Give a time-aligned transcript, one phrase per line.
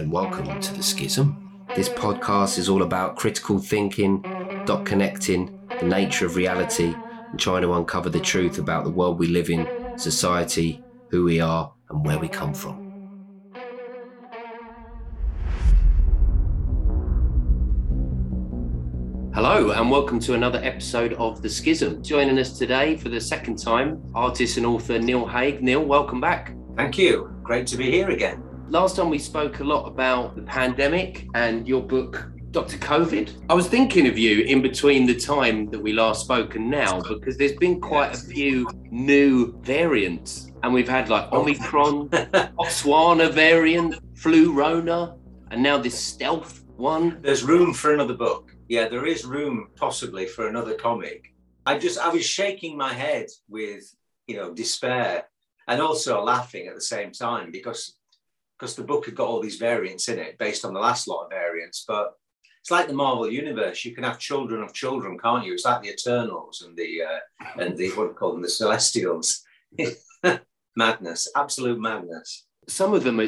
[0.00, 1.36] and welcome to The Schism.
[1.76, 4.24] This podcast is all about critical thinking,
[4.64, 6.94] dot connecting, the nature of reality,
[7.30, 9.66] and trying to uncover the truth about the world we live in,
[9.98, 12.82] society, who we are, and where we come from.
[19.34, 22.02] Hello, and welcome to another episode of The Schism.
[22.02, 25.62] Joining us today for the second time, artist and author Neil Hague.
[25.62, 26.56] Neil, welcome back.
[26.74, 27.30] Thank you.
[27.42, 28.49] Great to be here again.
[28.70, 32.78] Last time we spoke a lot about the pandemic and your book, Dr.
[32.78, 33.46] COVID.
[33.50, 37.00] I was thinking of you in between the time that we last spoke and now
[37.00, 40.52] because there's been quite a few new variants.
[40.62, 41.40] And we've had like oh.
[41.40, 45.18] Omicron, Botswana variant, Flurona,
[45.50, 47.20] and now this stealth one.
[47.22, 48.54] There's room for another book.
[48.68, 51.34] Yeah, there is room possibly for another comic.
[51.66, 53.82] I just I was shaking my head with,
[54.28, 55.24] you know, despair
[55.66, 57.96] and also laughing at the same time because
[58.60, 61.24] because the book had got all these variants in it based on the last lot
[61.24, 61.84] of variants.
[61.88, 62.12] But
[62.60, 63.84] it's like the Marvel universe.
[63.86, 65.54] You can have children of children, can't you?
[65.54, 68.50] It's like the Eternals and the uh, and the what do you call them, the
[68.50, 69.42] Celestials.
[70.76, 72.46] madness, absolute madness.
[72.68, 73.20] Some of them,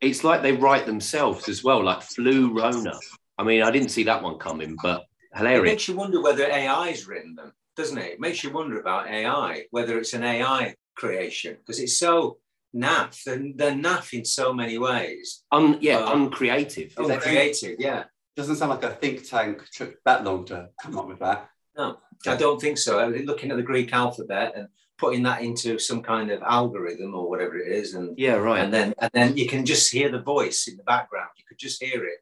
[0.00, 2.98] it's like they write themselves as well, like Flurona.
[3.38, 5.62] I mean, I didn't see that one coming, but hilarious.
[5.62, 8.12] It makes you wonder whether AI's written them, doesn't it?
[8.12, 12.38] It makes you wonder about AI, whether it's an AI creation, because it's so
[12.74, 13.22] naff.
[13.24, 15.44] They're, they're naff in so many ways.
[15.52, 16.94] Un, yeah, um, uncreative.
[16.98, 18.04] Is uncreative, yeah.
[18.36, 21.48] Doesn't sound like a think tank took that long to come up with that.
[21.76, 23.06] No, I don't think so.
[23.08, 27.58] Looking at the Greek alphabet and putting that into some kind of algorithm or whatever
[27.58, 28.60] it is, and yeah, right.
[28.60, 31.30] And then and then you can just hear the voice in the background.
[31.36, 32.18] You could just hear it.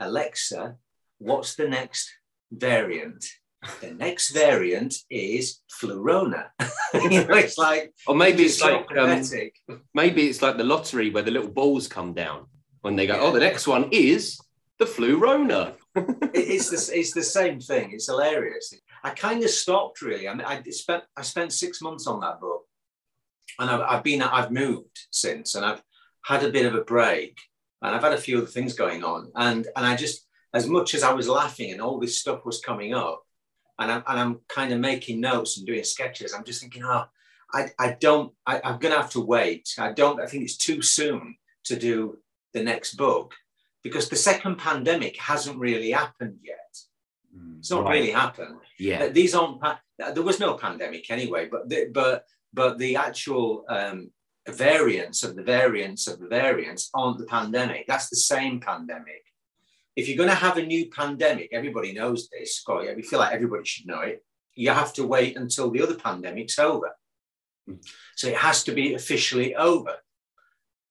[0.00, 0.76] Alexa,
[1.18, 2.10] what's the next
[2.50, 3.24] variant?
[3.80, 6.48] The next variant is Flurona.
[6.94, 9.22] you know, it's like, or maybe it's like, um,
[9.94, 12.46] maybe it's like the lottery where the little balls come down
[12.82, 13.14] when they go.
[13.14, 13.22] Yeah.
[13.22, 14.38] Oh, the next one is
[14.78, 15.74] the Flurona.
[16.34, 17.92] it's the it's the same thing.
[17.92, 18.74] It's hilarious.
[19.02, 20.28] I kind of stopped really.
[20.28, 22.64] I mean, I spent I spent six months on that book,
[23.58, 25.82] and I've, I've been I've moved since, and I've
[26.24, 27.38] had a bit of a break,
[27.82, 30.94] and I've had a few other things going on, and and I just as much
[30.94, 33.23] as I was laughing and all this stuff was coming up,
[33.78, 36.32] and I'm, and I'm kind of making notes and doing sketches.
[36.32, 37.04] I'm just thinking, oh,
[37.52, 39.74] I, I don't, I, I'm going to have to wait.
[39.78, 42.18] I don't, I think it's too soon to do
[42.52, 43.34] the next book
[43.82, 46.76] because the second pandemic hasn't really happened yet.
[47.36, 47.94] Mm, it's not right.
[47.94, 48.56] really happened.
[48.78, 49.08] Yeah.
[49.08, 49.60] These aren't,
[49.98, 54.10] there was no pandemic anyway, but, the, but, but the actual um,
[54.48, 57.86] variants of the variants of the variants aren't the pandemic.
[57.86, 59.24] That's the same pandemic
[59.96, 62.84] if you're going to have a new pandemic, everybody knows this, Scott.
[62.84, 64.24] Yeah, we feel like everybody should know it.
[64.54, 66.90] You have to wait until the other pandemic's over.
[67.66, 67.76] Hmm.
[68.16, 69.96] So it has to be officially over,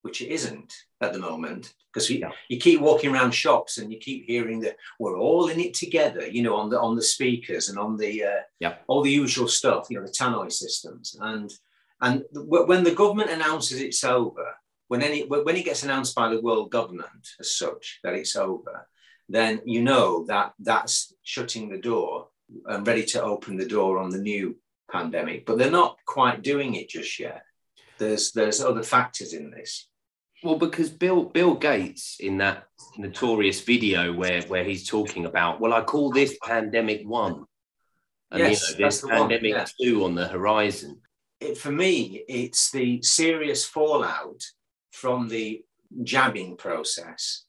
[0.01, 2.31] which it isn't at the moment because yeah.
[2.49, 6.27] you keep walking around shops and you keep hearing that we're all in it together,
[6.27, 8.75] you know, on the on the speakers and on the uh, yeah.
[8.87, 11.15] all the usual stuff, you know, the tannoy systems.
[11.19, 11.51] And
[12.01, 14.47] and when the government announces it's over,
[14.87, 18.87] when any when it gets announced by the world government as such that it's over,
[19.29, 22.27] then you know that that's shutting the door
[22.65, 24.55] and ready to open the door on the new
[24.91, 25.45] pandemic.
[25.45, 27.43] But they're not quite doing it just yet.
[27.97, 29.87] There's there's other factors in this.
[30.43, 32.65] Well, because Bill Bill Gates in that
[32.97, 37.45] notorious video where where he's talking about, well, I call this pandemic one,
[38.31, 39.85] and yes, you know, there's pandemic one, yeah.
[39.85, 40.99] two on the horizon.
[41.39, 44.43] It, for me, it's the serious fallout
[44.91, 45.63] from the
[46.03, 47.45] jabbing process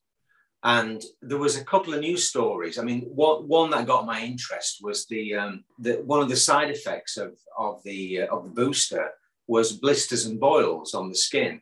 [0.64, 2.78] and there was a couple of news stories.
[2.78, 6.36] I mean, one, one that got my interest was the, um, the one of the
[6.36, 9.10] side effects of, of, the, uh, of the booster
[9.46, 11.60] was blisters and boils on the skin.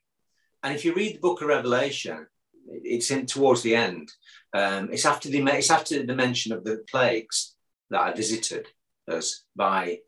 [0.62, 2.28] And if you read the book of Revelation,
[2.68, 4.12] it's in towards the end.
[4.54, 7.56] Um, it's after the it's after the mention of the plagues
[7.90, 8.68] that I visited
[9.08, 9.98] us by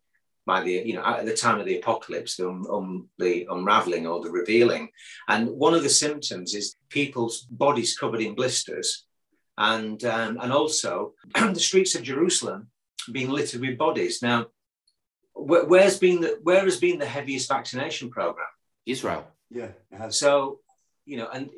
[0.46, 4.20] by the you know at the time of the apocalypse, the, um, the unraveling or
[4.20, 4.88] the revealing,
[5.28, 9.06] and one of the symptoms is people's bodies covered in blisters,
[9.58, 12.68] and um, and also the streets of Jerusalem
[13.12, 14.22] being littered with bodies.
[14.22, 14.46] Now,
[15.32, 18.46] wh- where's been the where has been the heaviest vaccination program?
[18.86, 19.26] Israel.
[19.50, 20.08] Yeah.
[20.08, 20.60] So,
[21.06, 21.50] you know, and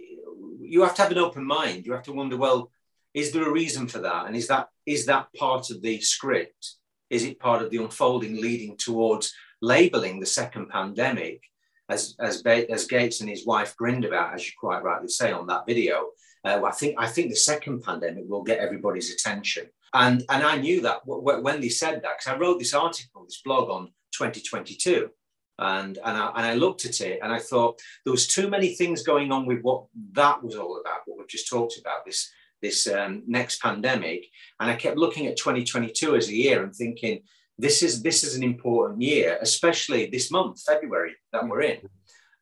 [0.60, 1.86] you have to have an open mind.
[1.86, 2.70] You have to wonder, well,
[3.14, 6.76] is there a reason for that, and is that is that part of the script?
[7.10, 9.32] Is it part of the unfolding leading towards
[9.62, 11.42] labeling the second pandemic,
[11.88, 15.46] as, as, as Gates and his wife grinned about, as you quite rightly say on
[15.46, 16.06] that video?
[16.44, 20.56] Uh, I think I think the second pandemic will get everybody's attention, and and I
[20.56, 25.10] knew that when they said that because I wrote this article, this blog on 2022,
[25.58, 28.74] And, and, I, and I looked at it and I thought there was too many
[28.74, 32.30] things going on with what that was all about, what we've just talked about, this,
[32.62, 34.26] this um, next pandemic.
[34.60, 37.20] And I kept looking at 2022 as a year and thinking,
[37.58, 41.78] this is, this is an important year, especially this month, February, that we're in.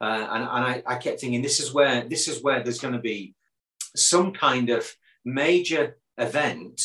[0.00, 2.94] Uh, and and I, I kept thinking, this is where this is where there's going
[2.94, 3.34] to be
[3.96, 4.92] some kind of
[5.24, 6.80] major event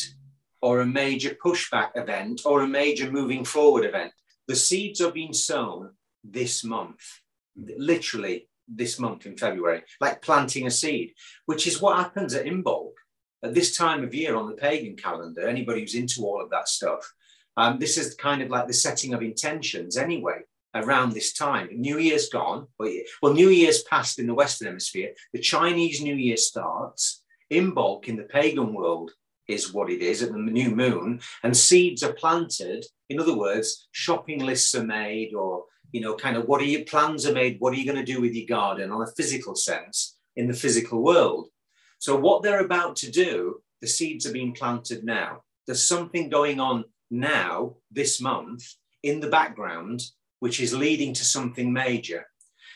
[0.62, 4.12] or a major pushback event or a major moving forward event.
[4.46, 5.90] The seeds are being sown
[6.22, 7.02] this month,
[7.56, 11.12] literally this month in February, like planting a seed,
[11.46, 12.92] which is what happens at Imbolc
[13.42, 15.48] at this time of year on the pagan calendar.
[15.48, 17.10] Anybody who's into all of that stuff,
[17.56, 20.40] um, this is kind of like the setting of intentions anyway
[20.74, 21.68] around this time.
[21.72, 22.66] New Year's gone.
[22.78, 25.12] Well, New Year's passed in the Western Hemisphere.
[25.32, 27.22] The Chinese New Year starts.
[27.50, 29.10] Imbolc in the pagan world
[29.48, 32.86] is what it is at the new moon, and seeds are planted.
[33.08, 36.84] In other words, shopping lists are made, or you know, kind of what are your
[36.84, 37.56] plans are made?
[37.58, 40.54] What are you going to do with your garden on a physical sense in the
[40.54, 41.48] physical world?
[42.00, 45.42] So, what they're about to do, the seeds are being planted now.
[45.66, 48.64] There's something going on now, this month,
[49.02, 50.02] in the background
[50.40, 52.26] which is leading to something major.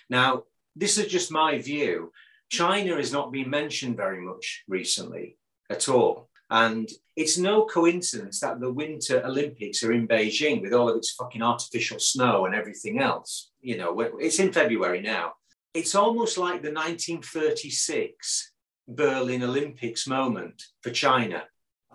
[0.09, 0.44] Now,
[0.76, 2.12] this is just my view.
[2.50, 5.38] China has not been mentioned very much recently
[5.71, 6.29] at all.
[6.50, 11.12] And it's no coincidence that the Winter Olympics are in Beijing with all of its
[11.12, 13.50] fucking artificial snow and everything else.
[13.62, 15.32] You know, it's in February now.
[15.73, 18.53] It's almost like the 1936
[18.89, 21.45] Berlin Olympics moment for China.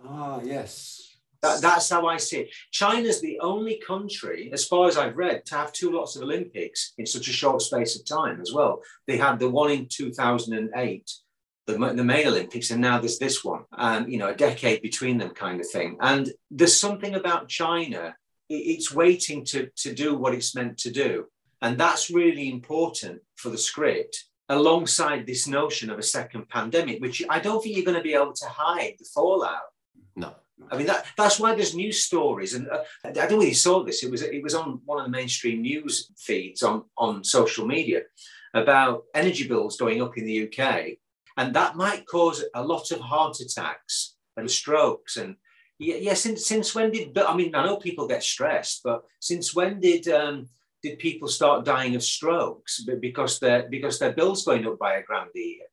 [0.05, 1.17] Ah, yes.
[1.41, 2.55] That, that's how I see it.
[2.71, 6.93] China's the only country, as far as I've read, to have two lots of Olympics
[6.97, 8.81] in such a short space of time as well.
[9.07, 11.11] They had the one in 2008,
[11.65, 15.17] the, the main Olympics, and now there's this one, um, you know, a decade between
[15.17, 15.97] them kind of thing.
[16.01, 18.15] And there's something about China,
[18.49, 21.27] it's waiting to, to do what it's meant to do.
[21.61, 27.23] And that's really important for the script alongside this notion of a second pandemic, which
[27.29, 29.69] I don't think you're going to be able to hide the fallout.
[30.15, 30.33] No.
[30.71, 33.53] I mean that that's why there's news stories, and uh, I don't know if you
[33.55, 34.03] saw this.
[34.03, 38.01] It was it was on one of the mainstream news feeds on on social media
[38.53, 40.97] about energy bills going up in the UK,
[41.37, 45.15] and that might cause a lot of heart attacks and strokes.
[45.15, 45.37] And
[45.77, 47.17] yeah, yeah since since when did?
[47.17, 50.49] I mean, I know people get stressed, but since when did um,
[50.81, 55.03] did people start dying of strokes because their because their bills going up by a
[55.03, 55.65] grand a year?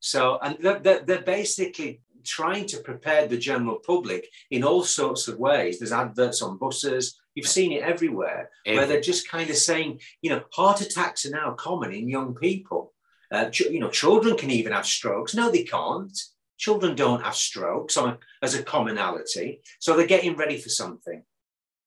[0.00, 5.38] So, and they're, they're, basically trying to prepare the general public in all sorts of
[5.38, 5.78] ways.
[5.78, 7.20] There's adverts on buses.
[7.34, 8.78] You've seen it everywhere Every.
[8.78, 12.34] where they're just kind of saying, you know, heart attacks are now common in young
[12.34, 12.94] people.
[13.30, 15.34] Uh, ch- you know, children can even have strokes.
[15.34, 16.18] No, they can't.
[16.58, 19.62] Children don't have strokes on as a commonality.
[19.78, 21.22] So they're getting ready for something.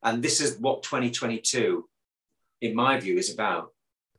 [0.03, 1.87] And this is what 2022,
[2.63, 3.71] in my view, is about.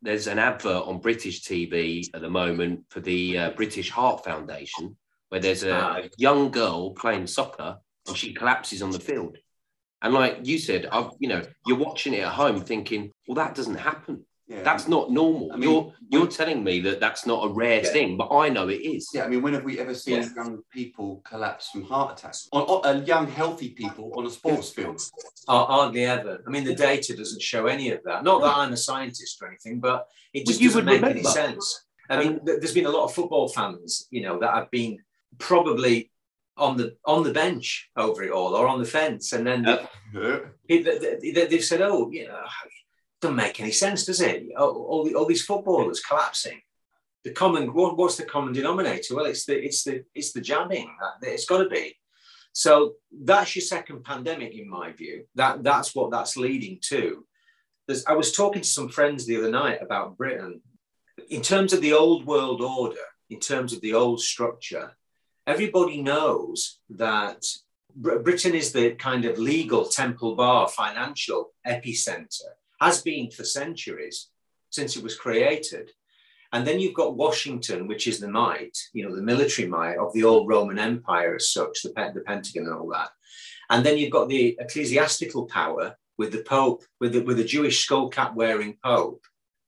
[0.03, 4.97] There's an advert on British TV at the moment for the uh, British Heart Foundation
[5.31, 9.39] where there's a, a young girl playing soccer and she collapses on the field.
[10.03, 13.55] And like you said, I've you know, you're watching it at home thinking, well, that
[13.55, 14.27] doesn't happen.
[14.47, 14.63] Yeah.
[14.63, 15.51] That's not normal.
[15.53, 17.91] I mean, you're you're telling me that that's not a rare yeah.
[17.91, 19.09] thing, but I know it is.
[19.15, 20.29] Yeah, I mean, when have we ever seen yeah.
[20.37, 22.49] young people collapse from heart attacks?
[22.53, 25.01] On, on, uh, young, healthy people on a sports field?
[25.49, 26.43] Hardly ever.
[26.47, 28.23] I mean, the data doesn't show any of that.
[28.23, 31.19] Not that I'm a scientist or anything, but it just well, doesn't make remember.
[31.21, 31.87] any sense.
[32.11, 34.99] I mean, there's been a lot of football fans, you know, that have been
[35.39, 36.11] probably
[36.57, 39.65] on the on the bench over it all or on the fence and then
[40.69, 42.41] they, they, they, said oh you know
[43.25, 44.47] doesn't make any sense does it?
[44.57, 46.61] All, all these footballers collapsing.
[47.25, 49.17] The common what, what's the common denominator?
[49.17, 51.97] Well it's the it's the it's the jabbing it's got to be.
[52.53, 55.25] So that's your second pandemic in my view.
[55.35, 57.25] That that's what that's leading to.
[57.87, 60.61] There's, i was talking to some friends the other night about britain.
[61.31, 64.97] In terms of the old world order in terms of the old structure
[65.47, 67.45] everybody knows that
[67.97, 72.53] Britain is the kind of legal Temple Bar financial epicenter,
[72.85, 74.29] has been for centuries
[74.71, 75.91] since it was created.
[76.53, 80.13] And then you've got Washington, which is the might, you know, the military might of
[80.13, 83.11] the old Roman Empire as such, the, the Pentagon and all that.
[83.71, 87.83] And then you've got the ecclesiastical power with the Pope, with the, with the Jewish
[87.83, 89.25] skull cap wearing Pope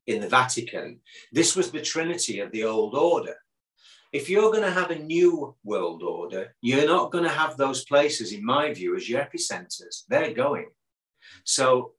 [0.06, 1.00] in the Vatican.
[1.32, 3.36] This was the trinity of the old order
[4.16, 7.84] if you're going to have a new world order, you're not going to have those
[7.84, 10.04] places, in my view, as your epicenters.
[10.08, 10.70] They're going.
[11.44, 11.92] So,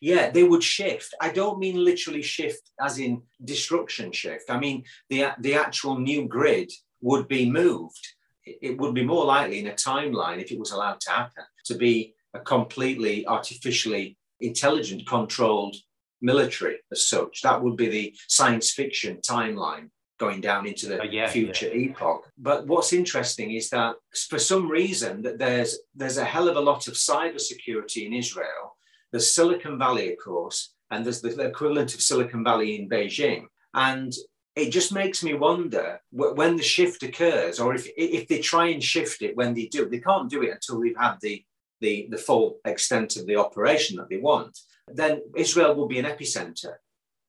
[0.00, 1.14] yeah, they would shift.
[1.20, 4.50] I don't mean literally shift as in destruction shift.
[4.50, 8.06] I mean the, the actual new grid would be moved.
[8.44, 11.74] It would be more likely in a timeline, if it was allowed to happen, to
[11.74, 15.76] be a completely artificially intelligent controlled
[16.22, 17.42] military as such.
[17.42, 21.90] That would be the science fiction timeline going down into the uh, yeah, future yeah.
[21.90, 22.30] epoch.
[22.36, 23.96] But what's interesting is that
[24.28, 28.76] for some reason that there's there's a hell of a lot of cybersecurity in Israel.
[29.10, 33.46] There's Silicon Valley, of course, and there's the equivalent of Silicon Valley in Beijing.
[33.74, 34.12] And
[34.56, 38.82] it just makes me wonder when the shift occurs, or if if they try and
[38.82, 41.44] shift it when they do, they can't do it until they've had the
[41.80, 44.58] the, the full extent of the operation that they want.
[44.88, 46.74] Then Israel will be an epicenter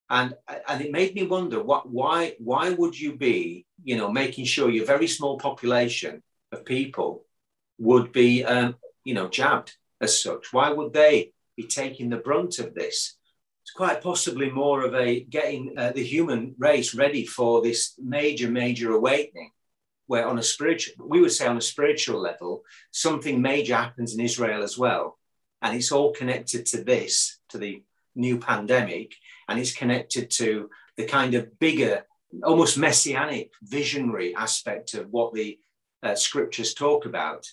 [0.10, 0.34] and
[0.68, 4.70] and it made me wonder what why why would you be you know making sure
[4.70, 7.26] your very small population of people
[7.78, 12.60] would be um, you know jabbed as such why would they be taking the brunt
[12.60, 12.98] of this
[13.64, 17.80] it's quite possibly more of a getting uh, the human race ready for this
[18.18, 19.52] major major awakening
[20.08, 24.20] where on a spiritual we would say on a spiritual level something major happens in
[24.30, 25.18] israel as well
[25.62, 27.84] and it's all connected to this to the
[28.16, 29.16] new pandemic
[29.48, 32.06] and it's connected to the kind of bigger,
[32.44, 35.58] almost messianic, visionary aspect of what the
[36.04, 37.48] uh, scriptures talk about.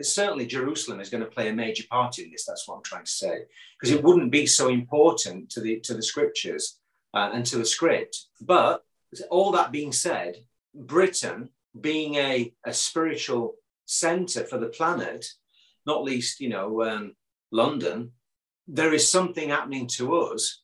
[0.00, 2.44] Certainly, Jerusalem is going to play a major part in this.
[2.46, 3.42] That's what I'm trying to say,
[3.78, 6.78] because it wouldn't be so important to the to the scriptures
[7.14, 8.16] uh, and to the script.
[8.40, 8.84] But
[9.30, 10.36] all that being said,
[10.74, 13.54] Britain being a, a spiritual
[13.86, 15.26] center for the planet,
[15.86, 17.14] not least, you know, um,
[17.50, 18.12] London,
[18.66, 20.62] there is something happening to us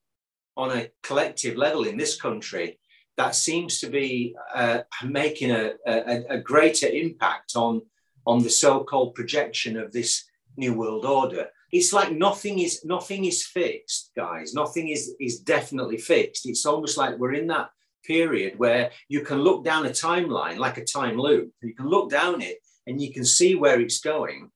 [0.57, 2.79] on a collective level in this country
[3.17, 7.83] that seems to be uh, making a, a, a, greater impact on,
[8.29, 10.25] on the so-called projection of this
[10.59, 11.47] new world order.
[11.73, 14.55] It's like nothing is nothing is fixed, guys.
[14.55, 16.47] Nothing is is definitely fixed.
[16.47, 17.71] It's almost like we're in that
[18.05, 21.51] period where you can look down a timeline like a time loop.
[21.63, 24.51] You can look down it and you can see where it's going.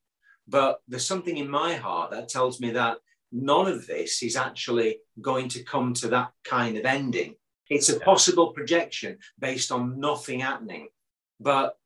[0.46, 2.98] But there's something in my heart that tells me that
[3.30, 7.36] none of this is actually going to come to that kind of ending.
[7.70, 10.88] It's a possible projection based on nothing happening.
[11.40, 11.76] But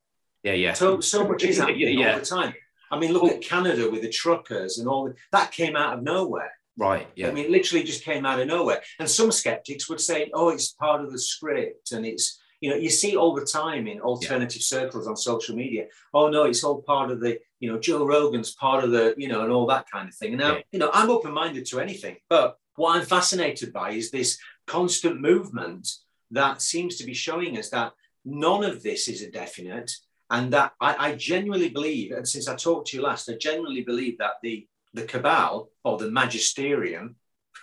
[0.47, 0.73] yeah, yeah.
[0.73, 2.55] So, so much is happening yeah, all the time.
[2.91, 6.53] I mean, look at Canada with the truckers and all that came out of nowhere.
[6.79, 7.09] Right.
[7.17, 7.29] Yeah.
[7.29, 8.83] I mean, literally just came out of nowhere.
[9.01, 12.77] And some skeptics would say, oh, it's part of the script and it's you know,
[12.77, 14.81] you see all the time in alternative yeah.
[14.81, 15.87] circles on social media.
[16.15, 19.29] Oh no, it's all part of the, you know, Joe Rogan's part of the, you
[19.29, 20.33] know, and all that kind of thing.
[20.33, 20.63] And now, yeah.
[20.73, 25.89] you know, I'm open-minded to anything, but what I'm fascinated by is this constant movement
[26.31, 27.93] that seems to be showing us that
[28.25, 29.93] none of this is a definite,
[30.31, 33.83] and that I, I genuinely believe, and since I talked to you last, I genuinely
[33.83, 37.17] believe that the the cabal or the magisterium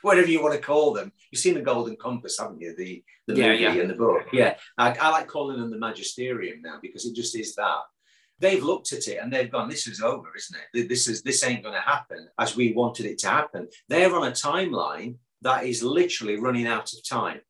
[0.04, 1.12] whatever you want to call them.
[1.32, 2.76] You've seen the Golden Compass, haven't you?
[2.76, 3.72] The the yeah, movie yeah.
[3.74, 4.28] and the book.
[4.32, 7.82] Yeah, I, I like calling them the Magisterium now because it just is that.
[8.40, 10.90] They've looked at it and they've gone, "This is over, isn't it?
[10.90, 14.28] This is this ain't going to happen as we wanted it to happen." They're on
[14.28, 17.42] a timeline that is literally running out of time.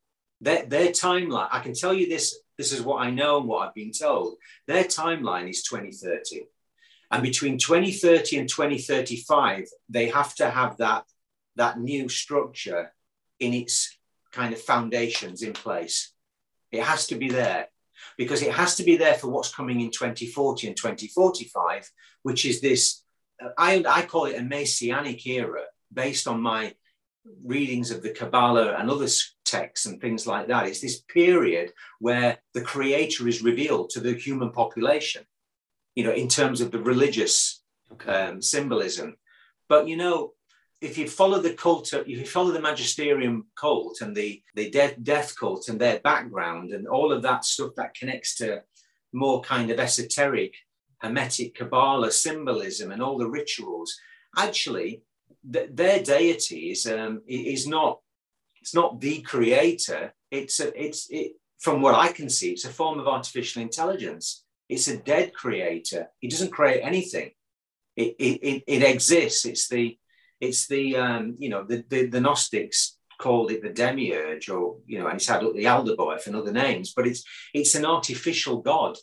[0.41, 2.37] Their, their timeline, I can tell you this.
[2.57, 4.35] This is what I know and what I've been told.
[4.67, 6.45] Their timeline is 2030.
[7.11, 11.05] And between 2030 and 2035, they have to have that
[11.55, 12.91] that new structure
[13.39, 13.95] in its
[14.31, 16.13] kind of foundations in place.
[16.71, 17.67] It has to be there
[18.17, 21.91] because it has to be there for what's coming in 2040 and 2045,
[22.23, 23.03] which is this,
[23.57, 26.73] I, I call it a messianic era based on my
[27.43, 29.07] readings of the Kabbalah and other
[29.53, 30.67] and things like that.
[30.67, 35.23] It's this period where the creator is revealed to the human population,
[35.95, 38.11] you know, in terms of the religious okay.
[38.11, 39.15] um, symbolism.
[39.69, 40.33] But, you know,
[40.81, 44.95] if you follow the cult, if you follow the magisterium cult and the the death
[45.01, 48.61] death cult and their background and all of that stuff that connects to
[49.13, 50.53] more kind of esoteric
[50.99, 53.93] hermetic kabbalah symbolism and all the rituals,
[54.37, 55.03] actually,
[55.51, 57.99] th- their deity is um, is not
[58.63, 60.13] it's not the creator.
[60.31, 64.45] It's a, it's it from what I can see, it's a form of artificial intelligence.
[64.69, 66.07] It's a dead creator.
[66.21, 67.31] He doesn't create anything.
[67.97, 69.45] It, it, it, exists.
[69.45, 69.97] It's the
[70.39, 74.99] it's the um, you know the, the, the Gnostics called it the demiurge, or you
[74.99, 78.95] know, and it's had the Aldebaoth and other names, but it's it's an artificial god.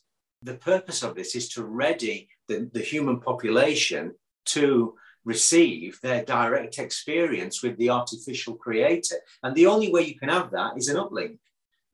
[0.42, 4.14] The purpose of this is to ready the, the human population
[4.46, 9.16] to receive their direct experience with the artificial creator.
[9.42, 11.38] And the only way you can have that is an uplink.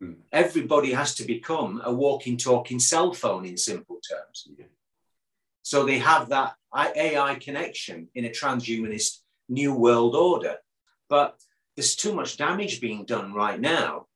[0.00, 0.12] Hmm.
[0.32, 4.48] Everybody has to become a walking, talking cell phone in simple terms.
[4.58, 4.66] Yeah.
[5.62, 9.18] So they have that AI connection in a transhumanist
[9.48, 10.56] new world order.
[11.08, 11.40] But
[11.74, 14.06] there's too much damage being done right now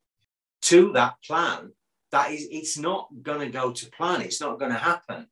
[0.63, 1.71] to that plan
[2.11, 5.27] that is it's not going to go to plan it's not going to happen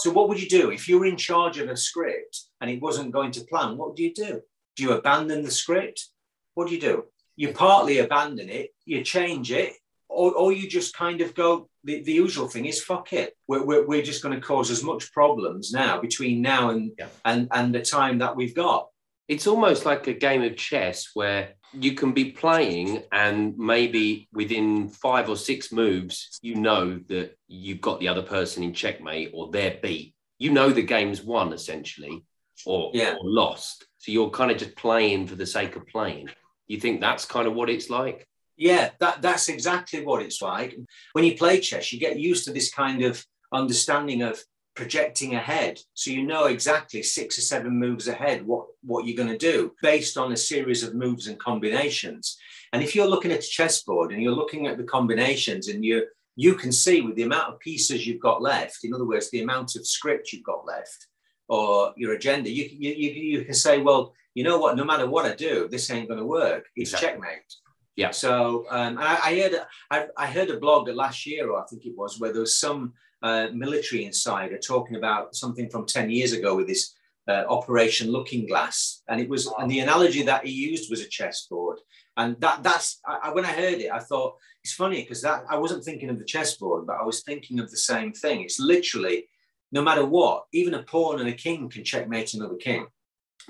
[0.00, 2.80] so what would you do if you were in charge of a script and it
[2.80, 4.40] wasn't going to plan what do you do
[4.76, 6.08] do you abandon the script
[6.54, 7.04] what do you do
[7.38, 9.74] you partly abandon it, you change it,
[10.08, 13.36] or, or you just kind of go, the, the usual thing is fuck it.
[13.46, 17.06] We're, we're, we're just going to cause as much problems now between now and, Yeah.
[17.24, 18.88] and, and the time that we've got.
[19.28, 24.88] It's almost like a game of chess where you can be playing and maybe within
[24.88, 29.50] five or six moves, you know that you've got the other person in checkmate or
[29.50, 30.14] they're beat.
[30.38, 32.24] You know the game's won essentially
[32.64, 33.12] or, Yeah.
[33.14, 33.86] or lost.
[33.98, 36.30] So you're kind of just playing for the sake of playing.
[36.66, 38.26] You think that's kind of what it's like?
[38.56, 40.76] Yeah, that, that's exactly what it's like.
[41.12, 44.42] When you play chess, you get used to this kind of understanding of
[44.78, 45.74] projecting ahead.
[45.94, 49.72] So you know exactly six or seven moves ahead what, what you're going to do
[49.82, 52.38] based on a series of moves and combinations.
[52.72, 56.06] And if you're looking at a chessboard and you're looking at the combinations and you
[56.36, 59.42] you can see with the amount of pieces you've got left, in other words, the
[59.42, 61.00] amount of script you've got left
[61.48, 65.08] or your agenda, you, you, you, you can say, well, you know what, no matter
[65.10, 66.64] what I do, this ain't going to work.
[66.76, 67.08] It's Exactly.
[67.08, 67.52] checkmate.
[67.96, 68.12] Yeah.
[68.12, 69.54] So um, I, I heard
[69.90, 72.56] I, I heard a blog last year, or I think it was, where there was
[72.56, 76.94] some uh, military insider talking about something from ten years ago with this
[77.28, 81.08] uh, Operation Looking Glass, and it was and the analogy that he used was a
[81.08, 81.78] chessboard,
[82.16, 85.44] and that that's I, I- when I heard it, I thought it's funny because that
[85.50, 88.40] I wasn't thinking of the chessboard, but I was thinking of the same thing.
[88.42, 89.28] It's literally
[89.70, 92.86] no matter what, even a pawn and a king can checkmate another king.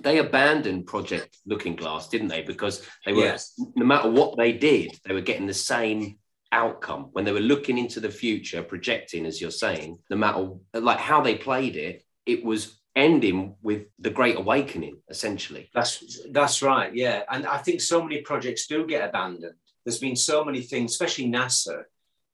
[0.02, 2.42] They abandoned Project Looking Glass, didn't they?
[2.42, 3.54] Because they were, Yes.
[3.76, 6.18] no matter what they did, they were getting the same
[6.52, 10.99] outcome when they were looking into the future, projecting, as you're saying, no matter like
[10.99, 15.71] how they played it, it was ending with the Great Awakening, essentially.
[15.75, 17.23] That's that's right, yeah.
[17.31, 19.55] And I think so many projects do get abandoned.
[19.85, 21.85] There's been so many things, especially NASA.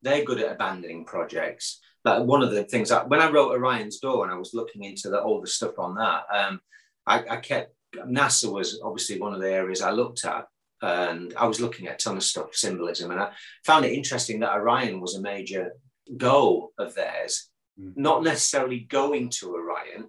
[0.02, 1.80] They're good at abandoning projects.
[2.04, 4.85] Like one of the things that when I wrote Orion's Door and I was looking
[4.85, 6.61] into the, all the stuff on that, um,
[7.06, 10.47] I, I kept NASA was obviously one of the areas I looked at,
[10.83, 13.33] and I was looking at a ton of stuff, symbolism, and I
[13.64, 15.73] found it interesting that Orion was a major
[16.17, 17.97] goal of theirs, Mm.
[17.97, 20.08] not necessarily going to Orion,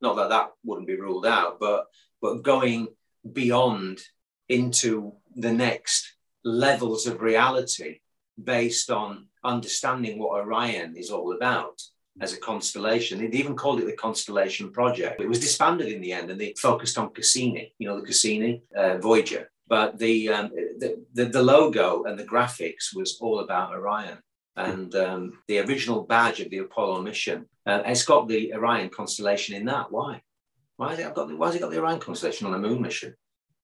[0.00, 1.84] not that that wouldn't be ruled out, but
[2.22, 2.88] but going
[3.30, 4.00] beyond
[4.48, 8.00] into the next levels of reality
[8.42, 11.82] based on understanding what Orion is all about
[12.20, 13.18] as a constellation.
[13.18, 15.20] They even called it the Constellation Project.
[15.20, 18.62] It was disbanded in the end and they focused on Cassini, you know, the Cassini
[18.74, 19.50] uh, Voyager.
[19.66, 24.18] But the, um, the, the, the logo and the graphics was all about Orion.
[24.56, 29.56] And um, the original badge of the Apollo mission, uh, it's got the Orion constellation
[29.56, 29.90] in that.
[29.90, 30.22] Why?
[30.76, 32.80] Why has it got the, why has it got the Orion constellation on a moon
[32.80, 33.14] mission?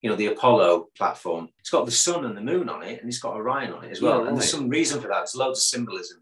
[0.01, 1.49] You know, the Apollo platform.
[1.59, 3.91] It's got the sun and the moon on it, and it's got Orion on it
[3.91, 4.21] as well.
[4.21, 5.19] Yeah, and there's some reason for that.
[5.19, 6.17] There's loads of symbolism.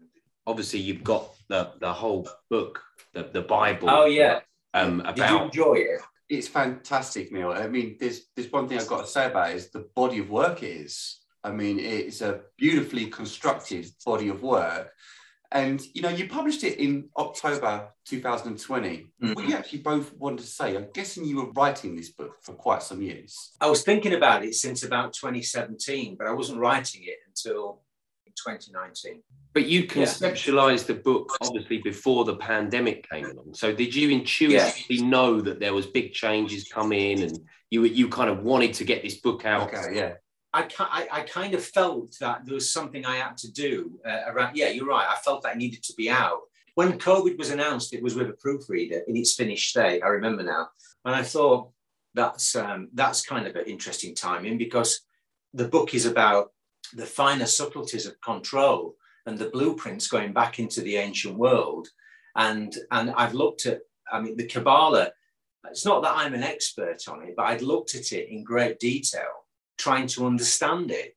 [0.46, 2.82] Obviously, you've got the the whole book,
[3.14, 3.88] the, the Bible.
[3.88, 4.40] Oh yeah.
[4.74, 6.00] Um, Did you enjoy it?
[6.30, 7.50] It's fantastic, Neil.
[7.50, 10.20] I mean, there's there's one thing I've got to say about it is the body
[10.20, 11.20] of work it is.
[11.42, 14.92] I mean, it's a beautifully constructed body of work.
[15.52, 19.10] And you know, you published it in October 2020.
[19.20, 19.34] Mhm.
[19.34, 22.54] What you actually both wanted to say, I'm guessing you were writing this book for
[22.54, 23.50] quite some years.
[23.60, 27.82] I was thinking about it since about 2017, but I wasn't writing it until
[28.44, 29.22] 2019.
[29.52, 33.54] But you conceptualized the book obviously before the pandemic came along.
[33.54, 37.38] So did you intuitively know that there was big changes coming, and
[37.70, 39.72] you you kind of wanted to get this book out?
[39.72, 40.12] Okay, yeah.
[40.52, 44.22] I, I, I kind of felt that there was something I had to do uh,
[44.28, 44.56] around.
[44.56, 45.06] Yeah, you're right.
[45.08, 46.40] I felt that it needed to be out.
[46.74, 50.02] When COVID was announced, it was with a proofreader in its finished state.
[50.02, 50.68] I remember now,
[51.04, 51.70] and I thought
[52.14, 55.00] that's um, that's kind of an interesting timing because
[55.54, 56.50] the book is about
[56.94, 61.88] the finer subtleties of control and the blueprints going back into the ancient world.
[62.36, 63.80] And and I've looked at.
[64.12, 65.12] I mean, the Kabbalah.
[65.68, 68.78] It's not that I'm an expert on it, but I'd looked at it in great
[68.78, 69.40] detail
[69.80, 71.16] trying to understand it.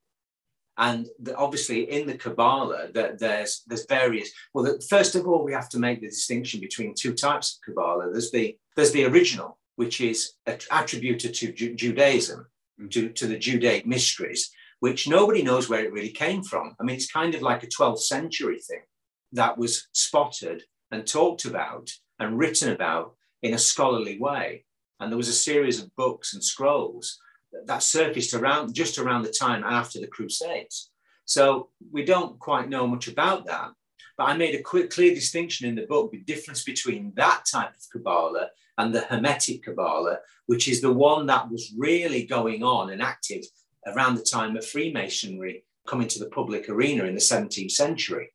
[0.78, 4.32] And the, obviously, in the Kabbalah, that there's there's various.
[4.54, 7.62] Well, the, first of all, we have to make the distinction between two types of
[7.66, 8.12] Kabbalah.
[8.12, 12.48] There's the there's the original, which is attributed to Ju- Judaism,
[12.82, 12.90] mm.
[12.92, 14.52] to, to the Judaic mysteries,
[14.84, 16.76] which nobody knows where it really came from.
[16.78, 18.82] I mean, it's kind of like a 12th century thing
[19.32, 24.65] that was spotted and talked about and written about in a scholarly way.
[25.00, 27.17] And there was a series of books and scrolls
[27.65, 30.91] that surfaced around just around the time after the Crusades.
[31.24, 33.69] So we don't quite know much about that.
[34.17, 37.69] But I made a quick, clear distinction in the book, the difference between that type
[37.69, 42.89] of Kabbalah and the Hermetic Kabbalah, which is the one that was really going on
[42.89, 43.46] and active
[43.88, 48.30] around the time of Freemasonry coming to the public arena in the 17th century.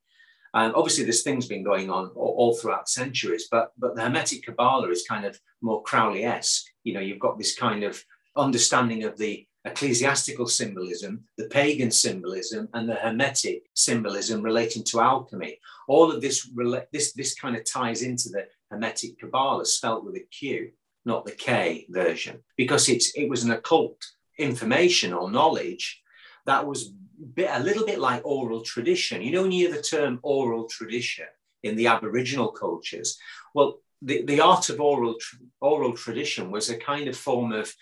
[0.54, 4.44] And obviously, there's things been going on all, all throughout centuries, but but the Hermetic
[4.44, 6.64] Kabbalah is kind of more Crowley-esque.
[6.84, 8.02] You know, you've got this kind of
[8.37, 15.58] understanding of the ecclesiastical symbolism, the pagan symbolism, and the Hermetic symbolism relating to alchemy.
[15.87, 16.50] All of this,
[16.92, 20.70] this, this kind of ties into the Hermetic Kabbalah, spelt with a Q,
[21.04, 23.98] not the K version, because it's, it was an occult
[24.38, 26.03] information or knowledge
[26.46, 26.92] that was
[27.35, 29.22] bit, a little bit like oral tradition.
[29.22, 31.27] You know, when you hear the term oral tradition
[31.62, 33.18] in the Aboriginal cultures,
[33.55, 35.16] well, the, the art of oral,
[35.61, 37.74] oral tradition was a kind of form of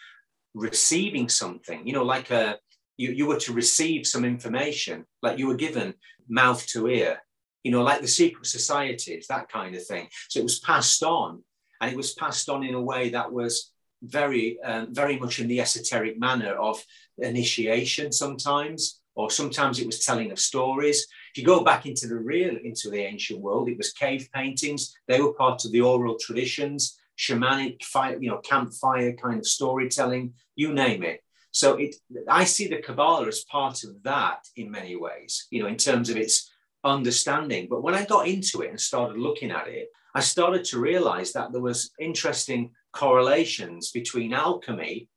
[0.55, 2.59] receiving something, you know, like a,
[2.97, 5.92] you, you were to receive some information, like you were given
[6.29, 7.19] mouth to ear,
[7.62, 10.09] you know, like the secret societies, that kind of thing.
[10.29, 11.42] So it was passed on,
[11.81, 13.71] and it was passed on in a way that was
[14.02, 16.82] very, um, very much in the esoteric manner of
[17.18, 21.06] initiation sometimes, or sometimes it was telling of stories.
[21.32, 24.94] If you go back into the real, into the ancient world, it was cave paintings.
[25.09, 30.35] They were part of the oral traditions shamanic fire, you know, campfire kind of storytelling,
[30.54, 31.22] you name it.
[31.50, 31.96] So it,
[32.28, 36.11] I see the Kabbalah as part of that in many ways, you know, in terms
[36.11, 36.50] of its
[36.85, 37.66] understanding.
[37.70, 41.32] But when I got into it and started looking at it, I started to realize
[41.32, 45.09] that there was interesting correlations between alchemy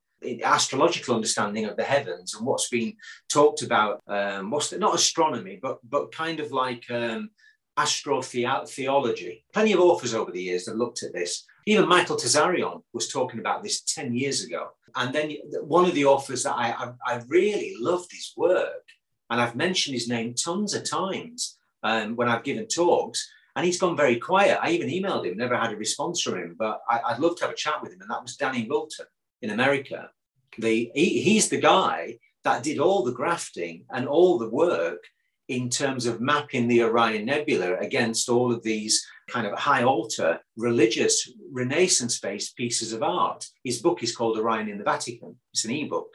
[0.44, 2.94] astrological understanding of the heavens and what's been
[3.30, 7.30] talked about um, what's the, not astronomy but but kind of like um,
[7.78, 13.10] astrotheology plenty of authors over the years that looked at this even Michael Tsarion was
[13.10, 14.70] talking about this 10 years ago.
[14.96, 18.84] And then one of the authors that I, I, I really loved his work,
[19.30, 23.78] and I've mentioned his name tons of times um, when I've given talks, and he's
[23.78, 24.58] gone very quiet.
[24.62, 27.44] I even emailed him, never had a response from him, but I, would love to
[27.44, 28.00] have a chat with him.
[28.00, 29.04] And that was Danny Wilten
[29.42, 30.12] in America.
[30.58, 35.04] The, he, he's the guy that did all the grafting and all the work
[35.50, 40.40] in terms of mapping the Orion Nebula against all of these kind of high altar
[40.56, 43.46] religious Renaissance based pieces of art.
[43.66, 46.14] His book is called Orion in the Vatican, it's an ebook.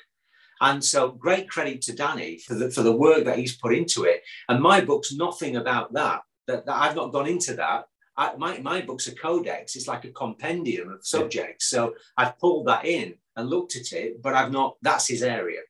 [0.62, 4.04] And so, great credit to Danny for the, for the work that he's put into
[4.04, 4.22] it.
[4.48, 7.87] And my book's nothing about that, that, that I've not gone into that.
[8.16, 11.66] I, my, my book's a codex, it's like a compendium of subjects.
[11.66, 15.61] So, I've pulled that in and looked at it, but I've not, that's his area.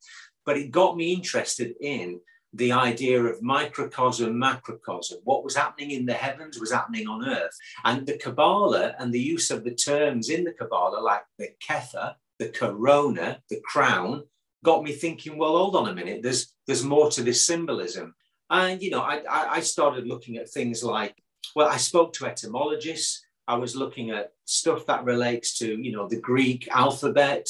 [0.44, 2.20] But it got me interested in
[2.54, 5.18] the idea of microcosm, macrocosm.
[5.24, 7.56] What was happening in the heavens was happening on earth.
[7.84, 12.14] And the Kabbalah and the use of the terms in the Kabbalah, like the Kether,
[12.38, 14.24] the corona, the crown,
[14.64, 18.14] got me thinking, well, hold on a minute, there's, there's more to this symbolism.
[18.55, 19.23] And, you know, I,
[19.57, 21.14] I started looking at things like,
[21.57, 23.25] well, I spoke to etymologists.
[23.47, 27.47] I was looking at stuff that relates to, you know, the Greek alphabet,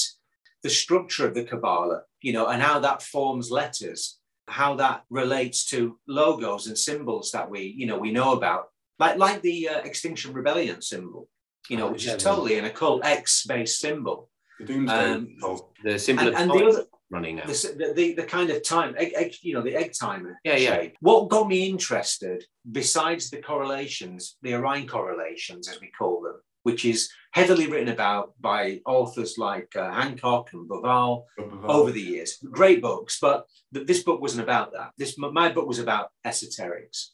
[0.62, 5.64] the structure of the Kabbalah, you know, and how that forms letters how that relates
[5.66, 9.78] to logos and symbols that we, you know, we know about, like like the uh,
[9.78, 11.28] Extinction Rebellion symbol,
[11.68, 14.30] you know, oh, which is totally an occult X-based symbol.
[14.60, 15.36] The doomsday, um,
[15.82, 17.46] the symbol and, and the other, running out.
[17.46, 20.38] The, the, the, kind of time, egg, egg, you know, the egg timer.
[20.44, 20.88] Yeah, yeah.
[21.00, 26.84] What got me interested, besides the correlations, the Orion correlations, as we call them, which
[26.84, 31.24] is heavily written about by authors like uh, Hancock and Bauval
[31.64, 32.38] over the years.
[32.50, 34.90] Great books, but th- this book wasn't about that.
[34.98, 37.10] This my book was about esoterics,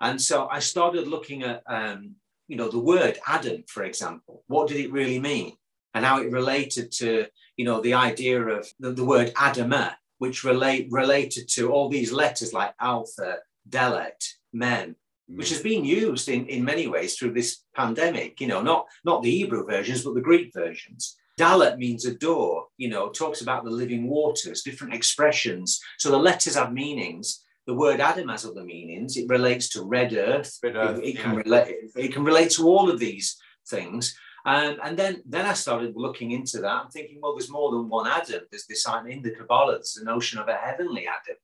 [0.00, 2.16] and so I started looking at um,
[2.48, 4.44] you know the word Adam, for example.
[4.48, 5.56] What did it really mean,
[5.94, 7.26] and how it related to
[7.60, 12.10] you know the idea of the, the word Adama, which relate related to all these
[12.10, 13.36] letters like Alpha,
[13.68, 14.18] Dalet,
[14.54, 14.96] Men,
[15.28, 19.22] which has been used in, in many ways through this pandemic, you know, not, not
[19.22, 21.18] the Hebrew versions, but the Greek versions.
[21.38, 25.78] Dalet means a door, you know, talks about the living waters, different expressions.
[25.98, 27.44] So the letters have meanings.
[27.66, 29.18] The word Adam has other meanings.
[29.18, 30.58] It relates to red earth.
[30.62, 31.22] Red earth it, it yeah.
[31.22, 33.36] can relate, it can relate to all of these
[33.68, 34.16] things.
[34.46, 37.88] Um, and then, then I started looking into that and thinking, well, there's more than
[37.88, 38.42] one Adam.
[38.50, 41.36] There's this in the Kabbalah, there's the notion of a heavenly Adam.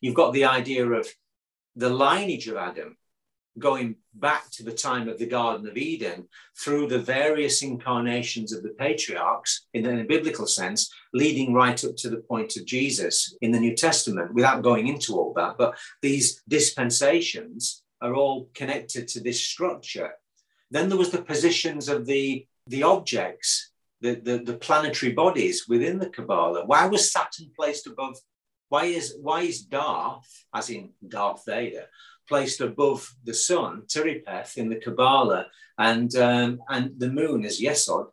[0.00, 1.08] You've got the idea of
[1.76, 2.96] the lineage of Adam,
[3.58, 6.26] going back to the time of the Garden of Eden
[6.58, 12.10] through the various incarnations of the patriarchs in a biblical sense, leading right up to
[12.10, 15.56] the point of Jesus in the New Testament, without going into all that.
[15.58, 20.12] But these dispensations are all connected to this structure.
[20.72, 25.98] Then there was the positions of the, the objects, the, the, the planetary bodies within
[25.98, 26.64] the Kabbalah.
[26.64, 28.16] Why was Saturn placed above?
[28.70, 31.86] Why is why is Darth, as in Darth Vader,
[32.26, 38.06] placed above the sun, Tiphareth in the Kabbalah, and, um, and the moon as Yesod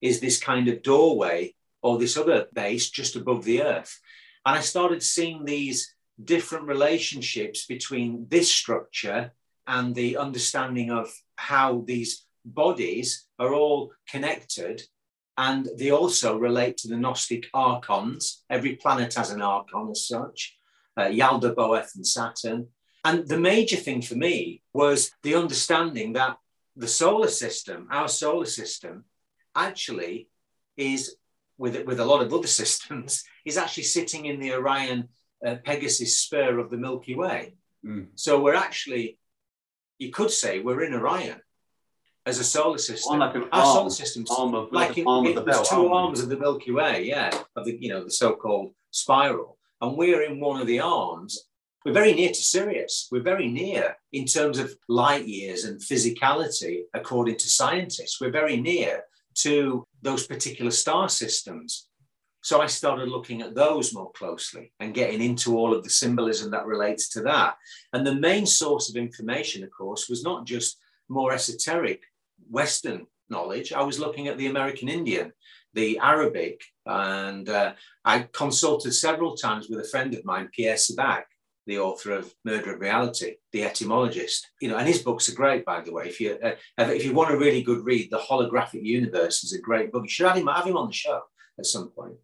[0.00, 4.00] is this kind of doorway or this other base just above the earth.
[4.46, 5.94] And I started seeing these
[6.24, 9.32] different relationships between this structure
[9.68, 14.82] and the understanding of how these bodies are all connected
[15.38, 18.42] And they also relate to the Gnostic archons.
[18.50, 20.58] Every planet has an archon as such
[20.98, 22.66] uh, Yaldabaoth, and Saturn.
[23.04, 26.36] And the major thing for me was the understanding that
[26.74, 29.04] the solar system, our solar system,
[29.54, 30.28] actually
[30.76, 31.16] is,
[31.56, 35.08] with, with a lot of other systems, is actually sitting in the Orion
[35.46, 37.54] uh, Pegasus spur of the Milky Way.
[37.86, 38.08] Mm.
[38.16, 39.17] So we're actually,
[39.98, 41.40] you could say, we're in Orion
[42.26, 43.18] as a solar system.
[43.18, 45.88] Like Our arm, solar system's arm of, like, like arm it, of the belt, two
[45.88, 50.22] arms of the Milky Way, yeah, of the you know the so-called spiral, and we're
[50.22, 51.44] in one of the arms.
[51.84, 53.08] We're very near to Sirius.
[53.10, 58.20] We're very near in terms of light years and physicality, according to scientists.
[58.20, 59.04] We're very near
[59.36, 61.87] to those particular star systems.
[62.42, 66.50] So I started looking at those more closely and getting into all of the symbolism
[66.52, 67.56] that relates to that.
[67.92, 72.02] And the main source of information, of course, was not just more esoteric
[72.50, 73.72] Western knowledge.
[73.72, 75.32] I was looking at the American Indian,
[75.74, 77.72] the Arabic, and uh,
[78.04, 81.24] I consulted several times with a friend of mine, Pierre Sabak,
[81.66, 84.48] the author of Murder of Reality, the etymologist.
[84.60, 86.06] You know, and his books are great, by the way.
[86.06, 89.60] If you uh, if you want a really good read, The Holographic Universe is a
[89.60, 90.04] great book.
[90.04, 91.20] You should have him have him on the show
[91.58, 92.14] at some point.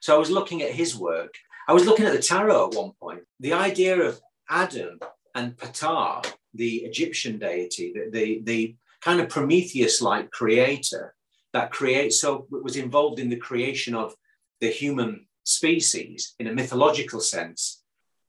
[0.00, 1.34] So I was looking at his work.
[1.68, 3.22] I was looking at the tarot at one point.
[3.38, 4.98] The idea of Adam
[5.34, 11.14] and Ptah, the Egyptian deity, the, the, the kind of Prometheus-like creator
[11.52, 14.14] that creates, so was involved in the creation of
[14.60, 17.82] the human species in a mythological sense.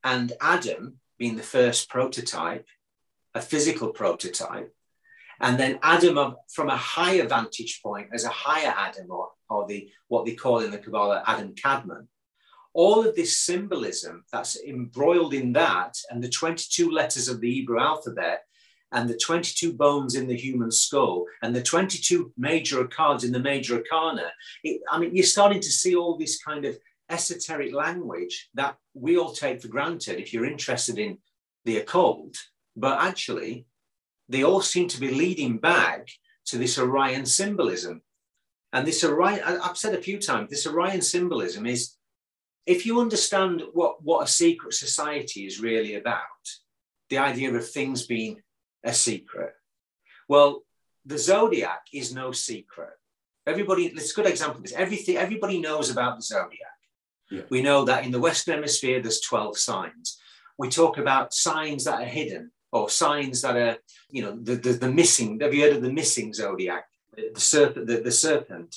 [0.03, 2.67] And Adam being the first prototype,
[3.33, 4.73] a physical prototype,
[5.41, 9.89] and then Adam from a higher vantage point as a higher Adam, or, or the
[10.07, 12.07] what they call in the Kabbalah Adam Kadmon.
[12.73, 17.79] All of this symbolism that's embroiled in that, and the 22 letters of the Hebrew
[17.79, 18.43] alphabet,
[18.93, 23.39] and the 22 bones in the human skull, and the 22 major cards in the
[23.39, 24.31] major arcana.
[24.63, 26.77] It, I mean, you're starting to see all this kind of
[27.09, 31.17] esoteric language that we all take for granted if you're interested in
[31.65, 32.37] the occult,
[32.75, 33.65] but actually,
[34.31, 36.09] they all seem to be leading back
[36.45, 38.01] to this Orion symbolism.
[38.73, 41.97] And this Orion, I've said a few times, this Orion symbolism is
[42.65, 46.21] if you understand what, what a secret society is really about,
[47.09, 48.41] the idea of things being
[48.83, 49.53] a secret.
[50.29, 50.63] Well,
[51.05, 52.93] the zodiac is no secret.
[53.45, 54.73] Everybody, it's a good example of this.
[54.73, 56.79] Everything, everybody knows about the zodiac.
[57.29, 57.41] Yeah.
[57.49, 60.19] We know that in the Western Hemisphere, there's 12 signs.
[60.57, 63.77] We talk about signs that are hidden or signs that are,
[64.09, 65.39] you know, the, the, the missing.
[65.41, 66.85] Have you heard of the missing zodiac?
[67.15, 68.75] The, the serpent, the, the serpent,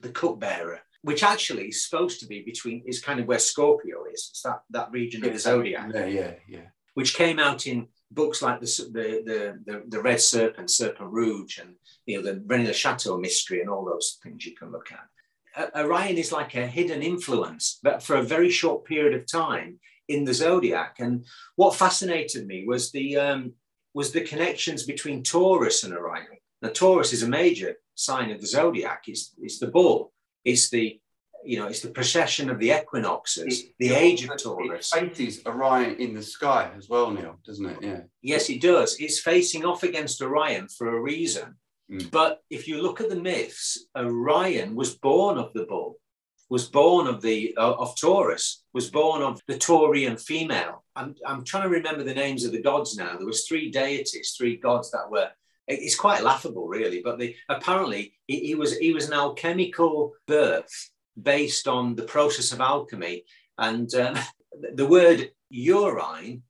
[0.00, 4.28] the cupbearer, which actually is supposed to be between, is kind of where Scorpio is.
[4.30, 5.90] It's that, that region of the zodiac.
[5.94, 6.66] Yeah, yeah, yeah.
[6.94, 11.74] Which came out in books like the, the, the, the, Red Serpent, Serpent Rouge, and
[12.06, 15.74] you know the Rennes-le-Château mystery, and all those things you can look at.
[15.74, 19.78] Orion is like a hidden influence, but for a very short period of time
[20.08, 20.96] in the zodiac.
[20.98, 21.24] And
[21.56, 23.52] what fascinated me was the um,
[23.94, 26.26] was the connections between Taurus and Orion.
[26.62, 29.04] Now, Taurus is a major sign of the zodiac.
[29.06, 30.12] It's, it's the bull.
[30.44, 31.00] It's the
[31.46, 34.92] you know, it's the precession of the equinoxes, it, the age of Taurus.
[34.92, 37.78] It faces Orion in the sky as well, Neil, doesn't it?
[37.80, 38.00] Yeah.
[38.20, 38.96] Yes, it does.
[38.98, 41.54] It's facing off against Orion for a reason.
[41.90, 42.10] Mm.
[42.10, 45.98] But if you look at the myths, Orion was born of the bull,
[46.48, 50.84] was born of the uh, of Taurus, was born of the Taurian female.
[50.94, 53.16] I'm, I'm trying to remember the names of the gods now.
[53.16, 55.30] There was three deities, three gods that were
[55.68, 60.90] it's quite laughable really but the, apparently he, he, was he was an alchemical birth
[61.20, 63.24] based on the process of alchemy.
[63.58, 64.18] And um,
[64.74, 66.42] the word urine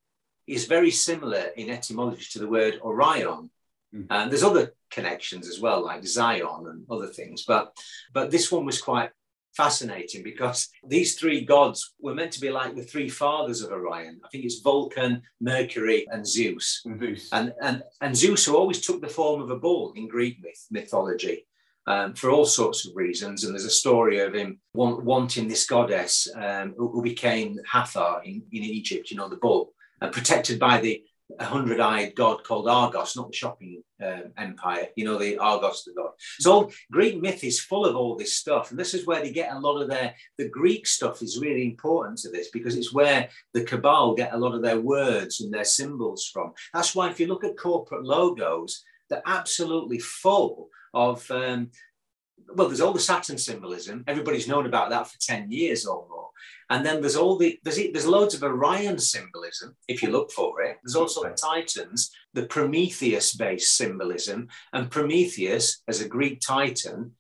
[0.47, 3.51] is very similar in etymology to the word Orion.
[3.95, 4.07] Mm.
[4.11, 7.45] And there's other connections as well, like Zion and other things.
[7.47, 7.77] But,
[8.13, 9.11] but this one was quite
[9.57, 14.21] fascinating because these three gods were meant to be like the three fathers of Orion.
[14.25, 16.83] I think it's Vulcan, Mercury, and Zeus.
[16.99, 17.29] Zeus.
[17.33, 20.67] And, and, and Zeus who always took the form of a bull in Greek myth,
[20.71, 21.47] mythology
[21.87, 23.45] um, for all sorts of reasons.
[23.45, 28.21] And there's a story of him want, wanting this goddess um, who, who, became Hathor
[28.25, 31.03] in, in Egypt, you know, the bull, and protected by the
[31.41, 35.93] hundred eyed god called Argos, not the shopping um, empire, you know, the Argos, the
[35.93, 36.13] god.
[36.39, 38.71] So Greek myth is full of all this stuff.
[38.71, 41.65] And this is where they get a lot of their, the Greek stuff is really
[41.65, 45.53] important to this because it's where the Cabal get a lot of their words and
[45.53, 46.53] their symbols from.
[46.73, 51.71] That's why if you look at corporate logos, they're absolutely full of um,
[52.55, 54.05] well, there's all the Saturn symbolism.
[54.07, 56.31] Everybody's known about that for 10 years or more.
[56.71, 60.63] And then there's all the there's there's loads of Orion symbolism if you look for
[60.63, 60.79] it.
[60.83, 67.13] There's also the Titans, the Prometheus-based symbolism, and Prometheus as a Greek Titan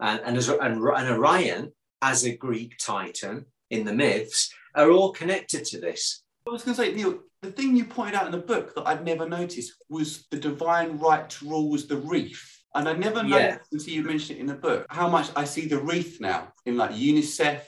[0.00, 5.12] and, and, as, and, and Orion as a Greek titan in the myths are all
[5.12, 6.22] connected to this.
[6.46, 8.86] I was going to say, Neil, the thing you pointed out in the book that
[8.86, 12.53] I'd never noticed was the divine right to rule was the wreath.
[12.74, 13.58] And I never noticed yeah.
[13.70, 16.76] until you mentioned it in the book how much I see the wreath now in
[16.76, 17.60] like UNICEF.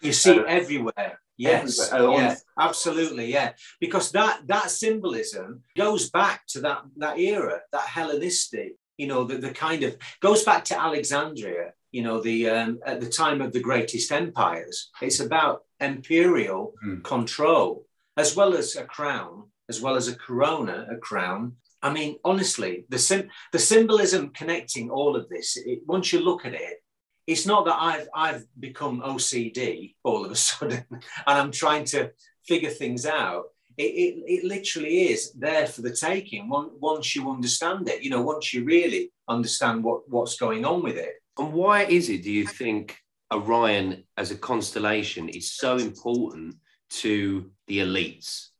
[0.00, 1.20] You see uh, everywhere.
[1.36, 2.18] Yes, everywhere.
[2.18, 3.52] yeah, absolutely, yeah.
[3.80, 9.36] Because that that symbolism goes back to that that era, that Hellenistic, you know, the,
[9.38, 13.52] the kind of goes back to Alexandria, you know, the um, at the time of
[13.52, 14.90] the greatest empires.
[15.00, 17.02] It's about imperial mm.
[17.02, 21.56] control as well as a crown, as well as a corona, a crown.
[21.82, 25.56] I mean, honestly, the sim- the symbolism connecting all of this.
[25.56, 26.82] It, once you look at it,
[27.26, 32.12] it's not that I've I've become OCD all of a sudden, and I'm trying to
[32.46, 33.44] figure things out.
[33.78, 38.02] It, it, it literally is there for the taking once you understand it.
[38.02, 41.14] You know, once you really understand what what's going on with it.
[41.38, 42.22] And why is it?
[42.22, 42.98] Do you think
[43.32, 46.56] Orion as a constellation is so important
[46.90, 48.51] to the elites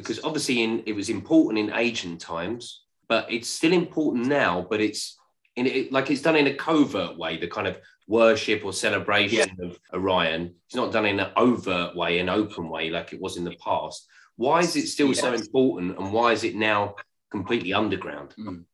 [0.00, 4.80] because obviously in, it was important in ancient times but it's still important now but
[4.80, 5.18] it's
[5.56, 9.50] in it, like it's done in a covert way the kind of worship or celebration
[9.58, 9.66] yeah.
[9.66, 10.54] of orion.
[10.66, 13.56] It's not done in an overt way an open way like it was in the
[13.62, 14.06] past.
[14.36, 16.94] Why is it still so important and why is it now
[17.30, 18.34] completely underground?
[18.38, 18.64] Mm.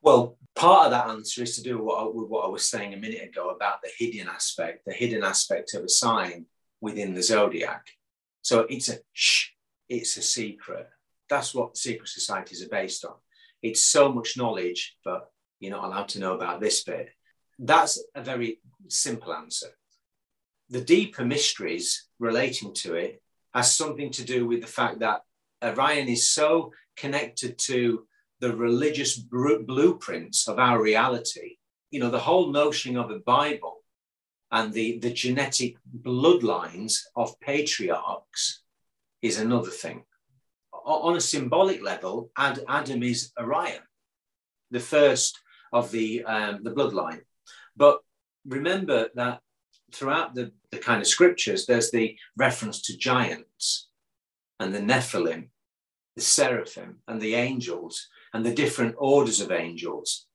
[0.00, 2.68] well part of that answer is to do with what, I, with what I was
[2.68, 6.46] saying a minute ago about the hidden aspect the hidden aspect of a sign
[6.80, 7.86] within the zodiac.
[8.42, 9.51] So it's a shh,
[9.92, 10.88] it's a secret.
[11.28, 13.14] That's what secret societies are based on.
[13.62, 17.10] It's so much knowledge, but you're not allowed to know about this bit.
[17.58, 19.68] That's a very simple answer.
[20.70, 25.20] The deeper mysteries relating to it has something to do with the fact that
[25.62, 28.06] Orion is so connected to
[28.40, 31.56] the religious blueprints of our reality.
[31.90, 33.84] You know, the whole notion of a Bible
[34.50, 38.61] and the, the genetic bloodlines of patriarchs
[39.22, 40.04] is another thing.
[40.84, 43.82] On a symbolic level, Ad, Adam is Orion,
[44.70, 45.38] the first
[45.72, 47.20] of the, um, the bloodline.
[47.76, 48.00] But
[48.44, 49.40] remember that
[49.92, 53.88] throughout the, the kind of scriptures, there's the reference to giants
[54.58, 55.48] and the Nephilim,
[56.16, 60.26] the seraphim, and the angels, and the different orders of angels.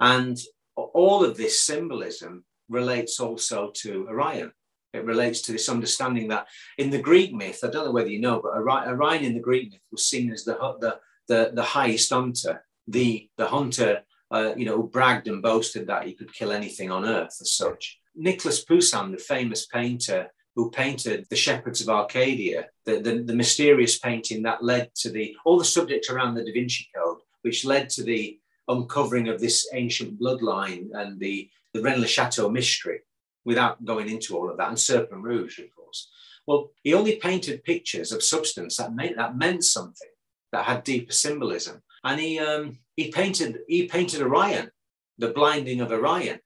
[0.00, 0.38] And
[0.76, 4.52] all of this symbolism relates also to Orion.
[4.92, 8.20] It relates to this understanding that in the Greek myth, I don't know whether you
[8.20, 12.12] know, but Orion in the Greek myth was seen as the the the, the highest
[12.12, 16.52] hunter, the the hunter, uh, you know, who bragged and boasted that he could kill
[16.52, 17.98] anything on earth as such.
[18.14, 23.98] Nicholas Poussin, the famous painter who painted the shepherds of Arcadia, the, the, the mysterious
[23.98, 27.88] painting that led to the all the subjects around the Da Vinci Code, which led
[27.90, 33.00] to the uncovering of this ancient bloodline and the the Rennes le Chateau mystery
[33.44, 36.10] without going into all of that, and Serpent Rouge, of course.
[36.46, 40.08] Well, he only painted pictures of substance that meant, that meant something,
[40.52, 41.82] that had deeper symbolism.
[42.04, 44.70] And he, um, he, painted, he painted Orion,
[45.18, 46.40] the blinding of Orion.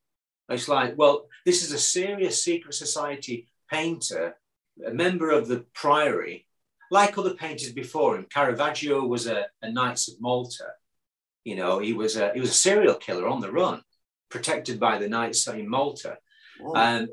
[0.48, 4.36] It's like, well, this is a serious secret society painter,
[4.86, 6.46] a member of the priory,
[6.90, 8.26] like other painters before him.
[8.30, 10.66] Caravaggio was a, a Knights of Malta.
[11.44, 13.82] You know, he was a, he was a serial killer on the run
[14.28, 16.18] protected by the Knights in Malta.
[16.74, 17.08] Um,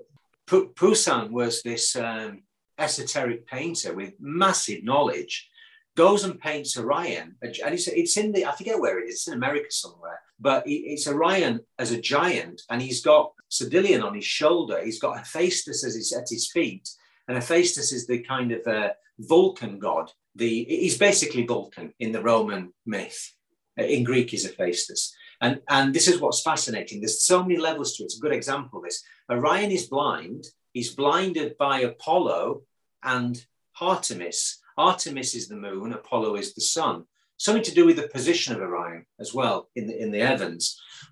[0.47, 2.43] Poussin was this um,
[2.77, 5.49] esoteric painter with massive knowledge,
[5.95, 7.35] goes and paints Orion.
[7.41, 10.63] And it's, it's in the, I forget where it is, it's in America somewhere, but
[10.65, 12.61] it's Orion as a giant.
[12.69, 14.83] And he's got Cedalion on his shoulder.
[14.83, 16.89] He's got Hephaestus as he's at his feet.
[17.27, 20.11] And Hephaestus is the kind of uh, Vulcan god.
[20.35, 23.33] The, he's basically Vulcan in the Roman myth.
[23.77, 25.15] In Greek, is Hephaestus.
[25.43, 27.01] And, and this is what's fascinating.
[27.01, 28.05] There's so many levels to it.
[28.05, 29.03] It's a good example of this.
[29.29, 30.41] Orion is blind.
[30.71, 32.61] He's blinded by Apollo
[33.03, 33.35] and
[33.81, 34.39] Artemis.
[34.77, 37.03] Artemis is the moon, Apollo is the sun.
[37.37, 40.63] Something to do with the position of Orion as well in the, in the heavens.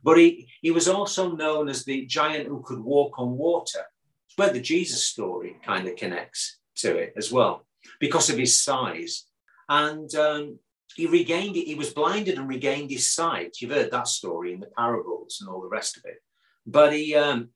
[0.01, 3.83] But he, he was also known as the giant who could walk on water.
[4.27, 7.65] It's where the Jesus story kind of connects to it as well,
[7.99, 9.25] because of his size.
[9.67, 10.59] And um,
[10.95, 11.67] he regained it.
[11.67, 13.57] He was blinded and regained his sight.
[13.59, 16.21] You've heard that story in the parables and all the rest of it.
[16.65, 17.49] But he, um,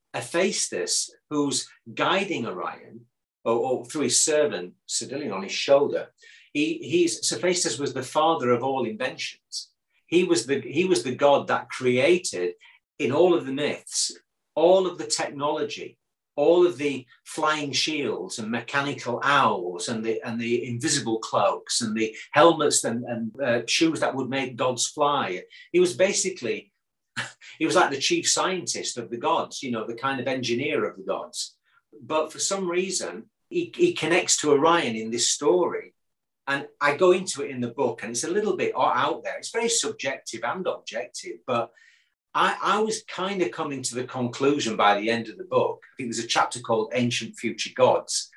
[1.30, 3.02] who's guiding Orion,
[3.44, 6.08] or, or through his servant Cedalion on his shoulder,
[6.54, 9.70] he, he's Hephaestus was the father of all inventions.
[10.08, 12.54] He was the he was the god that created
[13.00, 14.12] in all of the myths
[14.56, 15.98] all of the technology
[16.36, 21.96] all of the flying shields and mechanical owls and the and the invisible cloaks and
[21.96, 25.42] the helmets and, and uh, shoes that would make gods fly.
[25.72, 26.72] He was basically
[27.60, 30.86] he was like the chief scientist of the gods, you know, the kind of engineer
[30.86, 31.56] of the gods.
[32.02, 35.94] But for some reason, he, he connects to Orion in this story.
[36.48, 39.38] And I go into it in the book, and it's a little bit out there.
[39.38, 41.72] It's very subjective and objective, but
[42.36, 45.82] I, I was kind of coming to the conclusion by the end of the book.
[45.84, 48.30] I think there's a chapter called Ancient Future Gods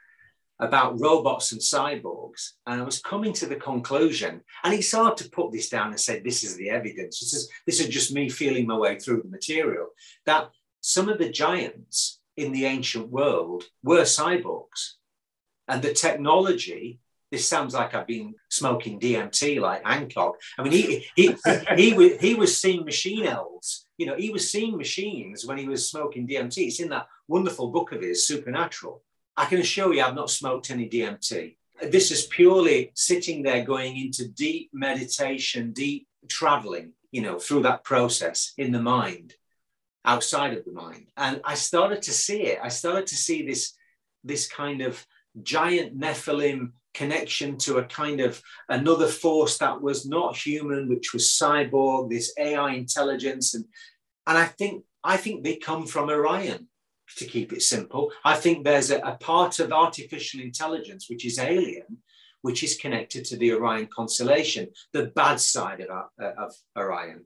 [0.61, 2.53] about robots and cyborgs.
[2.67, 5.99] And I was coming to the conclusion, and it's hard to put this down and
[5.99, 7.19] say, this is the evidence.
[7.19, 9.89] This is, this is just me feeling my way through the material,
[10.27, 14.95] that some of the giants in the ancient world were cyborgs.
[15.67, 17.01] And the technology,
[17.33, 20.37] this sounds like I've been smoking DMT like Hancock.
[20.57, 21.37] I mean, he, he,
[21.77, 23.88] he, he, he was seeing machine elves.
[23.99, 26.69] You know, he was seeing machines when he was smoking DMT.
[26.69, 29.03] It's in that wonderful book of his, Supernatural
[29.39, 31.55] I can assure you I've not smoked any DMT.
[31.81, 37.85] This is purely sitting there going into deep meditation, deep traveling, you know, through that
[37.85, 39.35] process in the mind,
[40.05, 41.07] outside of the mind.
[41.17, 42.59] And I started to see it.
[42.61, 43.75] I started to see this,
[44.25, 45.07] this kind of
[45.41, 51.29] giant Nephilim connection to a kind of another force that was not human, which was
[51.29, 53.55] cyborg, this AI intelligence.
[53.55, 53.65] And,
[54.27, 56.69] and I think I think they come from Orion
[57.17, 58.13] to keep it simple.
[58.25, 61.99] I think there's a, a part of artificial intelligence which is alien,
[62.43, 67.25] which is connected to the Orion constellation, the bad side of, of Orion.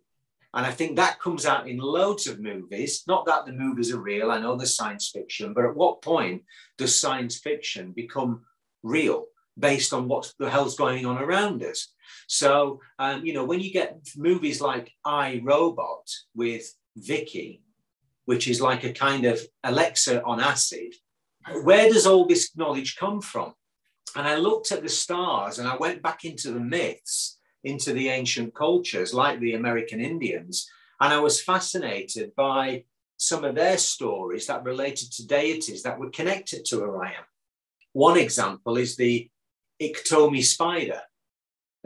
[0.55, 3.05] And I think that comes out in loads of movies.
[3.09, 6.43] Not that the movies are real, I know science fiction, but at what point
[6.77, 8.43] does science fiction become
[8.83, 9.27] real
[9.59, 11.93] based on what the hell's going on around us?
[12.29, 17.63] So, um, you know, when you get movies like I Robot with VIKI,
[18.25, 20.95] which is like a kind of Alexa on acid.
[21.63, 23.55] Where does all this knowledge come from?
[24.15, 28.09] And I looked at the stars and I went back into the myths, into the
[28.09, 30.69] ancient cultures like the American Indians.
[31.01, 32.85] And I was fascinated by
[33.17, 37.25] some of their stories that related to deities that were connected to Orion.
[37.93, 39.29] One example is the
[39.83, 41.01] Iktomi spider,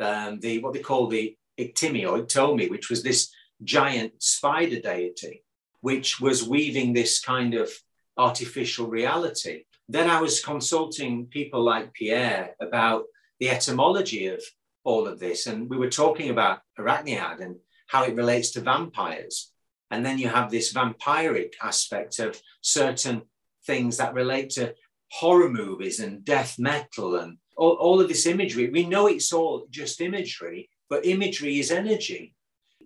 [0.01, 3.31] um, the what they call the Iktimi or Iktomi, which was this
[3.63, 5.43] giant spider deity
[5.87, 7.71] which was weaving this kind of
[8.17, 9.63] artificial reality.
[9.89, 13.05] Then I was consulting people like Pierre about
[13.39, 14.43] the etymology of
[14.83, 15.47] all of this.
[15.47, 17.55] And we were talking about Arachniad and
[17.87, 19.53] how it relates to vampires.
[19.93, 23.23] And then you have this vampiric aspect of certain
[23.65, 24.75] things that relate to
[25.13, 28.69] horror movies and death metal and all, all of this imagery.
[28.69, 32.35] We know it's all just imagery, but imagery is energy.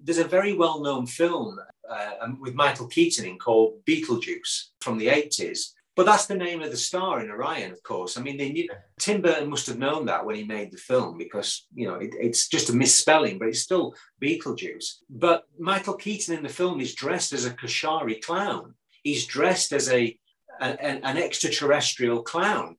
[0.02, 1.58] There's a very well known film
[1.88, 5.72] uh, um, with Michael Keaton in called Beetlejuice from the 80s.
[5.96, 8.16] But that's the name of the star in Orion, of course.
[8.16, 8.68] I mean, they knew,
[8.98, 12.14] Tim Burton must have known that when he made the film because, you know, it,
[12.18, 14.98] it's just a misspelling, but it's still Beetlejuice.
[15.10, 18.74] But Michael Keaton in the film is dressed as a Koshari clown.
[19.02, 20.16] He's dressed as a,
[20.60, 22.76] a an extraterrestrial clown,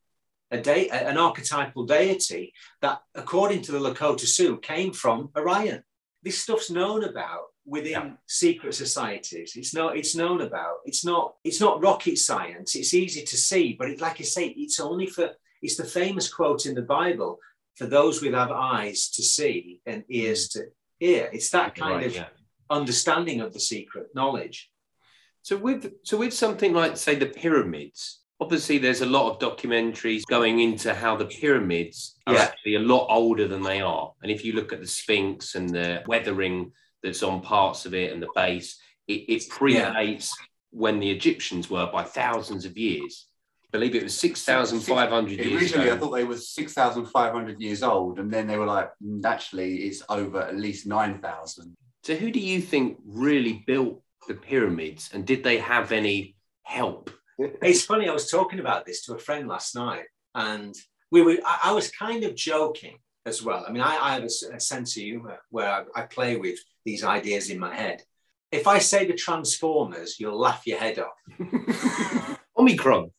[0.52, 5.82] a de- an archetypal deity that, according to the Lakota Sioux, came from Orion.
[6.22, 8.10] This stuff's known about within yeah.
[8.26, 9.54] secret societies.
[9.56, 9.96] It's not.
[9.96, 10.76] It's known about.
[10.84, 11.34] It's not.
[11.42, 12.76] It's not rocket science.
[12.76, 15.30] It's easy to see, but it, like I say, it's only for.
[15.62, 17.38] It's the famous quote in the Bible
[17.76, 20.52] for those with have eyes to see and ears mm.
[20.52, 20.66] to
[20.98, 21.30] hear.
[21.32, 22.26] It's that kind right, of yeah.
[22.68, 24.70] understanding of the secret knowledge.
[25.42, 30.22] So with so with something like say the pyramids, obviously there's a lot of documentaries
[30.28, 32.42] going into how the pyramids are yeah.
[32.42, 34.12] actually a lot older than they are.
[34.22, 36.72] And if you look at the Sphinx and the weathering
[37.02, 38.78] that's on parts of it and the base.
[39.08, 40.46] It, it predates yeah.
[40.70, 43.26] when the Egyptians were by thousands of years.
[43.64, 45.96] I believe it was 6,500 years Originally, ago.
[45.96, 50.02] I thought they were 6,500 years old, and then they were like, mm, naturally, it's
[50.08, 51.74] over at least 9,000.
[52.02, 57.10] So, who do you think really built the pyramids, and did they have any help?
[57.38, 60.04] It's funny, I was talking about this to a friend last night,
[60.34, 60.74] and
[61.10, 63.64] we were, I, I was kind of joking as well.
[63.66, 66.58] I mean, I, I have a, a, sense of humor where I, I, play with
[66.84, 68.02] these ideas in my head.
[68.50, 72.38] If I say the Transformers, you'll laugh your head off.
[72.58, 73.10] Omicron.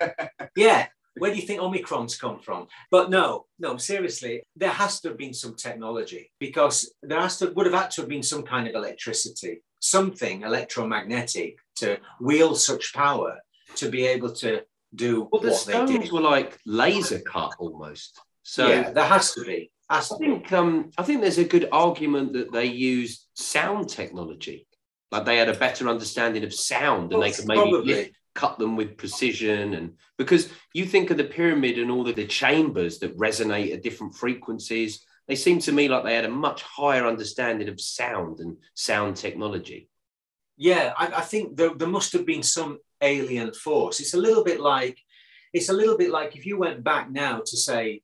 [0.56, 0.86] yeah.
[1.18, 2.66] Where do you think Omicron's come from?
[2.90, 7.50] But no, no, seriously, there has to have been some technology because there has to
[7.52, 12.92] would have had to have been some kind of electricity, something electromagnetic to wield such
[12.92, 13.38] power
[13.76, 14.62] to be able to
[14.94, 18.20] do well, the stones were like laser cut almost.
[18.42, 19.70] So yeah, there has to be.
[19.90, 24.66] Has I think um, I think there's a good argument that they used sound technology,
[25.12, 28.96] like they had a better understanding of sound, and they could maybe cut them with
[28.96, 29.74] precision.
[29.74, 33.82] And because you think of the pyramid and all of the chambers that resonate at
[33.82, 38.40] different frequencies, they seem to me like they had a much higher understanding of sound
[38.40, 39.88] and sound technology.
[40.56, 44.00] Yeah, I, I think there, there must have been some alien force.
[44.00, 44.98] It's a little bit like
[45.52, 48.02] it's a little bit like if you went back now to say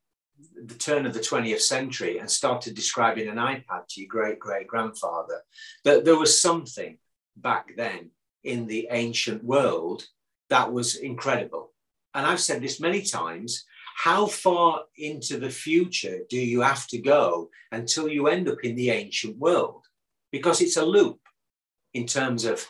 [0.64, 4.66] the turn of the 20th century and started describing an iPad to your great great
[4.66, 5.43] grandfather,
[5.84, 6.99] that there was something
[7.36, 8.11] back then
[8.45, 10.05] in the ancient world
[10.51, 11.72] that was incredible.
[12.14, 13.64] And I've said this many times
[13.97, 18.74] how far into the future do you have to go until you end up in
[18.74, 19.84] the ancient world?
[20.30, 21.20] Because it's a loop
[21.95, 22.66] in terms of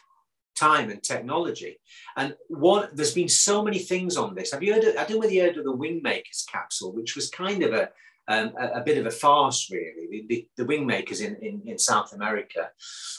[0.55, 1.79] time and technology.
[2.17, 4.53] And one, there's been so many things on this.
[4.53, 4.85] Have you heard?
[4.85, 7.73] Of, I don't know whether you heard of the Wingmakers capsule, which was kind of
[7.73, 7.91] a
[8.29, 10.25] um, a, a, bit of a farce, really.
[10.29, 12.71] The, the, Wingmakers in, in, in, South America,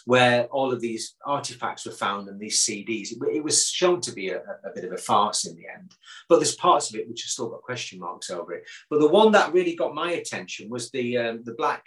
[0.06, 3.12] where all of these artifacts were found and these CDs.
[3.12, 5.94] It, it was shown to be a, a, bit of a farce in the end.
[6.30, 8.64] But there's parts of it which have still got question marks over it.
[8.90, 11.84] But the one that really got my attention was the um, the Black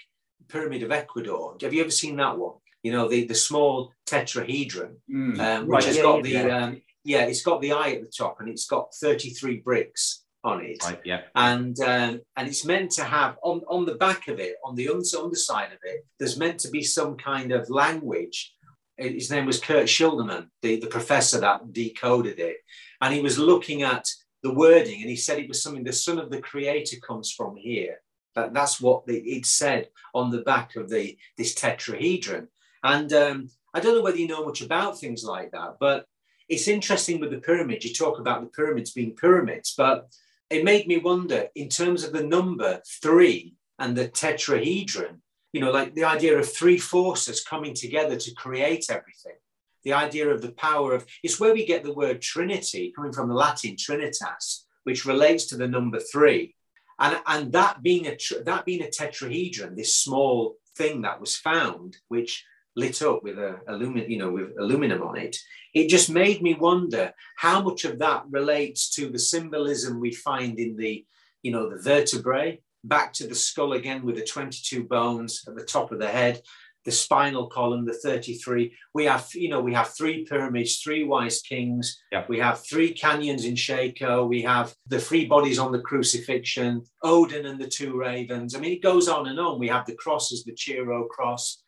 [0.49, 1.57] Pyramid of Ecuador.
[1.63, 2.55] Have you ever seen that one?
[2.87, 5.41] You know, the, the small tetrahedron, mm.
[5.41, 6.65] um, which right, has yeah, got yeah, the, yeah.
[6.65, 10.65] Um, yeah, it's got the eye at the top and it's got 33 bricks on
[10.65, 10.79] it.
[10.85, 11.23] Right, yeah.
[11.35, 14.89] And um, and it's meant to have on, on the back of it, on the
[14.89, 18.55] underside of it, there's meant to be some kind of language.
[18.97, 22.59] His name was Kurt Schildmann, the, the professor that decoded it.
[23.03, 24.07] And he was looking at
[24.45, 27.57] the wording and he said it was something the son of the creator comes from
[27.57, 27.97] here.
[28.37, 32.49] That, that's what it said on the back of the this tetrahedron.
[32.87, 36.07] And um, I don't know whether you know much about things like that, but
[36.49, 37.85] it's interesting with the pyramids.
[37.85, 40.15] You talk about the pyramids being pyramids, but
[40.51, 45.21] it made me wonder in terms of the number three and the tetrahedron,
[45.53, 49.35] you know, like the idea of three forces coming together to create everything.
[49.83, 53.29] The idea of the power of it's where we get the word Trinity coming from
[53.29, 56.55] the Latin Trinitas, which relates to the number three.
[57.01, 61.97] And, and that being a that being a tetrahedron, this small thing that was found,
[62.07, 62.45] which
[62.77, 65.37] lit up with a aluminum, you know, with aluminum on it.
[65.75, 70.59] It just made me wonder how much of that relates to the symbolism we find
[70.59, 71.05] in the,
[71.43, 75.65] you know, the vertebrae, back to the skull again with the 22 bones at the
[75.65, 76.41] top of the head,
[76.85, 78.73] the spinal column, the 33.
[78.95, 82.01] We have, you know, we have three pyramids, three wise kings.
[82.13, 82.25] Yeah.
[82.29, 84.25] We have three canyons in Chaco.
[84.25, 88.55] We have the three bodies on the crucifixion, Odin and the two ravens.
[88.55, 89.59] I mean, it goes on and on.
[89.59, 91.63] We have the crosses, the Chi-Rho cross.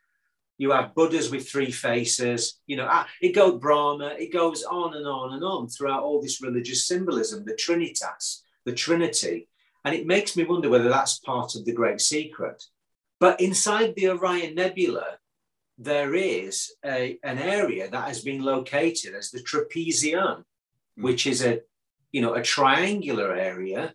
[0.58, 2.60] You have Buddhas with three faces.
[2.66, 4.16] You know, ah, it goes Brahma.
[4.18, 8.72] It goes on and on and on throughout all this religious symbolism, the Trinitas, the
[8.72, 9.48] Trinity,
[9.84, 12.62] and it makes me wonder whether that's part of the great secret.
[13.20, 15.18] But inside the Orion Nebula,
[15.78, 20.42] there is a, an area that has been located as the trapezium,
[20.96, 21.02] hmm.
[21.02, 21.60] which is a
[22.12, 23.94] you know a triangular area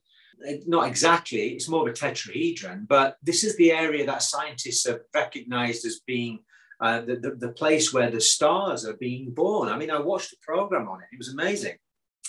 [0.68, 5.00] not exactly it's more of a tetrahedron but this is the area that scientists have
[5.14, 6.40] recognized as being
[6.84, 9.70] uh, the, the, the, place where the stars are being born.
[9.70, 11.78] I mean, I watched a program on it, it was amazing.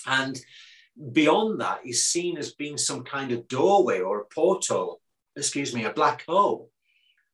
[0.07, 0.39] And
[1.11, 5.01] beyond that is seen as being some kind of doorway or a portal,
[5.35, 6.69] excuse me, a black hole.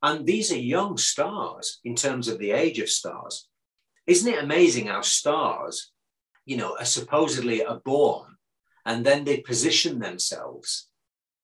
[0.02, 3.48] And these are young stars in terms of the age of stars.
[4.08, 5.92] Isn't it amazing how stars,
[6.48, 8.36] you know, are supposedly are born
[8.84, 10.88] and then they position themselves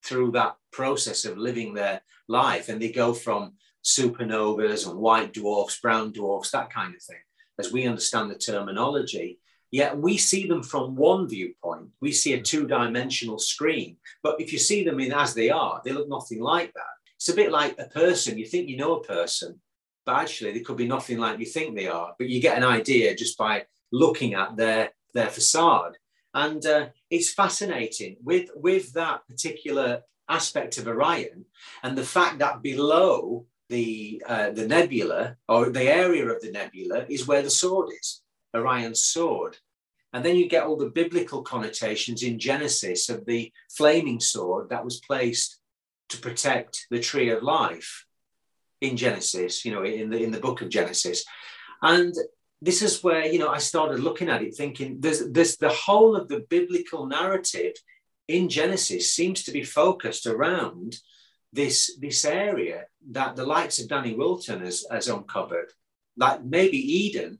[0.03, 3.53] through that process of living their life and they go from
[3.87, 7.21] supernovas and white dwarfs, brown dwarfs, that kind of thing,
[7.57, 9.39] as we understand the terminology.
[9.71, 11.89] Yet we see them from one viewpoint.
[12.01, 13.97] We see a two dimensional screen.
[14.23, 16.93] But if you see them in as they are, they look nothing like that.
[17.15, 18.37] It's a bit like a person.
[18.37, 19.59] You think you know a person,
[20.05, 22.13] but actually they could be nothing like you think they are.
[22.17, 25.97] But you get an idea just by looking at their, their facade.
[26.33, 31.45] And uh, it's fascinating with, with that particular aspect of Orion
[31.83, 37.05] and the fact that below the uh, the nebula or the area of the nebula
[37.09, 38.21] is where the sword is,
[38.55, 39.57] Orion's sword.
[40.13, 44.85] And then you get all the biblical connotations in Genesis of the flaming sword that
[44.85, 45.59] was placed
[46.09, 48.05] to protect the tree of life
[48.79, 51.25] in Genesis, you know, in the in the book of Genesis.
[51.81, 52.13] And
[52.61, 56.15] this is where, you know, I started looking at it thinking there's there's the whole
[56.15, 57.73] of the biblical narrative
[58.27, 60.97] in Genesis seems to be focused around
[61.53, 65.71] this this area that the likes of Danny Wilten has, has uncovered.
[66.17, 67.39] Like maybe Eden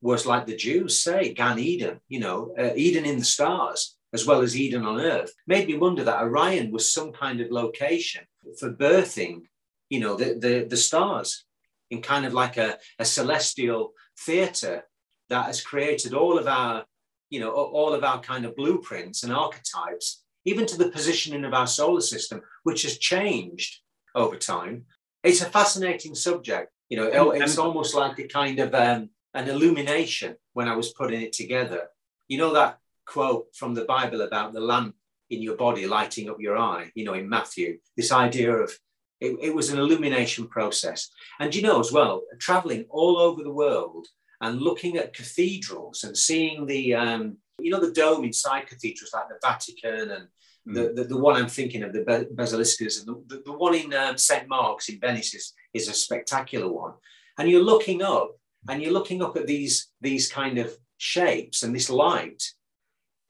[0.00, 4.26] was like the Jews say, Gan Eden, you know, uh, Eden in the stars, as
[4.26, 5.32] well as Eden on earth.
[5.46, 8.24] Made me wonder that Orion was some kind of location
[8.58, 9.42] for birthing,
[9.90, 11.44] you know, the, the, the stars
[11.90, 14.84] in kind of like a, a celestial theater
[15.28, 16.84] that has created all of our,
[17.30, 21.52] you know, all of our kind of blueprints and archetypes even to the positioning of
[21.52, 23.80] our solar system, which has changed
[24.14, 24.86] over time.
[25.22, 26.72] It's a fascinating subject.
[26.88, 31.20] You know, it's almost like a kind of um, an illumination when I was putting
[31.20, 31.88] it together.
[32.28, 34.94] You know that quote from the Bible about the lamp
[35.30, 38.72] in your body lighting up your eye, you know, in Matthew, this idea of
[39.20, 41.10] it, it was an illumination process.
[41.40, 44.06] And you know, as well, traveling all over the world
[44.40, 49.28] and looking at cathedrals and seeing the, um, you know, the dome inside cathedrals like
[49.28, 50.28] the Vatican and
[50.68, 50.74] mm.
[50.74, 53.92] the, the, the, one I'm thinking of, the basilicas, and the, the, the one in
[53.94, 54.48] um, St.
[54.48, 56.92] Mark's in Venice is, is a spectacular one.
[57.38, 58.32] And you're looking up
[58.68, 62.42] and you're looking up at these, these kind of shapes and this light,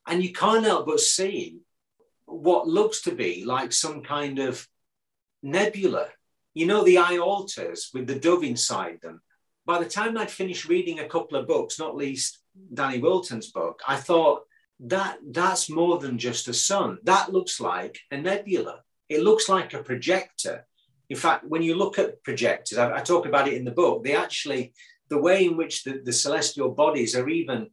[0.07, 1.59] and you can't help but see
[2.27, 4.67] what looks to be like some kind of
[5.43, 6.09] nebula.
[6.55, 9.21] You know, the eye altars with the dove inside them.
[9.67, 12.39] By the time I'd finished reading a couple of books, not least
[12.73, 14.43] Danny Wilten's book, I thought
[14.81, 16.99] that that's more than just a sun.
[17.05, 18.83] That looks like a nebula.
[19.09, 20.67] It looks like a projector.
[21.09, 24.05] In fact, when you look at projectors, I, I talk about it in the book.
[24.05, 24.75] They actually,
[25.09, 27.71] the way in which the, the celestial bodies are even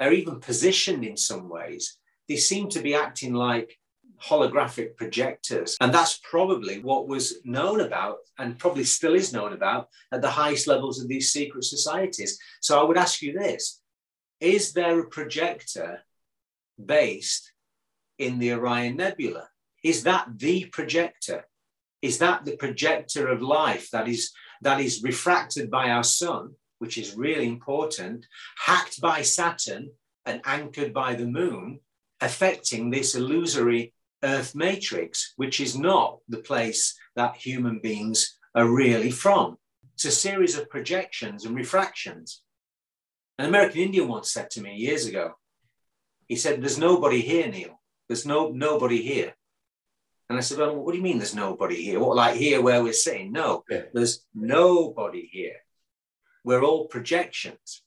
[0.00, 1.98] are even positioned in some ways,
[2.28, 3.76] they seem to be acting like
[4.22, 5.76] holographic projectors.
[5.80, 10.30] And that's probably what was known about and probably still is known about at the
[10.30, 12.38] highest levels of these secret societies.
[12.60, 13.80] So I would ask you this
[14.40, 16.02] Is there a projector
[16.82, 17.52] based
[18.18, 19.48] in the Orion Nebula?
[19.82, 21.46] Is that the projector?
[22.02, 24.32] Is that the projector of life that is,
[24.62, 28.26] that is refracted by our sun, which is really important,
[28.64, 29.90] hacked by Saturn
[30.24, 31.80] and anchored by the moon,
[32.20, 39.10] affecting this illusory Earth matrix, which is not the place that human beings are really
[39.10, 39.56] from.
[39.94, 42.42] It's a series of projections and refractions.
[43.38, 45.34] An American Indian once said to me years ago,
[46.26, 47.80] he said, There's nobody here, Neil.
[48.08, 49.34] There's no nobody here.
[50.28, 52.00] And I said, Well, what do you mean there's nobody here?
[52.00, 53.32] What, like here where we're sitting?
[53.32, 53.82] No, yeah.
[53.94, 55.56] there's nobody here.
[56.44, 57.82] We're all projections.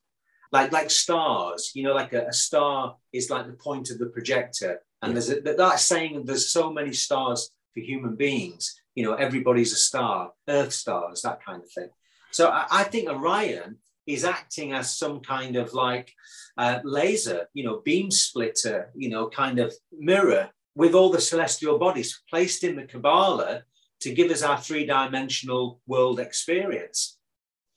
[0.52, 4.08] Like, like stars, you know, like a, a star is like the point of the
[4.08, 8.80] projector and there's a, that saying there's so many stars for human beings.
[8.96, 11.90] You know, everybody's a star, Earth stars, that kind of thing.
[12.32, 13.78] So I, I think Orion
[14.08, 16.12] is acting as some kind of like
[16.58, 21.78] uh, laser, you know, beam splitter, you know, kind of mirror with all the celestial
[21.78, 23.64] bodies placed in the Kabbalah
[24.02, 27.18] to give us our three dimensional world experience.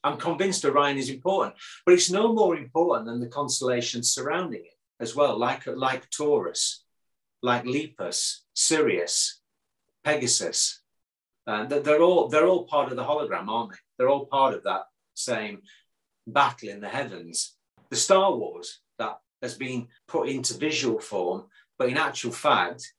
[0.02, 1.54] I'm convinced Orion is important,
[1.84, 6.84] but it's no more important than the constellations surrounding it as well, like, like Taurus
[7.44, 9.42] like Lepus, Sirius,
[10.02, 10.80] Pegasus.
[11.46, 13.76] Uh, they're all they're all part of the hologram, aren't they?
[13.98, 15.60] They're all part of that same
[16.26, 17.56] battle in the heavens.
[17.90, 21.44] The Star Wars that has been put into visual form,
[21.78, 22.92] but in actual fact,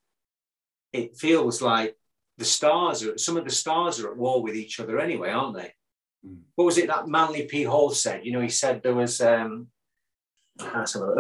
[0.93, 1.95] it feels like
[2.38, 5.57] the stars are some of the stars are at war with each other anyway, aren't
[5.57, 5.73] they?
[6.26, 6.39] Mm.
[6.55, 7.63] What was it that Manly P.
[7.63, 8.26] Hall said?
[8.26, 9.67] You know, he said there was um,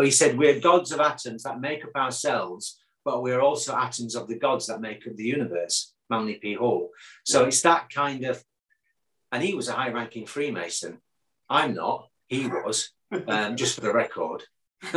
[0.01, 4.27] he said we're gods of atoms that make up ourselves, but we're also atoms of
[4.27, 6.53] the gods that make up the universe, Manly P.
[6.53, 6.89] Hall.
[7.23, 7.47] So yeah.
[7.47, 8.43] it's that kind of,
[9.31, 10.99] and he was a high ranking Freemason.
[11.49, 12.91] I'm not, he was,
[13.27, 14.43] um, just for the record.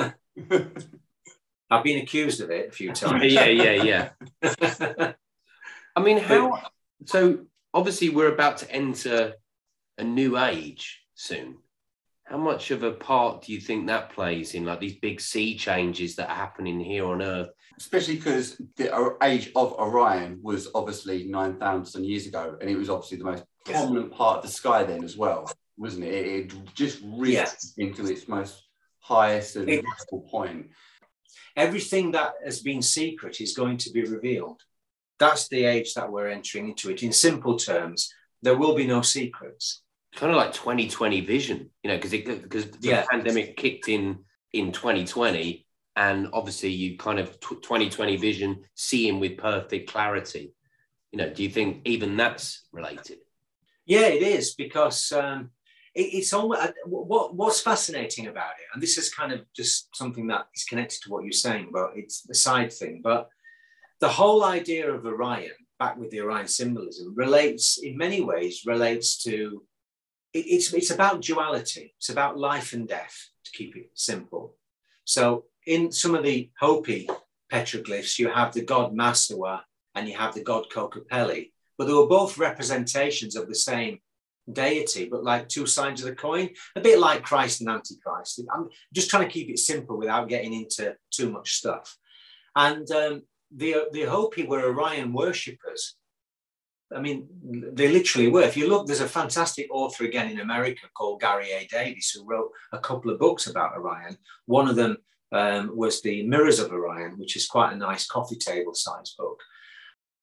[1.71, 3.33] I've been accused of it a few times.
[3.33, 4.11] yeah, yeah,
[4.43, 5.13] yeah.
[5.97, 6.61] I mean, how?
[7.05, 7.41] So
[7.75, 9.35] obviously, we're about to enter
[9.99, 11.59] a new age soon.
[12.25, 15.57] How much of a part do you think that plays in like these big sea
[15.57, 17.51] changes that are happening here on Earth?
[17.79, 23.19] especially because the age of Orion was obviously 9,000 years ago, and it was obviously
[23.19, 26.15] the most prominent part of the sky then as well, wasn't it?
[26.15, 27.75] It, it just reached yes.
[27.79, 28.63] into its most
[29.01, 29.85] highest and it,
[30.31, 30.71] point.
[31.57, 34.63] Everything that has been secret is going to be revealed.
[35.19, 37.03] That's the age that we're entering into it.
[37.03, 38.13] In simple terms,
[38.43, 39.83] there will be no secrets.
[40.15, 43.05] Kind of like 2020 vision, you know, because because the yeah.
[43.11, 44.21] pandemic kicked in
[44.53, 45.67] in 2020
[45.99, 50.55] and obviously you kind of 2020 vision seeing with perfect clarity
[51.13, 53.19] you know do you think even that's related
[53.85, 55.51] yeah it is because um, it,
[56.01, 60.27] it's almost uh, what, what's fascinating about it and this is kind of just something
[60.27, 63.29] that is connected to what you're saying but it's a side thing but
[64.01, 69.23] the whole idea of orion back with the orion symbolism relates in many ways relates
[69.23, 69.63] to
[70.33, 71.95] it, it's it's about duality.
[71.99, 74.55] It's about life and death to keep it simple.
[75.05, 77.09] So in some of the Hopi
[77.53, 79.61] petroglyphs, you have the god Massawa
[79.95, 84.01] and you have the god Kokopelli, but they were both representations of the same
[84.53, 88.41] deity, but like two sides of the coin, a bit like Christ and Antichrist.
[88.53, 91.97] I'm just trying to keep it simple without getting into too much stuff.
[92.57, 93.23] And um,
[93.55, 95.97] the, the Hopi were Orion worshippers.
[96.95, 98.43] I mean, they literally were.
[98.43, 101.67] If you look, there's a fantastic author again in America called Gary A.
[101.71, 104.17] David who wrote a couple of books about Orion.
[104.47, 104.97] One of them
[105.33, 109.39] um, was the Mirrors of Orion, which is quite a nice coffee table size book.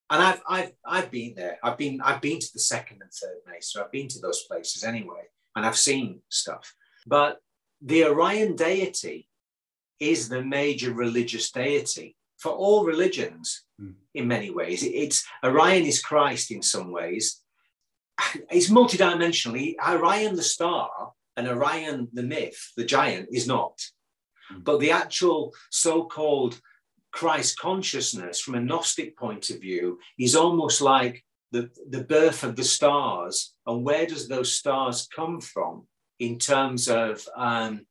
[0.09, 1.57] And I've, I've, I've been there.
[1.63, 3.83] I've been, I've been to the second and third Mesa.
[3.83, 5.23] I've been to those places anyway,
[5.55, 6.73] and I've seen stuff.
[7.07, 7.39] But
[7.81, 9.27] the Orion deity
[9.99, 13.93] is the major religious deity for all religions mm.
[14.13, 14.83] in many ways.
[14.83, 17.41] It's Orion is Christ in some ways.
[18.51, 19.75] It's multidimensionally.
[19.85, 23.79] Orion the star and Orion the myth, the giant, is not.
[24.51, 24.63] Mm.
[24.63, 26.59] But the actual so-called
[27.15, 32.57] Christ consciousness from a Gnostic point of view is almost like the, the birth of
[32.57, 33.53] the stars.
[33.65, 35.87] And where does those stars come from
[36.19, 37.85] in terms of um,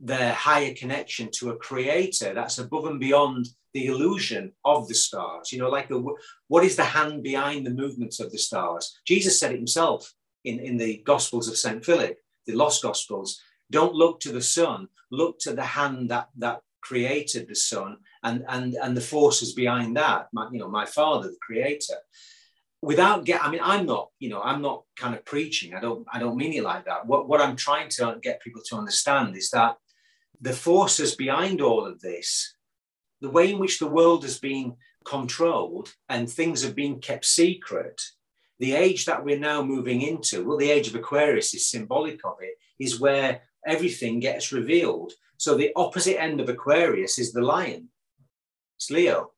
[0.00, 5.50] their higher connection to a creator that's above and beyond the illusion of the stars.
[5.52, 6.14] You know, like the
[6.46, 8.96] what is the hand behind the movements of the stars?
[9.04, 10.14] Jesus said it himself
[10.44, 11.84] in, in the Gospels of St.
[11.84, 12.16] Philip,
[12.46, 13.40] the lost Gospels.
[13.72, 18.44] Don't look to the sun, look to the hand that that created the sun and
[18.48, 20.28] and and the forces behind that.
[20.32, 21.96] My, you know, my father, the creator.
[22.80, 25.74] Without get, I mean, I'm not, you know, I'm not kind of preaching.
[25.74, 27.06] I don't, I don't mean it like that.
[27.06, 29.76] What what I'm trying to get people to understand is that
[30.40, 32.54] the forces behind all of this,
[33.20, 38.00] the way in which the world has been controlled and things have been kept secret,
[38.60, 42.36] the age that we're now moving into, well, the age of Aquarius is symbolic of
[42.40, 45.12] it, is where everything gets revealed.
[45.36, 47.88] So the opposite end of Aquarius is the lion,
[48.78, 49.32] it's Leo.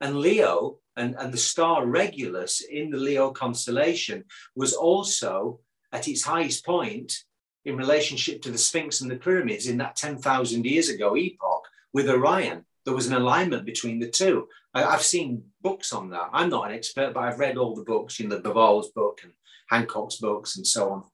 [0.00, 5.60] And Leo and, and the star Regulus in the Leo constellation was also
[5.92, 7.24] at its highest point
[7.64, 12.08] in relationship to the Sphinx and the pyramids in that 10,000 years ago epoch with
[12.08, 12.64] Orion.
[12.84, 14.48] There was an alignment between the two.
[14.74, 16.28] I, have seen books on that.
[16.32, 19.20] I'm not an expert, but I've read all the books, you know, the Bauval's book
[19.22, 19.32] and
[19.68, 21.04] Hancock's books and so on.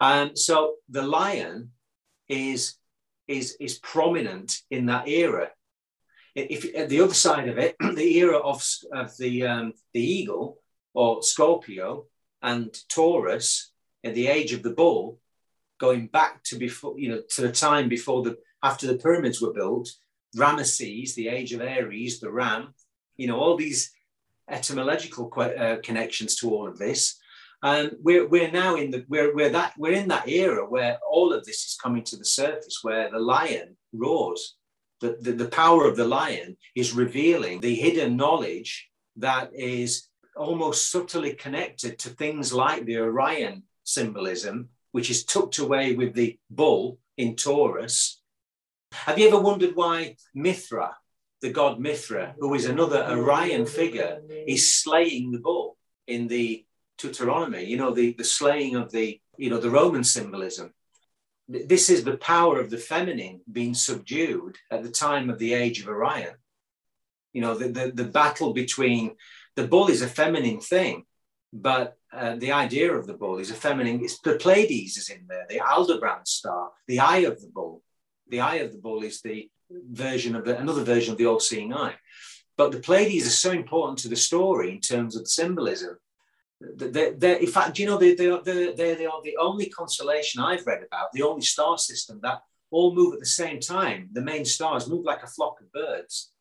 [0.00, 1.70] Um, so the lion
[2.28, 2.76] is,
[3.26, 5.50] is, is prominent in that era.
[6.34, 10.58] If at the other side of it, the era of, of the, um, the eagle
[10.94, 12.06] or Scorpio
[12.42, 13.72] and Taurus
[14.04, 15.18] at the age of the bull
[15.78, 19.52] going back to before, you know, to the time before the after the pyramids were
[19.52, 19.88] built,
[20.36, 22.74] Ramesses, the age of Aries, the ram,
[23.16, 23.90] you know, all these
[24.48, 27.18] etymological uh, connections to all of this.
[27.62, 31.32] And we're, we're now in the we're, we're that we're in that era where all
[31.32, 34.56] of this is coming to the surface, where the lion roars.
[35.00, 40.90] The, the, the power of the lion is revealing the hidden knowledge that is almost
[40.90, 46.98] subtly connected to things like the Orion symbolism which is tucked away with the bull
[47.16, 48.20] in Taurus.
[48.92, 50.96] Have you ever wondered why Mithra,
[51.40, 55.76] the god Mithra, who is another Orion figure, is slaying the bull
[56.06, 56.64] in the
[56.98, 57.66] tauroctony?
[57.66, 60.74] You know, the, the slaying of the, you know, the Roman symbolism.
[61.50, 65.80] This is the power of the feminine being subdued at the time of the age
[65.80, 66.36] of Orion.
[67.32, 69.16] You know, the, the, the battle between
[69.56, 71.06] the bull is a feminine thing,
[71.52, 74.00] but uh, the idea of the bull is a feminine.
[74.04, 77.82] It's the Pleiades is in there, the Aldebaran star, the eye of the bull.
[78.28, 81.74] The eye of the bull is the version of the, another version of the all-seeing
[81.74, 81.96] eye.
[82.56, 85.98] But the Pleiades are so important to the story in terms of the symbolism.
[86.60, 90.42] They're, they're, in fact, you know, they, they, are, they, they are the only constellation
[90.42, 94.10] I've read about, the only star system that all move at the same time.
[94.12, 96.32] The main stars move like a flock of birds.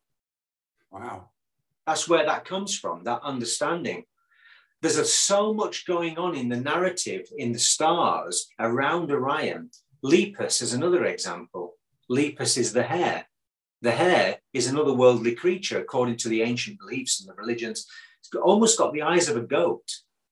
[0.91, 1.29] Wow.
[1.87, 4.03] That's where that comes from, that understanding
[4.81, 9.69] there's a, so much going on in the narrative in the stars around Orion.
[10.01, 11.75] Lepus is another example.
[12.09, 13.25] Lepus is the hare.
[13.81, 17.85] The hare is another worldly creature, according to the ancient beliefs and the religions.
[18.19, 19.89] It's almost got the eyes of a goat.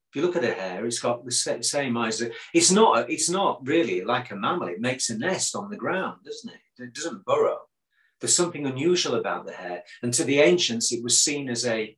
[0.10, 2.24] If you look at a hare, it's got the same eyes.
[2.54, 3.10] It's not.
[3.10, 4.70] It's not really like a mammal.
[4.70, 6.84] It makes a nest on the ground, doesn't it?
[6.84, 7.60] It doesn't burrow.
[8.20, 11.96] There's something unusual about the hare, and to the ancients, it was seen as a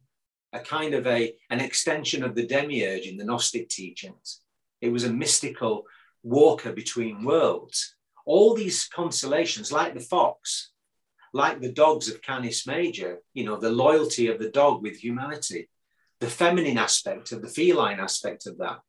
[0.54, 4.42] a kind of a, an extension of the demiurge in the Gnostic teachings.
[4.82, 5.84] It was a mystical
[6.24, 7.96] walker between worlds.
[8.26, 10.72] All these constellations, like the fox,
[11.34, 15.70] like the dogs of Canis Major, you know, the loyalty of the dog with humanity,
[16.20, 18.80] the feminine aspect of the feline aspect of that,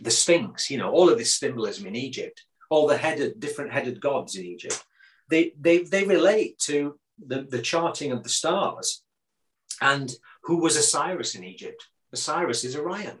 [0.00, 4.00] the Sphinx, you know, all of this symbolism in Egypt, all the headed, different headed
[4.00, 4.84] gods in Egypt,
[5.28, 9.02] they, they, they relate to the, the charting of the stars.
[9.80, 11.88] And who was Osiris in Egypt?
[12.12, 13.18] Osiris is Orion.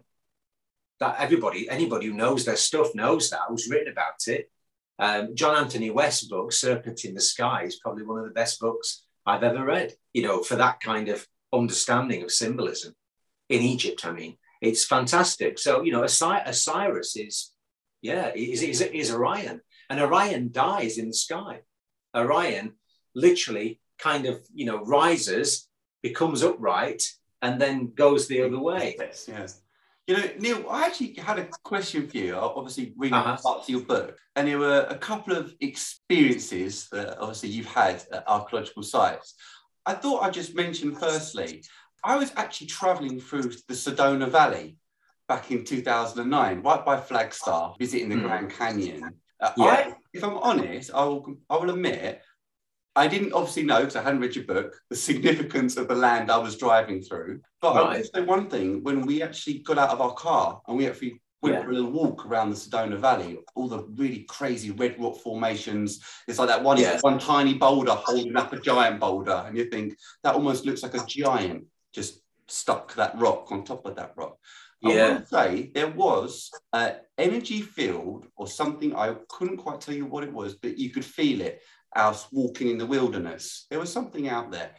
[1.00, 4.50] That everybody, anybody who knows their stuff knows that, who's written about it.
[4.98, 8.60] Um, John Anthony West's book, Serpent in the Sky, is probably one of the best
[8.60, 12.94] books I've ever read, you know, for that kind of understanding of symbolism
[13.52, 14.36] in Egypt, I mean.
[14.60, 15.58] it's fantastic.
[15.58, 17.52] So you know, Osiris is
[18.00, 21.60] yeah, is, is, is Orion, and Orion dies in the sky.
[22.14, 22.74] Orion
[23.14, 25.68] literally kind of you know rises,
[26.02, 27.02] becomes upright,
[27.42, 28.96] and then goes the other way.
[28.98, 29.60] Yes, yes.
[30.08, 32.34] You know, Neil, I actually had a question for you.
[32.34, 33.36] Obviously, reading uh-huh.
[33.40, 38.02] parts of your book, and there were a couple of experiences that obviously you've had
[38.12, 39.34] at archaeological sites.
[39.86, 41.64] I thought I'd just mention firstly,
[42.04, 44.76] I was actually traveling through the Sedona Valley
[45.28, 48.22] back in 2009, right by Flagstaff, visiting the mm.
[48.22, 49.14] Grand Canyon.
[49.40, 49.64] Uh, yeah.
[49.64, 52.22] I, if I'm honest, I will, I will admit,
[52.94, 56.30] I didn't obviously know because I hadn't read your book the significance of the land
[56.30, 57.40] I was driving through.
[57.60, 57.84] But right.
[57.84, 60.86] I will say one thing: when we actually got out of our car and we
[60.86, 61.62] actually went yeah.
[61.62, 66.00] for a little walk around the Sedona Valley, all the really crazy red rock formations.
[66.28, 66.98] It's like that one yeah.
[67.00, 70.94] one tiny boulder holding up a giant boulder, and you think that almost looks like
[70.94, 74.36] a giant just stuck that rock on top of that rock.
[74.80, 74.90] Yeah.
[74.90, 80.06] I would say there was an energy field or something, I couldn't quite tell you
[80.06, 81.62] what it was, but you could feel it
[81.94, 83.66] as walking in the wilderness.
[83.70, 84.72] There was something out there.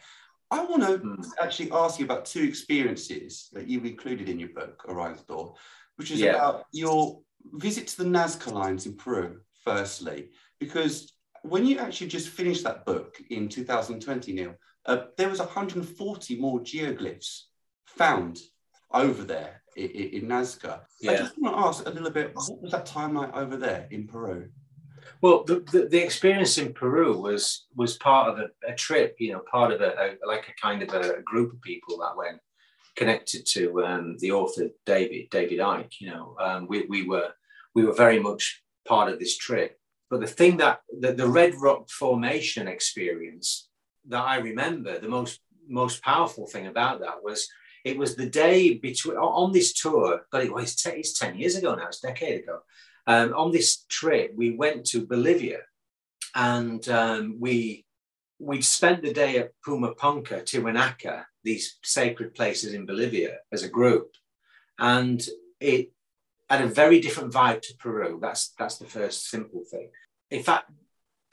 [0.50, 1.24] I want to mm.
[1.42, 5.54] actually ask you about two experiences that you've included in your book, Orion's Door,
[5.96, 6.34] which is yeah.
[6.34, 7.20] about your
[7.54, 11.12] visit to the Nazca lines in Peru, firstly, because
[11.42, 14.54] when you actually just finished that book in 2020, Neil,
[14.86, 17.42] uh, there was 140 more geoglyphs
[17.86, 18.40] found
[18.92, 20.80] over there in, in Nazca.
[21.00, 21.12] Yeah.
[21.12, 23.88] I just want to ask a little bit, what was that time like over there
[23.90, 24.48] in Peru?
[25.20, 29.32] Well, the, the, the experience in Peru was was part of a, a trip, you
[29.32, 32.40] know, part of a, a, like a kind of a, group of people that went
[32.96, 36.00] connected to um, the author David David Icke.
[36.00, 37.30] You know, um, we, we were
[37.74, 39.78] we were very much part of this trip.
[40.10, 43.68] But the thing that the, the Red Rock Formation experience
[44.08, 47.48] that I remember, the most most powerful thing about that was
[47.84, 50.22] it was the day between on this tour.
[50.30, 51.86] God, it was it's ten years ago now.
[51.86, 52.60] It's a decade ago.
[53.06, 55.60] Um, on this trip, we went to Bolivia,
[56.34, 57.84] and um, we
[58.38, 64.12] we spent the day at Pumapunka, Tiwanaku, these sacred places in Bolivia, as a group,
[64.78, 65.26] and
[65.60, 65.92] it
[66.48, 68.18] had a very different vibe to Peru.
[68.20, 69.90] That's that's the first simple thing.
[70.30, 70.70] In fact,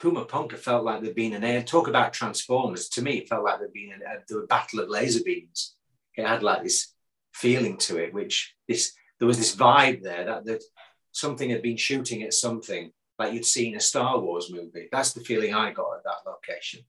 [0.02, 1.62] Pumapunka felt like there'd been an air.
[1.62, 2.88] talk about transformers.
[2.90, 5.76] To me, it felt like there'd been a, the battle of laser beams.
[6.16, 6.94] It had like this
[7.32, 10.64] feeling to it, which this there was this vibe there that that
[11.12, 14.88] something had been shooting at something like you'd seen a Star Wars movie.
[14.90, 16.80] That's the feeling I got at that location.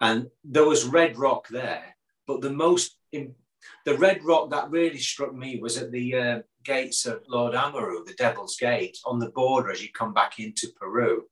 [0.00, 1.96] And there was red rock there,
[2.26, 3.34] but the most in,
[3.84, 8.04] the red rock that really struck me was at the uh, gates of Lord Amaru,
[8.04, 11.24] the Devil's Gate, on the border as you come back into Peru.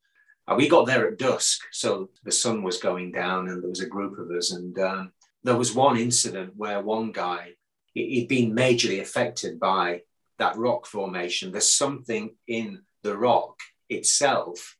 [0.49, 3.81] Uh, we got there at dusk, so the sun was going down, and there was
[3.81, 4.53] a group of us.
[4.53, 7.55] And um, there was one incident where one guy
[7.95, 10.03] he'd been majorly affected by
[10.39, 11.51] that rock formation.
[11.51, 14.77] There's something in the rock itself,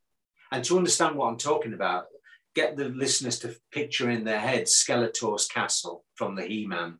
[0.51, 2.05] and to understand what I'm talking about,
[2.55, 6.99] get the listeners to picture in their head Skeletor's castle from the He-Man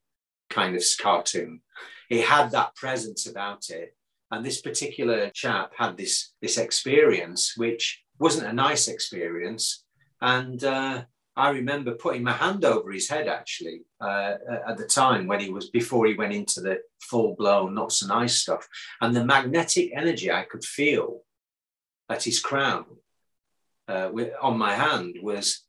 [0.49, 1.61] kind of cartoon.
[2.09, 3.95] It had that presence about it,
[4.31, 9.83] and this particular chap had this this experience, which wasn't a nice experience.
[10.21, 11.03] And uh,
[11.35, 14.33] I remember putting my hand over his head actually uh,
[14.67, 18.07] at the time when he was before he went into the full blown not so
[18.07, 18.67] nice stuff,
[19.01, 21.21] and the magnetic energy I could feel
[22.09, 22.85] at his crown
[23.87, 24.09] uh,
[24.41, 25.63] on my hand was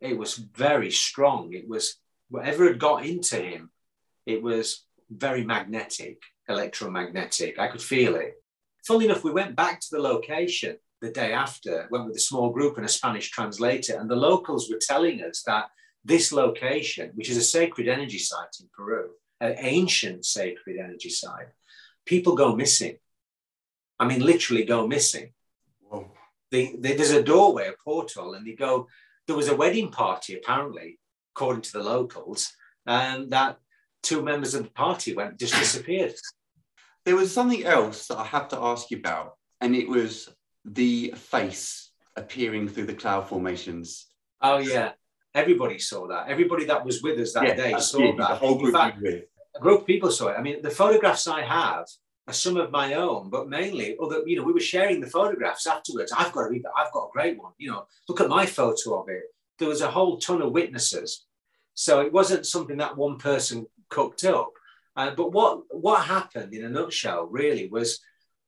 [0.00, 1.52] it was very strong.
[1.52, 1.96] It was
[2.30, 3.70] whatever had got into him,
[4.24, 7.58] it was very magnetic, electromagnetic.
[7.58, 8.34] I could feel it.
[8.86, 12.50] Funnily enough, we went back to the location the day after, went with a small
[12.50, 15.66] group and a Spanish translator, and the locals were telling us that
[16.04, 21.48] this location, which is a sacred energy site in Peru, an ancient sacred energy site,
[22.04, 22.96] people go missing.
[24.00, 25.32] I mean, literally go missing.
[26.50, 28.86] The, the, there's a doorway, a portal, and they go.
[29.26, 30.98] There was a wedding party, apparently,
[31.34, 32.52] according to the locals,
[32.86, 33.58] and that
[34.02, 36.14] two members of the party went just disappeared.
[37.04, 40.30] There was something else that I have to ask you about, and it was
[40.74, 44.06] the face appearing through the cloud formations.
[44.40, 44.92] Oh yeah,
[45.34, 46.28] everybody saw that.
[46.28, 48.28] Everybody that was with us that yeah, day saw that.
[48.28, 50.36] The whole group, fact, a group of people saw it.
[50.38, 51.86] I mean, the photographs I have
[52.26, 54.22] are some of my own, but mainly other.
[54.26, 56.12] You know, we were sharing the photographs afterwards.
[56.16, 57.52] I've got a, I've got a great one.
[57.58, 59.22] You know, look at my photo of it.
[59.58, 61.26] There was a whole ton of witnesses,
[61.74, 64.52] so it wasn't something that one person cooked up.
[64.96, 68.00] Uh, but what what happened in a nutshell really was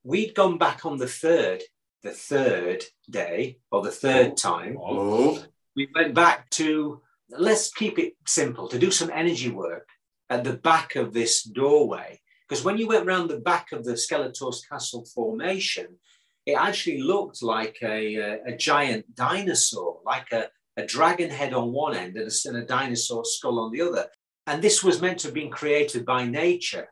[0.02, 1.62] we'd gone back on the third
[2.02, 4.34] the third day or the third oh.
[4.34, 5.44] time, oh.
[5.76, 9.88] we went back to, let's keep it simple, to do some energy work
[10.28, 12.20] at the back of this doorway.
[12.48, 15.98] Because when you went round the back of the Skeletor's Castle formation,
[16.46, 21.72] it actually looked like a, a, a giant dinosaur, like a, a dragon head on
[21.72, 24.06] one end and a, and a dinosaur skull on the other.
[24.46, 26.88] And this was meant to have been created by nature,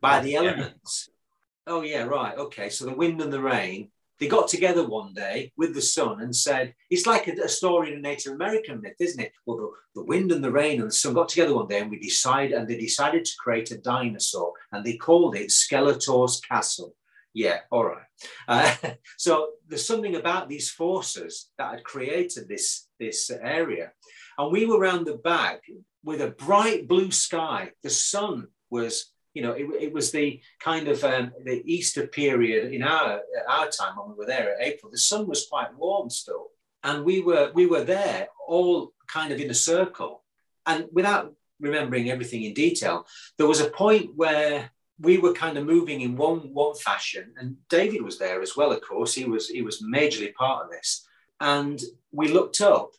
[0.00, 1.08] by oh, the elements.
[1.08, 1.72] Yeah.
[1.72, 2.36] Oh, yeah, right.
[2.36, 2.68] Okay.
[2.68, 6.34] So the wind and the rain, they got together one day with the sun and
[6.34, 9.32] said, it's like a, a story in a Native American myth, isn't it?
[9.46, 11.90] Well, the, the, wind and the rain and the sun got together one day and
[11.90, 16.94] we decided, and they decided to create a dinosaur and they called it Skeletor's Castle.
[17.34, 18.06] Yeah, all right.
[18.48, 18.74] Uh,
[19.16, 23.92] so there's something about these forces that had created this, this area.
[24.36, 25.62] And we were around the back
[26.02, 27.70] with a bright blue sky.
[27.82, 32.72] The sun was, you know, it, it was the kind of um, the Easter period
[32.72, 34.90] in our our time when we were there at April.
[34.90, 36.48] The sun was quite warm still,
[36.82, 40.24] and we were we were there all kind of in a circle.
[40.66, 45.64] And without remembering everything in detail, there was a point where we were kind of
[45.64, 48.72] moving in one one fashion, and David was there as well.
[48.72, 51.06] Of course, he was he was majorly part of this.
[51.40, 51.80] And
[52.10, 52.90] we looked up,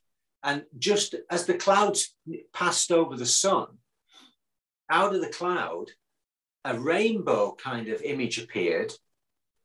[0.41, 2.15] and just as the clouds
[2.53, 3.67] passed over the sun,
[4.89, 5.87] out of the cloud,
[6.65, 8.93] a rainbow kind of image appeared,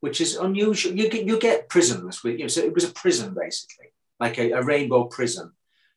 [0.01, 0.95] which is unusual.
[0.95, 4.39] You get you get prisms with you know, so it was a prism basically, like
[4.39, 5.55] a, a rainbow prism,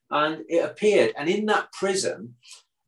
[0.10, 2.36] and it appeared, and in that prism,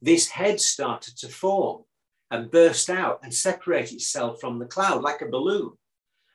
[0.01, 1.83] this head started to form
[2.31, 5.71] and burst out and separate itself from the cloud like a balloon.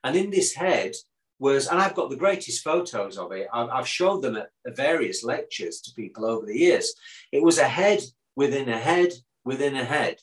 [0.02, 0.92] And in this head
[1.38, 3.48] was, and I've got the greatest photos of it.
[3.52, 6.94] I've, I've showed them at various lectures to people over the years.
[7.32, 8.02] It was a head
[8.36, 9.12] within a head
[9.44, 10.16] within a head.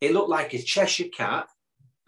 [0.00, 1.48] It looked like a Cheshire cat.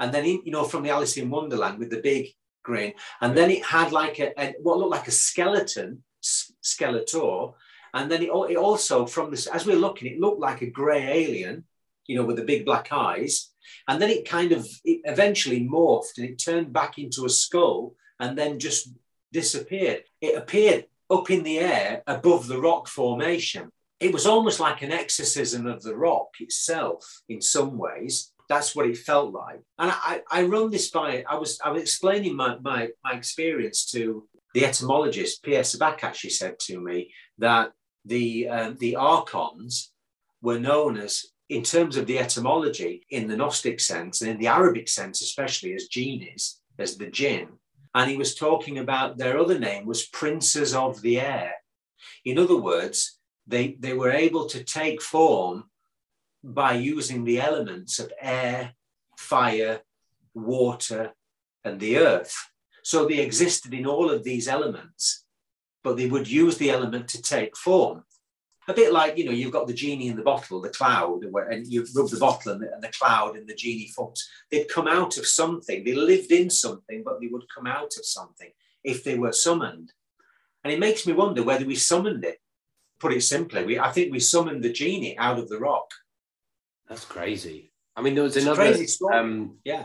[0.01, 2.29] And then, you know, from the Alice in Wonderland with the big
[2.63, 2.93] grin.
[3.21, 7.55] And then it had like a, a what looked like a skeleton, skeletor.
[7.95, 10.71] And then it, it also, from this, as we we're looking, it looked like a
[10.71, 11.65] grey alien
[12.07, 13.51] you know, with the big black eyes.
[13.89, 17.95] And then it kind of it eventually morphed and it turned back into a skull
[18.21, 18.93] and then just
[19.33, 20.05] disappeared.
[20.21, 23.71] It appeared up in the air above the rock formation.
[24.03, 28.33] It was almost like an exorcism of the rock itself in some ways.
[28.49, 29.61] That's what it felt like.
[29.79, 33.87] And I, I run this by, I was, I was explaining my, my, my experience
[33.93, 37.73] to the etymologist, Pierre Sabak actually said to me that
[38.05, 39.93] the, um, the archons
[40.43, 44.49] were known as in terms of the etymology, in the Gnostic sense and in the
[44.49, 47.49] Arabic sense, especially as genies, as the jinn.
[47.95, 51.53] And he was talking about their other name was princes of the air.
[52.25, 53.21] In other words,
[53.53, 55.65] they, they were able to take form
[56.43, 58.73] by using the elements of air,
[59.19, 59.81] fire,
[60.35, 61.13] water,
[61.63, 62.35] and the earth.
[62.83, 65.27] So they existed in all of these elements,
[65.85, 68.05] but they would use the element to take form.
[68.69, 71.67] A bit like you know you've got the genie in the bottle the cloud and
[71.67, 74.27] you rub the bottle and the, and the, cloud and the genie forms.
[74.51, 75.85] They'd come out of something.
[75.85, 78.51] They lived in something but they would come out of something
[78.83, 79.93] if they were summoned.
[80.63, 82.39] And it makes me wonder whether we summoned it
[83.03, 85.89] put it simply we i think we summoned the genie out of the rock
[86.89, 89.17] that's crazy i mean there was it's another crazy story.
[89.17, 89.85] Um, yeah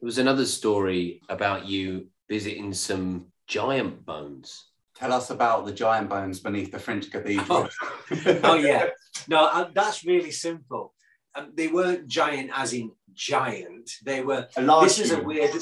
[0.00, 6.08] there was another story about you visiting some giant bones Tell us about the giant
[6.08, 7.68] bones beneath the French cathedral.
[7.70, 8.86] Oh, oh yeah.
[9.28, 10.92] No, uh, that's really simple.
[11.36, 13.88] Um, they weren't giant as in giant.
[14.04, 14.48] They were.
[14.56, 15.52] A large this is a weird.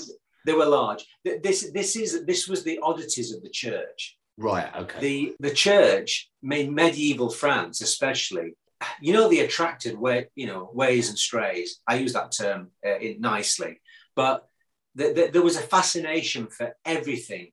[0.47, 1.05] They were large.
[1.23, 4.17] This this is this was the oddities of the church.
[4.39, 4.75] Right.
[4.77, 5.01] Okay.
[5.01, 8.55] The the church, in medieval France, especially,
[9.01, 11.81] you know, they attracted where you know ways and strays.
[11.89, 13.81] I use that term uh, nicely,
[14.15, 14.49] but
[14.95, 17.53] the, the, there was a fascination for everything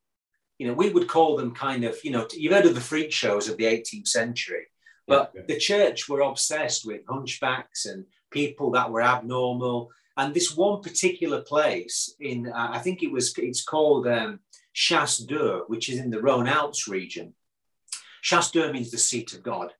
[0.63, 3.11] you know, we would call them kind of, you know, you've heard of the freak
[3.11, 4.67] shows of the 18th century,
[5.07, 5.45] but yeah, yeah.
[5.53, 9.89] the church were obsessed with hunchbacks and people that were abnormal.
[10.15, 14.39] And this one particular place in, uh, I think it was, it's called um,
[14.73, 17.33] Chasse d'Eur, which is in the Rhone Alps region.
[18.21, 19.73] Chasse d'Eur means the seat of God.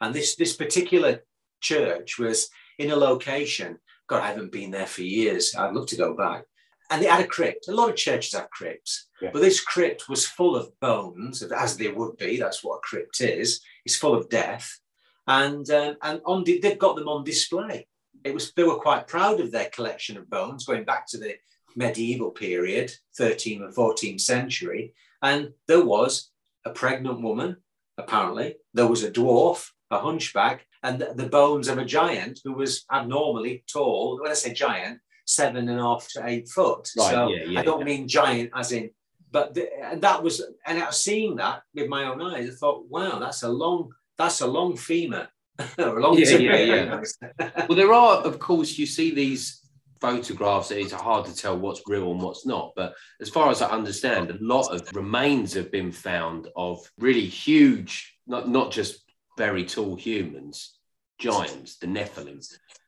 [0.00, 1.24] And this, this particular
[1.60, 5.54] church was in a location, God, I haven't been there for years.
[5.54, 6.44] I'd love to go back
[6.90, 7.68] and they had a crypt.
[7.68, 9.30] A lot of churches have crypts, yeah.
[9.32, 12.36] but this crypt was full of bones, as they would be.
[12.36, 13.60] That's what a crypt is.
[13.84, 14.78] It's full of death,
[15.26, 17.86] and uh, and on they've got them on display.
[18.24, 21.36] It was they were quite proud of their collection of bones, going back to the
[21.76, 26.30] medieval period, 13th and 14th century, and there was
[26.64, 27.56] a pregnant woman.
[27.98, 32.84] Apparently, there was a dwarf, a hunchback, and the, bones of a giant who was
[32.90, 34.18] abnormally tall.
[34.20, 36.88] When I say giant, seven and a half to eight foot.
[36.96, 37.84] Right, so yeah, yeah, I don't yeah.
[37.84, 38.90] mean giant as in,
[39.30, 42.48] but the, and that was, and I was seeing that with my own eyes.
[42.48, 45.28] I thought, wow, that's a long, that's a long femur.
[45.78, 47.02] a long yeah, yeah,
[47.38, 47.50] yeah.
[47.68, 49.60] well, there are, of course, you see these
[50.00, 50.70] photographs.
[50.70, 52.72] It's hard to tell what's real and what's not.
[52.76, 57.26] But as far as I understand, a lot of remains have been found of really
[57.26, 59.04] huge, not not just
[59.36, 60.78] very tall humans,
[61.18, 62.44] giants, the Nephilim.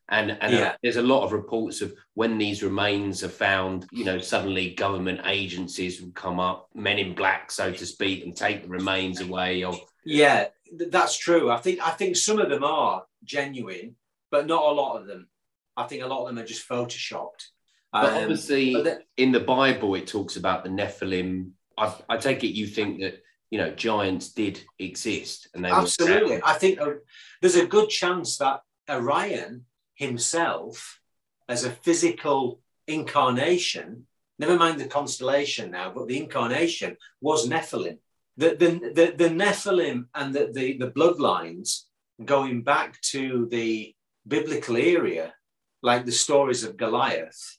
[0.08, 0.76] And, and uh, Yeah.
[0.82, 5.20] there's a lot of reports of when these remains are found, you know, suddenly government
[5.24, 9.64] agencies will come up, men in black, so to speak, and take the remains away.
[9.64, 10.48] Or Yeah,
[10.88, 11.50] that's true.
[11.50, 13.96] I think I think some of them are genuine,
[14.30, 15.28] but not a lot of them.
[15.76, 17.46] I think a lot of them are just photoshopped.
[17.92, 21.52] but Um, obviously, but the- in the Bible, it talks about the Nephilim.
[21.76, 26.40] I, I take it you think that you know giants did exist, and they Absolutely.
[26.42, 26.94] I think uh,
[27.40, 31.00] there's a good chance that Orion himself,
[31.48, 34.06] as a physical incarnation,
[34.38, 37.98] never mind the constellation now, but the incarnation was Nephilim.
[38.36, 41.82] The, the, the, the Nephilim and the, the, the bloodlines
[42.24, 43.94] going back to the
[44.26, 45.34] biblical area,
[45.82, 47.58] like the stories of Goliath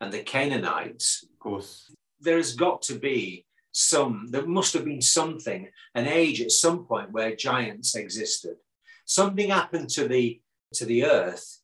[0.00, 1.92] and the Canaanites, Of course.
[2.20, 7.10] there's got to be some, there must have been something, an age at some point
[7.10, 8.56] where giants existed.
[9.04, 10.40] Something happened to the
[10.74, 11.60] to the earth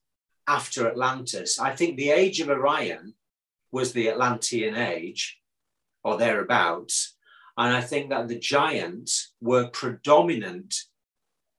[0.47, 1.59] after Atlantis.
[1.59, 3.15] I think the age of Orion
[3.73, 5.41] was the Atlantean age
[6.05, 7.17] or thereabouts.
[7.57, 10.75] And I think that the giants were predominant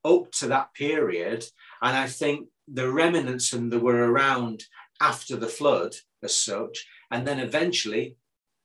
[0.06, 1.46] up to that period.
[1.82, 4.64] And I think the remnants and that were around
[5.00, 6.86] after the flood as such.
[7.10, 8.18] And then eventually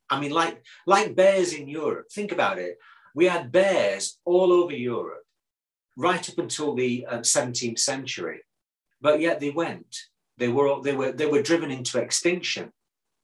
[0.09, 2.07] I mean, like like bears in Europe.
[2.11, 2.79] Think about it.
[3.15, 5.25] We had bears all over Europe,
[5.97, 8.43] right up until the um, 17th century,
[9.01, 9.97] but yet they went.
[10.39, 12.73] They were they were they were driven into extinction.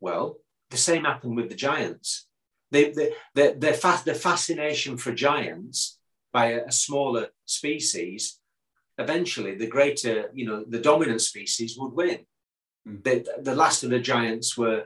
[0.00, 0.38] Well,
[0.70, 2.26] the same happened with the giants.
[2.70, 5.98] They, they, their, their, fa- their fascination for giants
[6.32, 8.40] by a, a smaller species,
[8.98, 12.20] eventually the greater, you know, the dominant species would win.
[12.88, 13.04] Mm.
[13.04, 14.84] The, the last of the giants were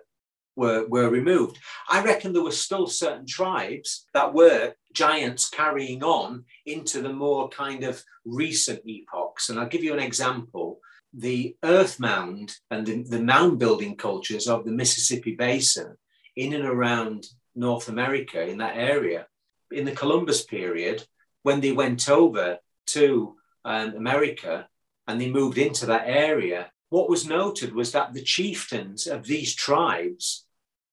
[0.57, 1.59] were, were removed.
[1.89, 7.51] I reckon there were still certain tribes that were giants carrying on into the more
[7.51, 9.51] kind of recent epochs.
[9.51, 10.81] And I'll give you an example.
[11.13, 15.97] The earth mound and the, the mound building cultures of the Mississippi Basin
[16.35, 19.27] in and around North America, in that area,
[19.71, 21.07] in the Columbus period,
[21.43, 23.37] when they went over to
[23.67, 24.69] um, America
[25.07, 29.55] and they moved into that area, what was noted was that the chieftains of these
[29.55, 30.47] tribes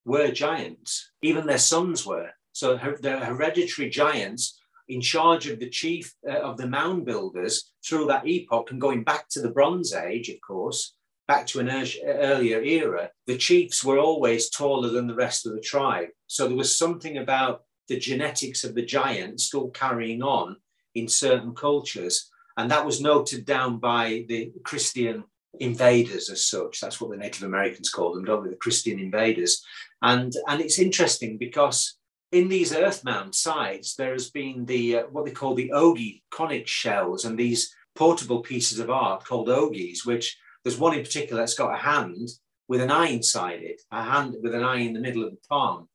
[0.05, 1.11] were giants.
[1.21, 2.31] Even their sons were.
[2.51, 4.59] So the hereditary giants
[4.89, 9.03] in charge of the chief uh, of the mound builders through that epoch and going
[9.03, 10.95] back to the Bronze Age, of course,
[11.27, 15.53] back to an ear- earlier era, the chiefs were always taller than the rest of
[15.53, 16.09] the tribe.
[16.27, 20.57] So there was something about the genetics of the giant still carrying on
[20.95, 22.29] in certain cultures.
[22.57, 25.23] And that was noted down by the Christian
[25.59, 26.79] invaders as such.
[26.79, 28.51] That's what the Native Americans call them, don't they?
[28.51, 29.63] The Christian invaders.
[30.01, 31.97] And, and it's interesting because
[32.31, 36.23] in these earth mound sites, there has been the uh, what they call the ogie
[36.31, 41.41] conic shells and these portable pieces of art called ogies, which there's one in particular
[41.41, 42.27] that's got a hand
[42.67, 45.37] with an eye inside it, a hand with an eye in the middle of the
[45.47, 45.87] palm.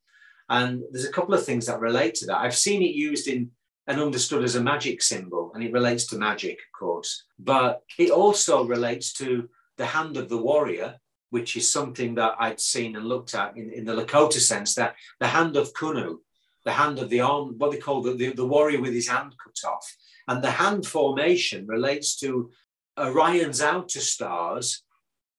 [0.49, 2.39] And there's a couple of things that relate to that.
[2.39, 3.51] I've seen it used in
[3.89, 7.25] and understood as a magic symbol, and it relates to magic, of course.
[7.39, 12.61] But it also relates to the hand of the warrior, which is something that I'd
[12.61, 16.19] seen and looked at in, in the Lakota sense, that the hand of Kunu,
[16.67, 19.35] the hand of the arm, what they call the, the, the warrior with his hand
[19.43, 19.97] cut off.
[20.29, 22.51] And the hand formation relates to
[22.99, 24.83] Orion's outer stars.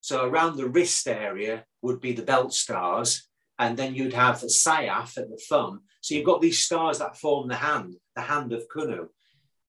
[0.02, 3.28] So around the wrist area would be the belt stars,
[3.60, 5.82] and then you'd have the Saiph at the thumb.
[6.02, 9.08] So you've got these stars that form the hand, the hand of Kunu.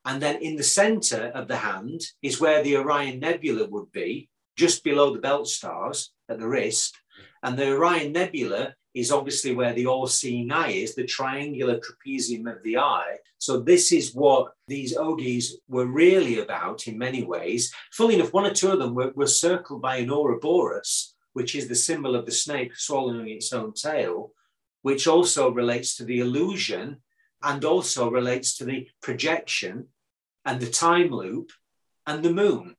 [0.04, 4.28] And then in the center of the hand is where the Orion Nebula would be,
[4.56, 6.96] just below the belt stars at the wrist.
[7.42, 12.50] And the Orion Nebula is obviously where the all seeing eye is, the triangular trapezium
[12.50, 13.18] of the eye.
[13.38, 17.72] So, this is what these ogies were really about in many ways.
[17.92, 21.68] Fully enough, one or two of them were, were circled by an Ouroboros, which is
[21.68, 24.32] the symbol of the snake swallowing its own tail,
[24.82, 27.00] which also relates to the illusion
[27.42, 29.86] and also relates to the projection
[30.44, 31.50] and the time loop
[32.06, 32.76] and the moon.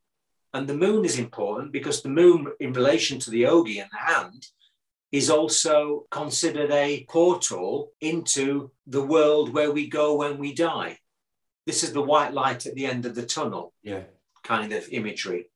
[0.54, 4.14] And the moon is important because the moon, in relation to the ogi and the
[4.14, 4.48] hand,
[5.12, 10.98] is also considered a portal into the world where we go when we die.
[11.66, 14.04] This is the white light at the end of the tunnel Yeah.
[14.44, 15.48] kind of imagery.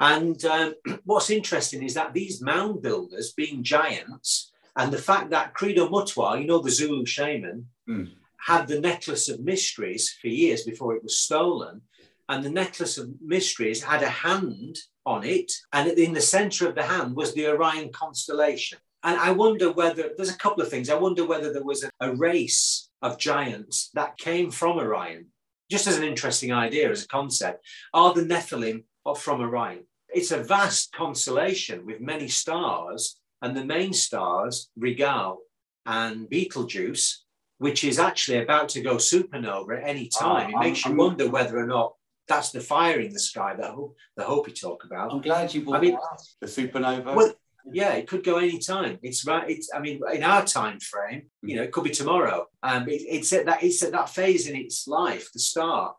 [0.00, 0.74] And um,
[1.04, 6.40] what's interesting is that these mound builders, being giants, and the fact that Credo Mutwa,
[6.40, 8.10] you know, the Zulu shaman, Mm.
[8.38, 11.82] Had the necklace of mysteries for years before it was stolen.
[12.28, 15.50] And the necklace of mysteries had a hand on it.
[15.72, 18.78] And in the center of the hand was the Orion constellation.
[19.02, 20.90] And I wonder whether there's a couple of things.
[20.90, 25.26] I wonder whether there was a, a race of giants that came from Orion,
[25.70, 27.64] just as an interesting idea, as a concept.
[27.94, 28.84] Are the Nephilim
[29.16, 29.84] from Orion?
[30.08, 35.38] It's a vast constellation with many stars, and the main stars, Regal
[35.86, 37.24] and Betelgeuse,
[37.58, 40.52] which is actually about to go supernova at any time.
[40.54, 41.94] Oh, it makes I'm, you wonder whether or not
[42.28, 43.74] that's the fire in the sky that
[44.16, 45.12] the Hopi talk about.
[45.12, 45.98] I'm glad you brought I mean,
[46.40, 47.14] the supernova.
[47.14, 47.34] Well,
[47.72, 48.98] yeah, it could go any time.
[49.02, 49.48] It's right.
[49.50, 52.46] It's I mean, in our time frame, you know, it could be tomorrow.
[52.62, 55.94] Um, it, it's at that it's at that phase in its life, the star.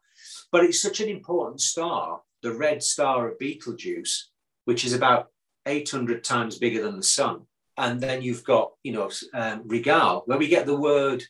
[0.51, 4.29] But it's such an important star, the red star of Betelgeuse,
[4.65, 5.27] which is about
[5.65, 7.41] 800 times bigger than the sun.
[7.77, 11.23] And then you've got, you know, um, regal, where we get the word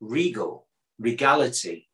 [0.00, 0.66] regal,
[0.98, 1.88] regality,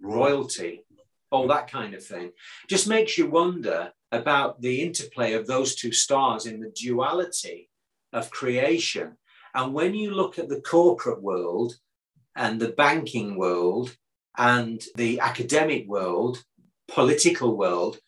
[0.00, 0.84] royalty,
[1.30, 2.30] all that kind of thing.
[2.68, 7.68] Just makes you wonder about the interplay of those two stars in the duality
[8.12, 9.16] of creation.
[9.54, 11.74] And when you look at the corporate world
[12.36, 13.96] and the banking world
[14.36, 16.42] and the academic world,
[16.88, 17.98] political world,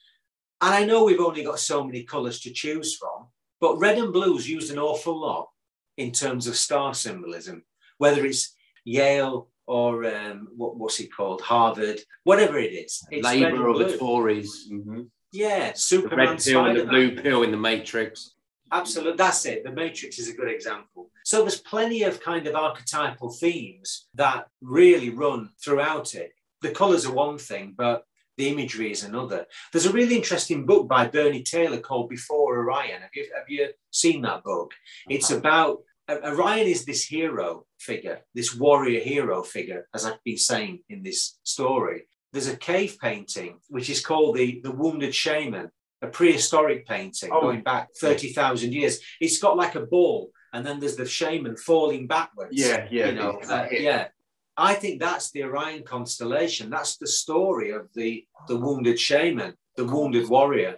[0.61, 3.27] and I know we've only got so many colours to choose from,
[3.61, 5.49] but red and blue is used an awful lot
[5.97, 7.65] in terms of star symbolism,
[7.99, 8.55] whether it's
[8.87, 13.05] Yale or um, what, what's it called, Harvard, whatever it is.
[13.11, 14.69] It's Labour or the Tories.
[14.73, 15.03] Mm-hmm.
[15.33, 16.19] Yeah, Superman.
[16.19, 18.35] The red pill and the blue pill in the Matrix.
[18.73, 19.65] Absolutely, that's it.
[19.65, 21.11] The Matrix is a good example.
[21.25, 26.33] So there's plenty of kind of archetypal themes that really run throughout it.
[26.63, 28.05] The colours are one thing, but
[28.37, 29.47] the imagery is another.
[29.73, 33.03] There's a really interesting book by Bernie Taylor called Before Orion.
[33.03, 34.73] Have you, have you seen that book?
[35.09, 40.81] It's about Orion is this hero figure, this warrior hero figure, as I've been saying
[40.89, 42.07] in this story.
[42.33, 45.71] There's a cave painting which is called the, the Wounded Shaman,
[46.03, 47.41] a prehistoric painting oh.
[47.41, 49.01] going back 30,000 years.
[49.21, 52.53] It's got like a ball, and then there's the shaman falling backwards.
[52.53, 53.09] Yeah, yeah.
[53.09, 54.09] You know, uh, yeah.
[54.57, 56.71] I think that's the Orion constellation.
[56.71, 60.77] That's the story of the, the wounded shaman, the wounded warrior.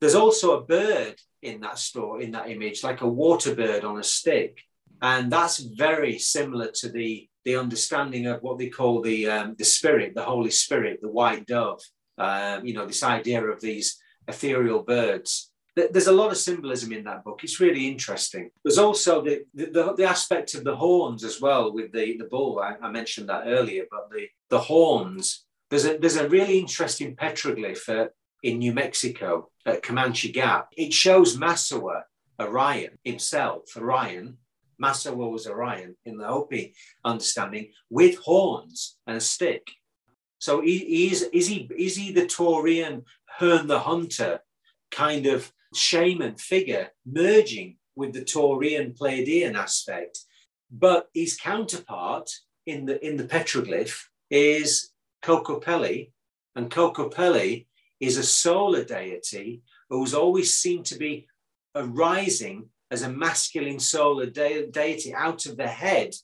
[0.00, 3.98] There's also a bird in that store, in that image, like a water bird on
[3.98, 4.58] a stick.
[5.02, 9.64] And that's very similar to the, the understanding of what they call the, um, the
[9.64, 11.82] spirit, the Holy Spirit, the white dove.
[12.18, 17.04] Um, you know, this idea of these ethereal birds there's a lot of symbolism in
[17.04, 17.40] that book.
[17.44, 18.50] It's really interesting.
[18.64, 22.58] There's also the, the, the aspect of the horns as well with the, the bull.
[22.58, 27.14] I, I, mentioned that earlier, but the, the horns, there's a, there's a really interesting
[27.14, 28.08] petroglyph uh,
[28.42, 30.68] in New Mexico at Comanche Gap.
[30.76, 32.02] It shows Massawa,
[32.40, 34.38] Orion himself, Orion.
[34.82, 39.66] Massawa was Orion in the Hopi understanding with horns and a stick.
[40.38, 43.04] So he, is, is, he, is he the Taurian
[43.38, 44.40] Herne the Hunter
[44.90, 50.20] kind of shaman figure merging with the Taurian Pleiadian aspect.
[50.70, 52.30] But his counterpart
[52.66, 54.90] in the in the petroglyph is
[55.22, 56.10] Kokopelli,
[56.54, 57.66] and Kokopelli
[58.00, 61.26] is a solar deity who's always seemed to be
[61.74, 66.14] arising as a masculine solar de- deity out of the head,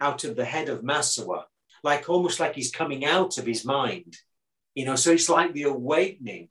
[0.00, 1.44] out of the head of Massawa,
[1.82, 4.16] like almost like he's coming out of his mind.
[4.74, 6.48] You know, so it's like the awakening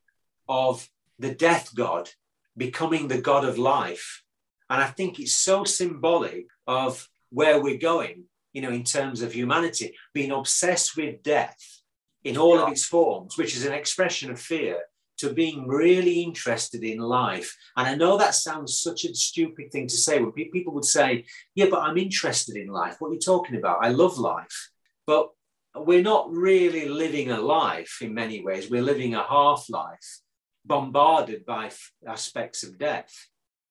[0.48, 0.88] of
[1.18, 2.10] the death god
[2.58, 4.24] becoming the God of life.
[4.70, 9.34] And I think it's so symbolic of where we're going, you know, in terms of
[9.34, 11.79] humanity, being obsessed with death
[12.24, 14.80] in all of its forms, which is an expression of fear,
[15.18, 17.56] to being really interested in life.
[17.76, 21.26] And I know that sounds such a stupid thing to say when people would say,
[21.56, 22.96] Yeah, but I'm interested in life.
[23.00, 23.84] What are you talking about?
[23.84, 24.70] I love life.
[25.06, 25.30] But
[25.76, 28.70] we're not really living a life in many ways.
[28.70, 30.20] We're living a half life
[30.66, 31.72] bombarded by
[32.08, 33.14] aspects of death.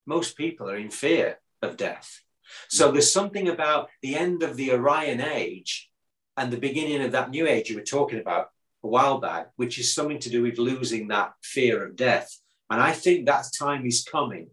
[0.06, 2.22] Most people are in fear of death.
[2.68, 2.92] So mm.
[2.92, 5.90] there's something about the end of the Orion age
[6.38, 8.50] and the beginning of that new age you were talking about
[8.84, 12.30] a while back, which is something to do with losing that fear of death.
[12.70, 14.50] And I think that time is coming.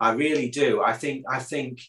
[0.00, 0.82] I really do.
[0.82, 1.80] I think I think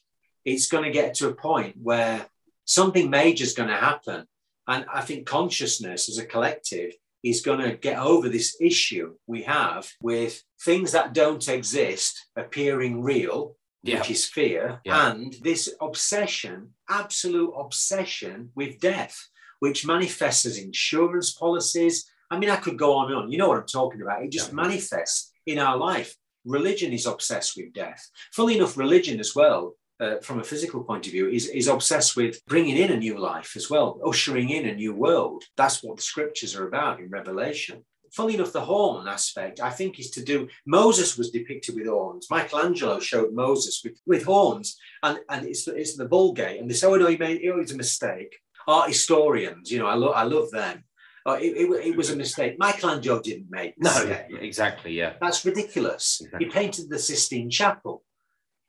[0.45, 2.25] it's going to get to a point where
[2.65, 4.25] something major is going to happen.
[4.67, 6.93] And I think consciousness as a collective
[7.23, 13.01] is going to get over this issue we have with things that don't exist appearing
[13.01, 13.99] real, yeah.
[13.99, 15.11] which is fear, yeah.
[15.11, 19.17] and this obsession, absolute obsession with death,
[19.59, 22.09] which manifests as insurance policies.
[22.29, 23.31] I mean, I could go on and on.
[23.31, 24.23] You know what I'm talking about.
[24.23, 24.55] It just yeah.
[24.55, 26.15] manifests in our life.
[26.45, 28.09] Religion is obsessed with death.
[28.33, 32.15] Funnily enough, religion as well uh, from a physical point of view, is, is obsessed
[32.15, 35.43] with bringing in a new life as well, ushering in a new world.
[35.55, 37.83] That's what the scriptures are about in Revelation.
[38.11, 40.47] funny enough, the horn aspect, I think, is to do.
[40.65, 42.27] Moses was depicted with horns.
[42.29, 46.59] Michelangelo showed Moses with, with horns, and, and it's, it's the Vulgate.
[46.59, 48.37] And they say, oh, no, he made it was a mistake.
[48.67, 50.83] Art historians, you know, I, lo- I love them.
[51.25, 52.55] Oh, it, it, it, was a mistake.
[52.57, 55.13] Michelangelo didn't make no, exactly, yeah.
[55.19, 56.21] That's ridiculous.
[56.21, 56.45] Exactly.
[56.45, 58.03] He painted the Sistine Chapel.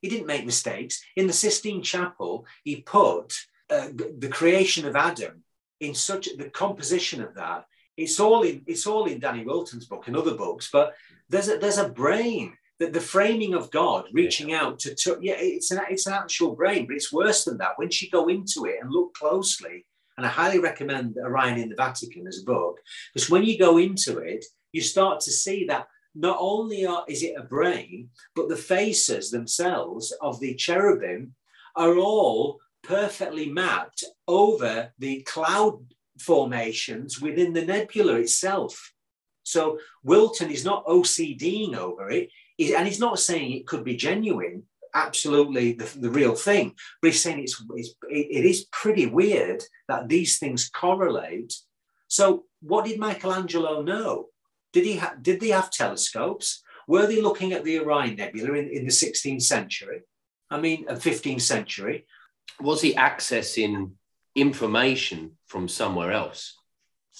[0.03, 1.01] He didn't make mistakes.
[1.17, 3.33] In the Sistine Chapel, he put
[3.71, 3.89] uh,
[4.19, 5.45] the creation of Adam
[5.81, 7.65] in such the composition of that
[7.99, 10.95] it's all in it's all in Danny Wilten's book and other books, but
[11.29, 14.63] there's a there's a brain that the framing of God reaching yeah.
[14.63, 17.77] out to, to yeah, it's an it's an actual brain, but it's worse than that.
[17.77, 19.85] Once you go into it and look closely,
[20.19, 22.81] and I highly recommend Orion in the Vatican as a book,
[23.15, 27.23] because when you go into it, you start to see that not only are, is
[27.23, 31.35] it a brain, but the faces themselves of the cherubim
[31.77, 35.79] are all perfectly mapped over the cloud
[36.19, 38.93] formations within the nebula itself.
[39.45, 42.29] So Wilten is not OCDing over it,
[42.59, 44.65] and he's not saying it could be genuine,
[44.95, 50.09] absolutely the, the real thing, but he's saying it's, it's it is pretty weird that
[50.09, 51.55] these things correlate.
[52.09, 54.27] So what did Michelangelo know?
[54.73, 56.63] Did he ha- did they have telescopes?
[56.87, 60.03] Were they looking at the Orion Nebula in, in the 16th century?
[60.51, 62.07] I mean, 15th uh, century.
[62.61, 63.93] Was he accessing
[64.35, 66.57] information from somewhere else?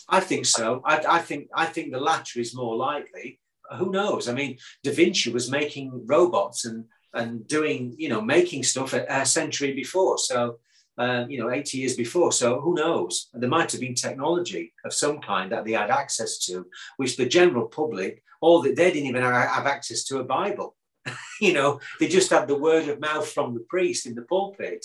[0.09, 0.81] I think so.
[0.85, 3.41] I, I, think I think the latter is more likely.
[3.77, 4.29] Who knows?
[4.29, 6.87] I mean, Da Vinci was making robots and
[7.19, 10.19] and doing you know making stuff a, a century before.
[10.19, 10.59] So
[10.99, 12.33] um, you know, 80 years before.
[12.33, 13.29] So who knows?
[13.33, 16.67] There might have been technology of some kind that they had access to,
[16.97, 20.75] which the general public, all that they didn't even have access to a Bible.
[21.41, 24.85] you know, they just had the word of mouth from the priest in the pulpit.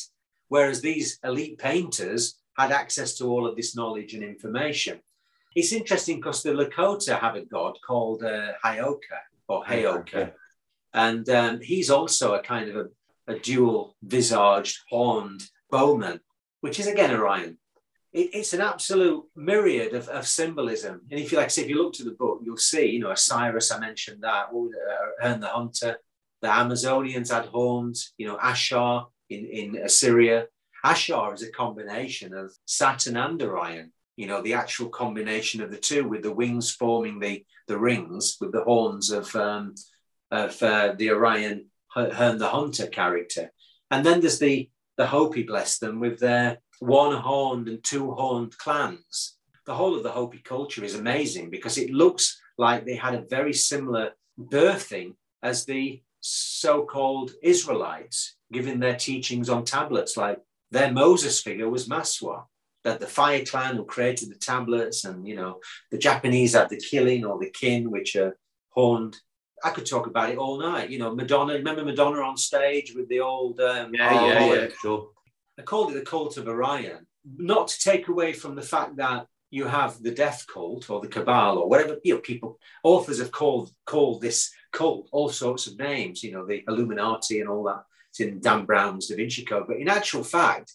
[0.50, 5.00] Whereas these elite painters had access to all of this knowledge and information.
[5.56, 10.32] It's interesting because the Lakota have a god called uh, Hyoka or Heyoka.
[10.94, 16.20] And um, he's also a kind of a, a dual visaged, horned bowman,
[16.62, 17.58] which is again Orion.
[18.12, 21.02] It, it's an absolute myriad of, of, symbolism.
[21.10, 23.10] And if you like, say, if you look to the book, you'll see, you know,
[23.10, 24.50] Osiris, I mentioned that,
[25.20, 25.98] Herne the Hunter,
[26.42, 30.46] the Amazonians had horns, you know, Ashar, in, in Assyria.
[30.84, 35.78] Ashar is a combination of Saturn and Orion, you know, the actual combination of the
[35.78, 39.74] two with the wings forming the, the rings with the horns of, um,
[40.34, 43.52] of uh, the Orion Herne the Hunter character.
[43.92, 48.58] And then there's the, the Hopi, bless them, with their one horned and two horned
[48.58, 49.38] clans.
[49.68, 53.28] The whole of the Hopi culture is amazing because it looks like they had a
[53.30, 60.18] very similar birthing as the so called Israelites giving their teachings on tablets.
[60.18, 60.40] Like
[60.72, 62.46] their Moses figure was Maswa,
[62.84, 65.60] that the Fire Clan who created the tablets, and you know,
[65.92, 68.36] the Japanese had the killing or the Kin, which are
[68.70, 69.16] horned.
[69.64, 70.90] I could talk about it all night.
[70.90, 71.54] You know, Madonna.
[71.54, 75.10] Remember Madonna on stage with the old um, yeah, yeah, yeah, sure.
[75.58, 77.06] I called it the cult of Orion,
[77.38, 81.08] not to take away from the fact that you have the death cult or the
[81.08, 85.78] cabal or whatever you know people authors have called called this cult all sorts of
[85.78, 89.66] names you know the illuminati and all that it's in dan brown's da vinci code
[89.68, 90.74] but in actual fact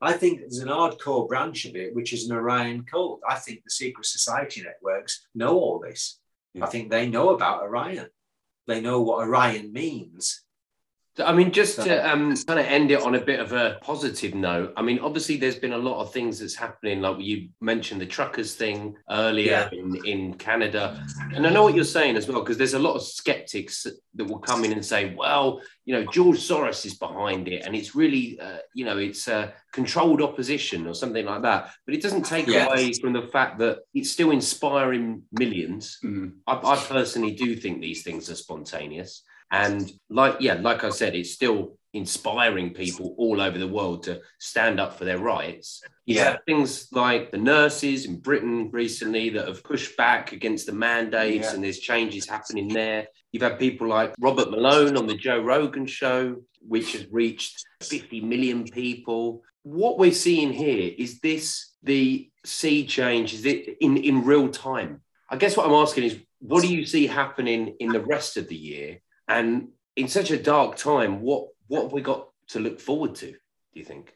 [0.00, 3.64] i think there's an hardcore branch of it which is an orion cult i think
[3.64, 6.20] the secret society networks know all this
[6.54, 6.64] yeah.
[6.64, 8.06] i think they know about orion
[8.66, 10.44] they know what orion means
[11.18, 14.34] I mean, just to um, kind of end it on a bit of a positive
[14.34, 14.72] note.
[14.78, 17.02] I mean, obviously, there's been a lot of things that's happening.
[17.02, 19.78] Like you mentioned the truckers thing earlier yeah.
[19.78, 22.94] in, in Canada, and I know what you're saying as well because there's a lot
[22.94, 27.46] of skeptics that will come in and say, "Well, you know, George Soros is behind
[27.46, 31.72] it, and it's really, uh, you know, it's a controlled opposition or something like that."
[31.84, 32.66] But it doesn't take yes.
[32.66, 37.80] away from the fact that it's still inspiring 1000000s mm I, I personally do think
[37.80, 39.24] these things are spontaneous.
[39.52, 44.20] And like, yeah, like I said, it's still inspiring people all over the world to
[44.38, 45.82] stand up for their rights.
[46.06, 46.38] yeah.
[46.46, 51.54] things like the nurses in Britain recently that have pushed back against the mandates yeah.
[51.54, 53.06] and there's changes happening there.
[53.30, 58.22] You've had people like Robert Malone on the Joe Rogan show, which has reached 50
[58.22, 59.42] million people.
[59.62, 65.02] What we're seeing here is this the sea change, is it in, in real time?
[65.28, 68.48] I guess what I'm asking is what do you see happening in the rest of
[68.48, 69.00] the year?
[69.32, 73.30] And in such a dark time, what what have we got to look forward to?
[73.30, 74.14] Do you think?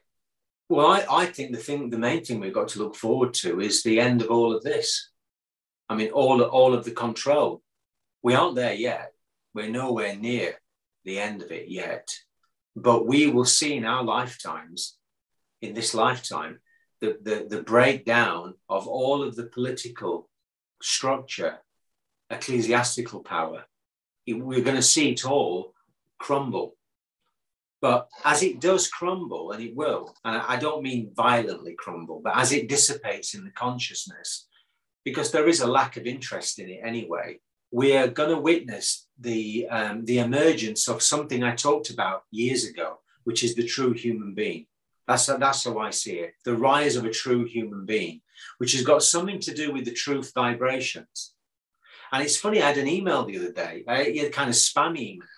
[0.69, 3.61] Well, I, I think the thing, the main thing we've got to look forward to
[3.61, 5.11] is the end of all of this.
[5.89, 7.63] I mean, all all of the control.
[8.23, 9.13] We aren't there yet.
[9.55, 10.57] We're nowhere near
[11.05, 12.09] the end of it yet.
[12.75, 14.99] But we will see in our lifetimes,
[15.63, 16.61] in this lifetime,
[17.01, 20.29] the, the, the breakdown of all of the political
[20.83, 21.59] structure
[22.29, 23.65] ecclesiastical power,
[24.29, 25.75] we're going to see it all
[26.19, 26.77] crumble.
[27.81, 32.37] But as it does crumble, and it will, and I don't mean violently crumble, but
[32.37, 34.49] as it dissipates in the consciousness,
[35.05, 37.39] because there is a lack of interest in it anyway,
[37.71, 42.65] we are going to witness the, um, the emergence of something I talked about years
[42.65, 44.67] ago, which is the true human being.
[45.07, 48.23] That's, that's how I see it the rise of a true human being,
[48.59, 51.35] which has got something to do with the truth vibrations.
[52.17, 54.99] And it's funny, I had an email the other day, uh, a kind of spam
[54.99, 55.29] email.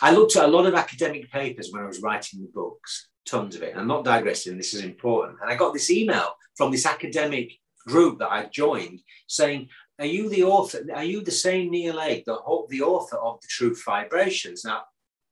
[0.00, 3.56] I looked at a lot of academic papers when I was writing the books, tons
[3.56, 3.74] of it.
[3.76, 5.38] I'm not digressing, this is important.
[5.42, 7.54] And I got this email from this academic
[7.88, 9.68] group that I joined saying,
[9.98, 10.86] Are you the author?
[10.94, 12.38] Are you the same Neil Hague, the,
[12.68, 14.64] the author of The Truth Vibrations?
[14.64, 14.84] Now,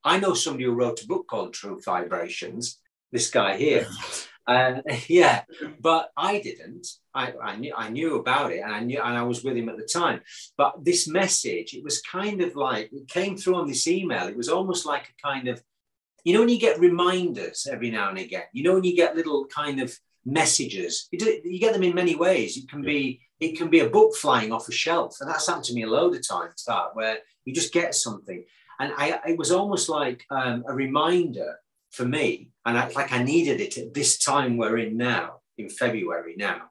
[0.03, 2.81] I know somebody who wrote a book called Truth Vibrations,
[3.13, 3.87] this guy here.
[4.47, 5.43] Uh, yeah,
[5.81, 6.87] but I didn't.
[7.15, 9.69] I, I, knew I knew about it, and I knew, and I was with him
[9.69, 10.21] at the time.
[10.57, 14.29] But this message, it was kind of like it came through on this email.
[14.29, 15.63] It was almost like a kind of,
[16.25, 18.45] you know, when you get reminders every now and again.
[18.53, 21.09] You know, when you get little kind of messages.
[21.11, 22.57] You, do, you get them in many ways.
[22.57, 25.65] It can be it can be a book flying off a shelf, and that's happened
[25.65, 26.65] to me a load of times.
[26.67, 28.45] That where you just get something,
[28.79, 31.57] and I it was almost like um, a reminder
[31.95, 35.69] for me, and I, like I needed it at this time we're in now, in
[35.69, 36.71] February now,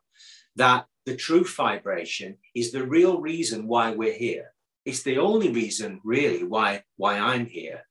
[0.56, 4.54] that the true vibration is the real reason why we're here.
[4.86, 7.82] It's the only reason, really, why why I'm here.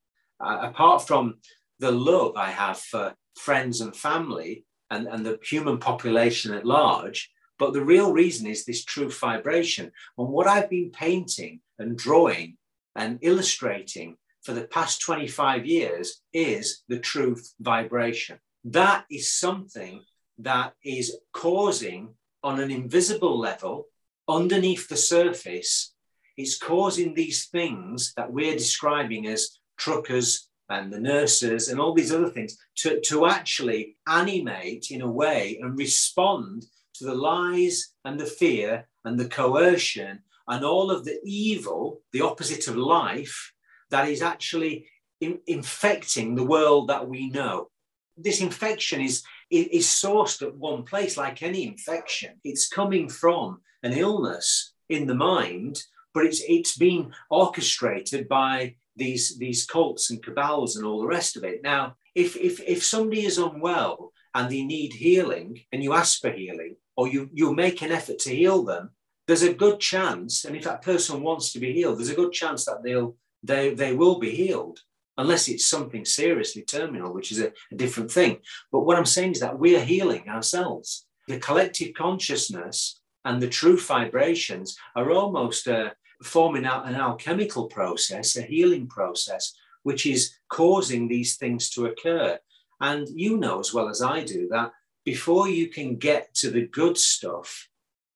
[0.45, 1.39] Uh, apart from
[1.79, 7.31] the love I have for friends and family and, and the human population at large,
[7.59, 9.91] but the real reason is this true vibration.
[10.19, 12.57] And what I've been painting and drawing
[12.95, 18.39] and illustrating for the past 25 years is the truth vibration.
[18.65, 20.03] That is something
[20.39, 23.87] that is causing, on an invisible level,
[24.29, 25.95] underneath the surface,
[26.37, 32.13] it's causing these things that we're describing as truckers and the nurses and all these
[32.13, 36.65] other things to, to actually animate in a way and respond
[36.95, 42.23] to the lies and the fear and the coercion and all of the evil, the
[42.23, 43.53] opposite of life,
[43.93, 44.87] that is actually
[45.21, 47.69] in, infecting the world that we know.
[48.17, 52.41] This infection is, is sourced at one place, like any infection.
[52.43, 55.83] It's coming from an illness in the mind,
[56.13, 61.37] but it's, it's been orchestrated by these, these cults and cabals and all the rest
[61.37, 61.63] of it.
[61.63, 66.31] Now, if, if, if somebody is unwell and they need healing and you ask for
[66.31, 68.91] healing, or you, you make an effort to heal them,
[69.27, 72.33] there's a good chance, and if that person wants to be healed, there's a good
[72.33, 74.81] chance that they'll they, they will be healed
[75.19, 78.39] unless it's something seriously terminal, which is a, a different thing.
[78.71, 81.07] But what I'm saying is that we are healing ourselves.
[81.29, 85.91] The collective consciousness and the true vibrations are almost uh,
[86.23, 89.53] forming out an alchemical process, a healing process,
[89.83, 92.39] which is causing these things to occur.
[92.81, 94.73] And you know as well as I do that
[95.05, 97.69] before you can get to the good stuff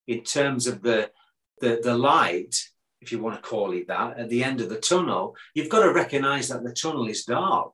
[0.06, 1.10] in terms of the,
[1.60, 2.56] the, the light,
[3.06, 5.84] if you want to call it that, at the end of the tunnel, you've got
[5.84, 7.72] to recognize that the tunnel is dark.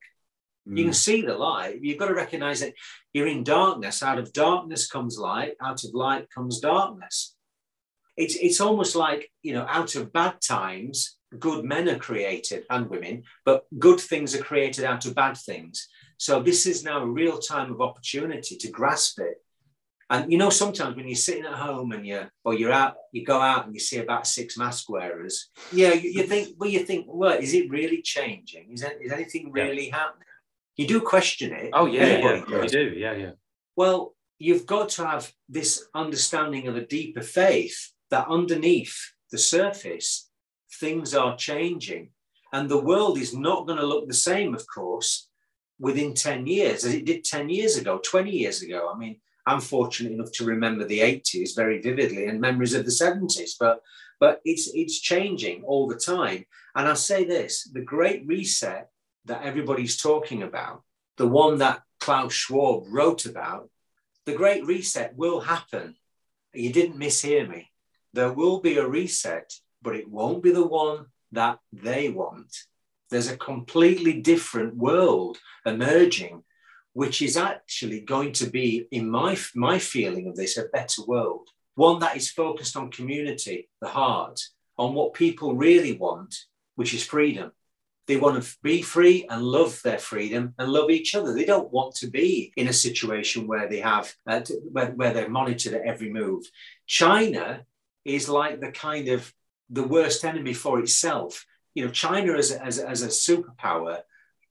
[0.69, 0.77] Mm.
[0.77, 1.07] You can hmm.
[1.07, 1.79] see the light.
[1.81, 2.75] You've got to recognize that
[3.15, 4.03] you're in darkness.
[4.03, 5.55] Out of darkness comes light.
[5.63, 7.35] Out of light comes darkness.
[8.17, 12.91] It's, it's almost like, you know, out of bad times, good men are created and
[12.91, 15.89] women, but good things are created out of bad things.
[16.19, 19.39] So this is now a real time of opportunity to grasp it
[20.13, 23.25] and you know, sometimes when you're sitting at home and you or you're out, you
[23.25, 25.49] go out and you see about six mask wearers.
[25.73, 28.73] Yeah, you, you think, well, you think, well, is it really changing?
[28.73, 29.97] Is, that, is anything really yeah.
[29.97, 30.27] happening?
[30.77, 31.71] You do question it.
[31.73, 32.95] Oh yeah, yeah, yeah, you do.
[32.95, 33.31] Yeah, yeah.
[33.75, 38.95] Well, you've got to have this understanding of a deeper faith that underneath
[39.31, 40.29] the surface,
[40.79, 42.11] things are changing,
[42.53, 45.29] and the world is not going to look the same, of course,
[45.81, 48.93] within ten years as it did ten years ago, twenty years ago.
[48.95, 49.17] I mean
[49.47, 53.83] I'm fortunate enough to remember the 80s very vividly and memories of the 70s, but
[54.21, 56.45] but it's it's changing all the time.
[56.77, 58.89] And I'll say this: the great reset
[59.25, 60.83] that everybody's talking about,
[61.17, 63.69] the one that Klaus Schwab wrote about,
[64.27, 65.97] the great reset will happen.
[66.55, 67.71] You didn't mishear me.
[68.13, 72.55] There will be a reset, but it won't be the one that they want.
[73.11, 76.45] There's a completely different world emerging
[76.93, 81.49] which is actually going to be, in my, my feeling of this, a better world.
[81.75, 84.41] One that is focused on community, the heart,
[84.77, 86.35] on what people really want,
[86.75, 87.53] which is freedom.
[88.07, 91.33] They want to be free and love their freedom and love each other.
[91.33, 94.41] They don't want to be in a situation where they have uh,
[94.71, 96.45] where, where they're monitored at every move.
[96.87, 97.65] China
[98.05, 99.33] is like the kind of
[99.71, 101.47] the worst enemy for itself.
[101.75, 104.01] You know, China as a, as, a, as a superpower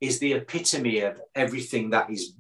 [0.01, 2.33] is the epitome of everything that is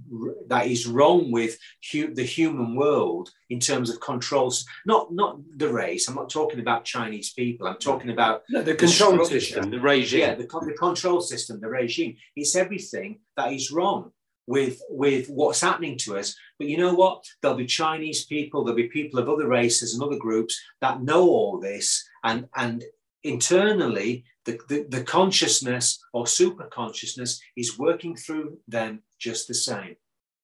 [0.47, 1.57] that is wrong with
[1.91, 4.65] hu- the human world in terms of controls.
[4.85, 6.07] Not not the race.
[6.07, 7.67] I'm not talking about Chinese people.
[7.67, 10.21] I'm talking about no, the control the system, the regime.
[10.21, 12.17] Yeah, the, the control system, the regime.
[12.35, 14.11] It's everything that is wrong
[14.47, 16.35] with with what's happening to us.
[16.57, 17.23] But you know what?
[17.41, 18.63] There'll be Chinese people.
[18.63, 22.83] There'll be people of other races and other groups that know all this and and
[23.23, 29.95] internally the, the, the consciousness or super consciousness is working through them just the same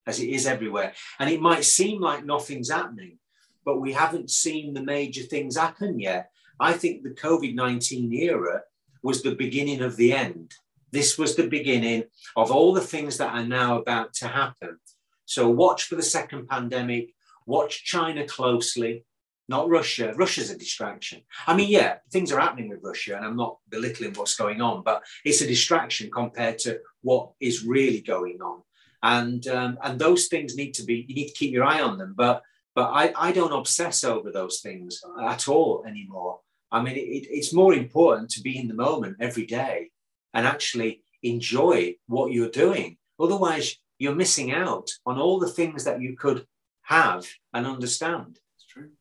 [0.06, 0.94] as it is everywhere.
[1.20, 3.18] And it might seem like nothing's happening,
[3.66, 6.32] but we haven't seen the major things happen yet.
[6.60, 8.62] I think the COVID 19 era
[9.04, 10.54] was the beginning of the end.
[10.92, 12.06] This was the beginning
[12.36, 14.78] of all the things that are now about to happen.
[15.26, 17.14] So, watch for the second pandemic,
[17.46, 19.04] watch China closely,
[19.50, 20.14] not Russia.
[20.16, 21.22] Russia's a distraction.
[21.46, 24.84] I mean, yeah, things are happening with Russia, and I'm not belittling what's going on,
[24.84, 28.62] but it's a distraction compared to what is really going on.
[29.04, 31.06] And um, and those things need to be.
[31.08, 32.14] You need to keep your eye on them.
[32.18, 32.42] But
[32.76, 36.40] but I, I don't obsess over those things at all anymore.
[36.72, 39.92] I mean, it, it's more important to be in the moment every day
[40.34, 42.98] and actually enjoy what you're doing.
[43.20, 46.46] Otherwise, you're missing out on all the things that you could
[46.84, 48.40] have and understand.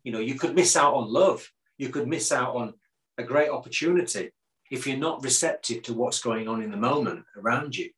[0.04, 1.48] You know, you could miss out on love.
[1.78, 2.74] You could miss out on
[3.18, 4.30] a great opportunity
[4.70, 7.90] if you're not receptive to what's going on in the moment around you.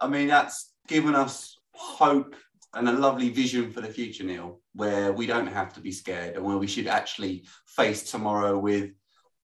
[0.00, 2.34] I mean, that's given us hope
[2.74, 6.36] and a lovely vision for the future, Neil, where we don't have to be scared
[6.36, 8.90] and where we should actually face tomorrow with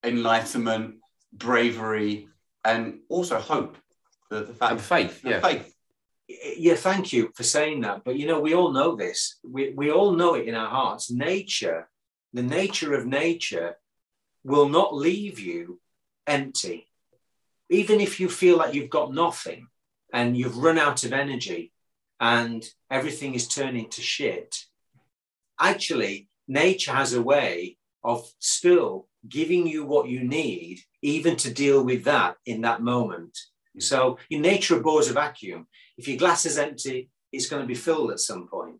[0.05, 0.97] enlightenment,
[1.33, 2.29] bravery,
[2.65, 3.77] and also hope.
[4.31, 5.41] The, the fact, and faith, yeah.
[5.41, 5.72] Faith
[6.57, 8.05] yeah, thank you for saying that.
[8.05, 9.39] But you know, we all know this.
[9.43, 11.11] We, we all know it in our hearts.
[11.11, 11.89] Nature,
[12.33, 13.77] the nature of nature,
[14.45, 15.81] will not leave you
[16.27, 16.87] empty.
[17.71, 19.69] Even if you feel like you've got nothing
[20.13, 21.73] and you've run out of energy
[22.21, 24.57] and everything is turning to shit,
[25.61, 31.85] actually, nature has a way of still giving you what you need, even to deal
[31.85, 33.39] with that in that moment.
[33.79, 35.67] So in nature abhors a vacuum.
[35.97, 38.77] If your glass is empty, it's going to be filled at some point.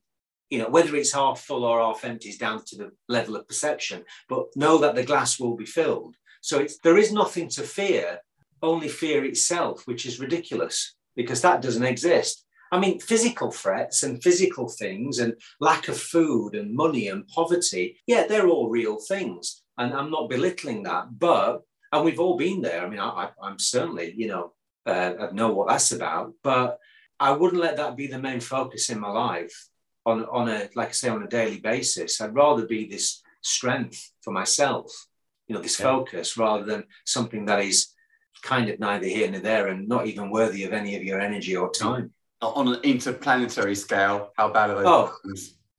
[0.51, 3.49] You know, whether it's half full or half empty is down to the level of
[3.49, 6.17] perception, but know that the glass will be filled.
[6.43, 8.19] So it's there is nothing to fear,
[8.63, 12.45] only fear itself, which is ridiculous because that doesn't exist.
[12.71, 18.01] I mean, physical threats and physical things and lack of food and money and poverty,
[18.07, 19.63] yeah, they're all real things.
[19.77, 21.63] And I'm not belittling that, but,
[21.93, 22.85] and we've all been there.
[22.85, 24.55] I mean, I, am certainly, you know,
[24.87, 26.79] uh, I know what that's about, but
[27.21, 29.69] I wouldn't let that be the main focus in my life
[30.05, 32.21] on, on a, like I say, on a daily basis.
[32.21, 34.93] I'd rather be this strength for myself,
[35.47, 35.87] you know, this yeah.
[35.87, 37.89] focus rather than something that is
[38.43, 41.57] kind of neither here nor there and not even worthy of any of your energy
[41.57, 42.13] or time.
[42.41, 44.85] On an interplanetary scale, how bad are those?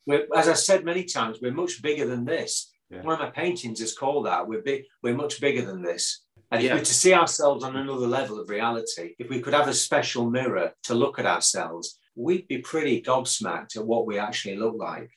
[0.07, 2.71] Oh, as I said many times, we're much bigger than this.
[2.89, 3.01] Yeah.
[3.01, 4.47] One of my paintings is called that.
[4.47, 4.83] We're big.
[5.01, 6.22] We're much bigger than this.
[6.53, 6.69] And yeah.
[6.69, 9.73] if we're to see ourselves on another level of reality, if we could have a
[9.73, 14.75] special mirror to look at ourselves, we'd be pretty gobsmacked at what we actually look
[14.77, 15.09] like.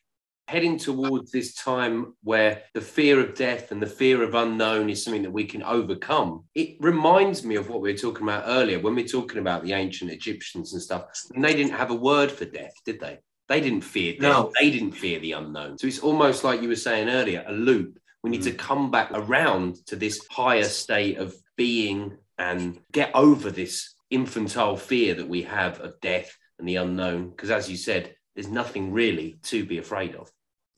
[0.49, 5.05] Heading towards this time where the fear of death and the fear of unknown is
[5.05, 6.45] something that we can overcome.
[6.55, 9.63] It reminds me of what we were talking about earlier when we we're talking about
[9.63, 11.05] the ancient Egyptians and stuff.
[11.35, 13.19] And they didn't have a word for death, did they?
[13.49, 14.23] They didn't fear death.
[14.23, 14.53] No.
[14.59, 15.77] They didn't fear the unknown.
[15.77, 18.51] So it's almost like you were saying earlier, a loop we need mm.
[18.51, 24.77] to come back around to this higher state of being and get over this infantile
[24.77, 27.31] fear that we have of death and the unknown.
[27.31, 30.29] Because as you said, there's nothing really to be afraid of.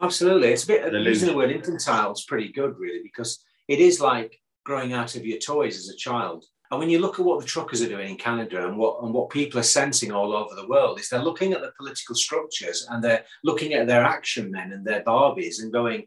[0.02, 0.48] Absolutely.
[0.48, 4.38] It's a bit using the word infantile is pretty good, really, because it is like
[4.66, 6.44] growing out of your toys as a child.
[6.70, 9.14] And when you look at what the truckers are doing in Canada and what and
[9.14, 12.86] what people are sensing all over the world, is they're looking at the political structures
[12.90, 16.06] and they're looking at their action men and their Barbies and going,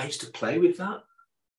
[0.00, 1.02] I used to play with that.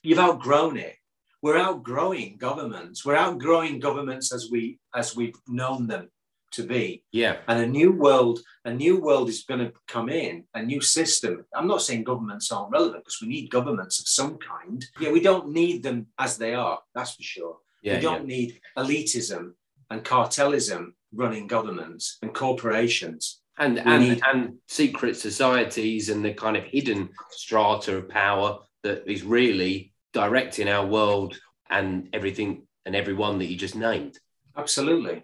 [0.02, 0.96] You've outgrown it.
[1.44, 3.06] We're outgrowing governments.
[3.06, 6.10] We're outgrowing governments as we as we've known them
[6.54, 7.04] to be.
[7.12, 7.38] Yeah.
[7.48, 11.46] And a new world, a new world is going to come in, a new system.
[11.56, 14.84] I'm not saying governments aren't relevant because we need governments of some kind.
[15.00, 17.58] Yeah, we don't need them as they are, that's for sure.
[17.84, 18.36] Yeah, we don't yeah.
[18.36, 19.54] need elitism
[19.90, 24.22] and cartelism running governments and corporations and and, need...
[24.26, 30.68] and secret societies and the kind of hidden strata of power that is really directing
[30.68, 34.18] our world and everything and everyone that you just named.
[34.58, 35.24] Absolutely.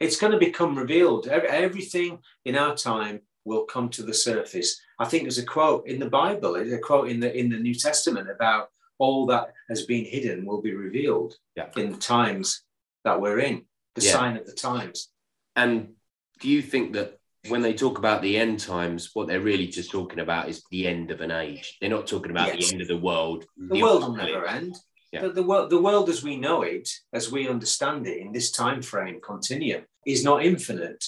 [0.00, 1.26] It's going to become revealed.
[1.28, 4.80] Everything in our time will come to the surface.
[4.98, 7.74] I think there's a quote in the Bible, a quote in the in the New
[7.74, 11.68] Testament about all that has been hidden will be revealed Yeah.
[11.76, 12.62] in the times
[13.04, 13.66] that we're in,
[13.96, 14.12] the Yeah.
[14.12, 15.10] sign of the times.
[15.56, 15.94] And
[16.40, 17.18] do you think that
[17.48, 20.86] when they talk about the end times, what they're really just talking about is the
[20.86, 21.76] end of an age?
[21.80, 22.68] They're not talking about Yes.
[22.68, 23.44] the end of the world.
[23.56, 24.76] The world will never end.
[25.12, 25.22] Yeah.
[25.22, 28.50] The, the, world, the world as we know it, as we understand it in this
[28.50, 31.04] time frame continuum, is not infinite.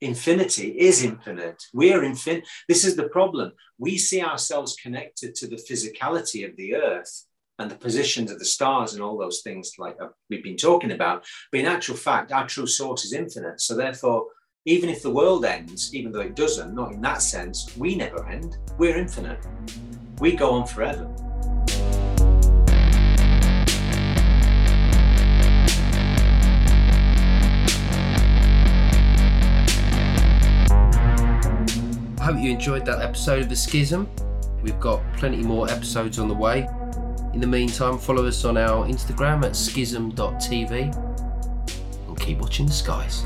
[0.00, 1.62] Infinity is infinite.
[1.74, 2.48] We're infinite.
[2.68, 3.52] This is the problem.
[3.78, 7.26] We see ourselves connected to the physicality of the earth
[7.58, 10.92] and the positions of the stars and all those things like uh, we've been talking
[10.92, 11.26] about.
[11.52, 13.60] But in actual fact, our true source is infinite.
[13.60, 14.28] So therefore,
[14.66, 18.28] even if the world ends, even though it doesn't, not in that sense, we never
[18.28, 18.58] end.
[18.76, 19.38] We're infinite.
[20.18, 21.10] We go on forever.
[32.18, 34.10] I hope you enjoyed that episode of The Schism.
[34.62, 36.68] We've got plenty more episodes on the way.
[37.32, 40.94] In the meantime, follow us on our Instagram at schism.tv
[42.08, 43.24] and keep watching the skies.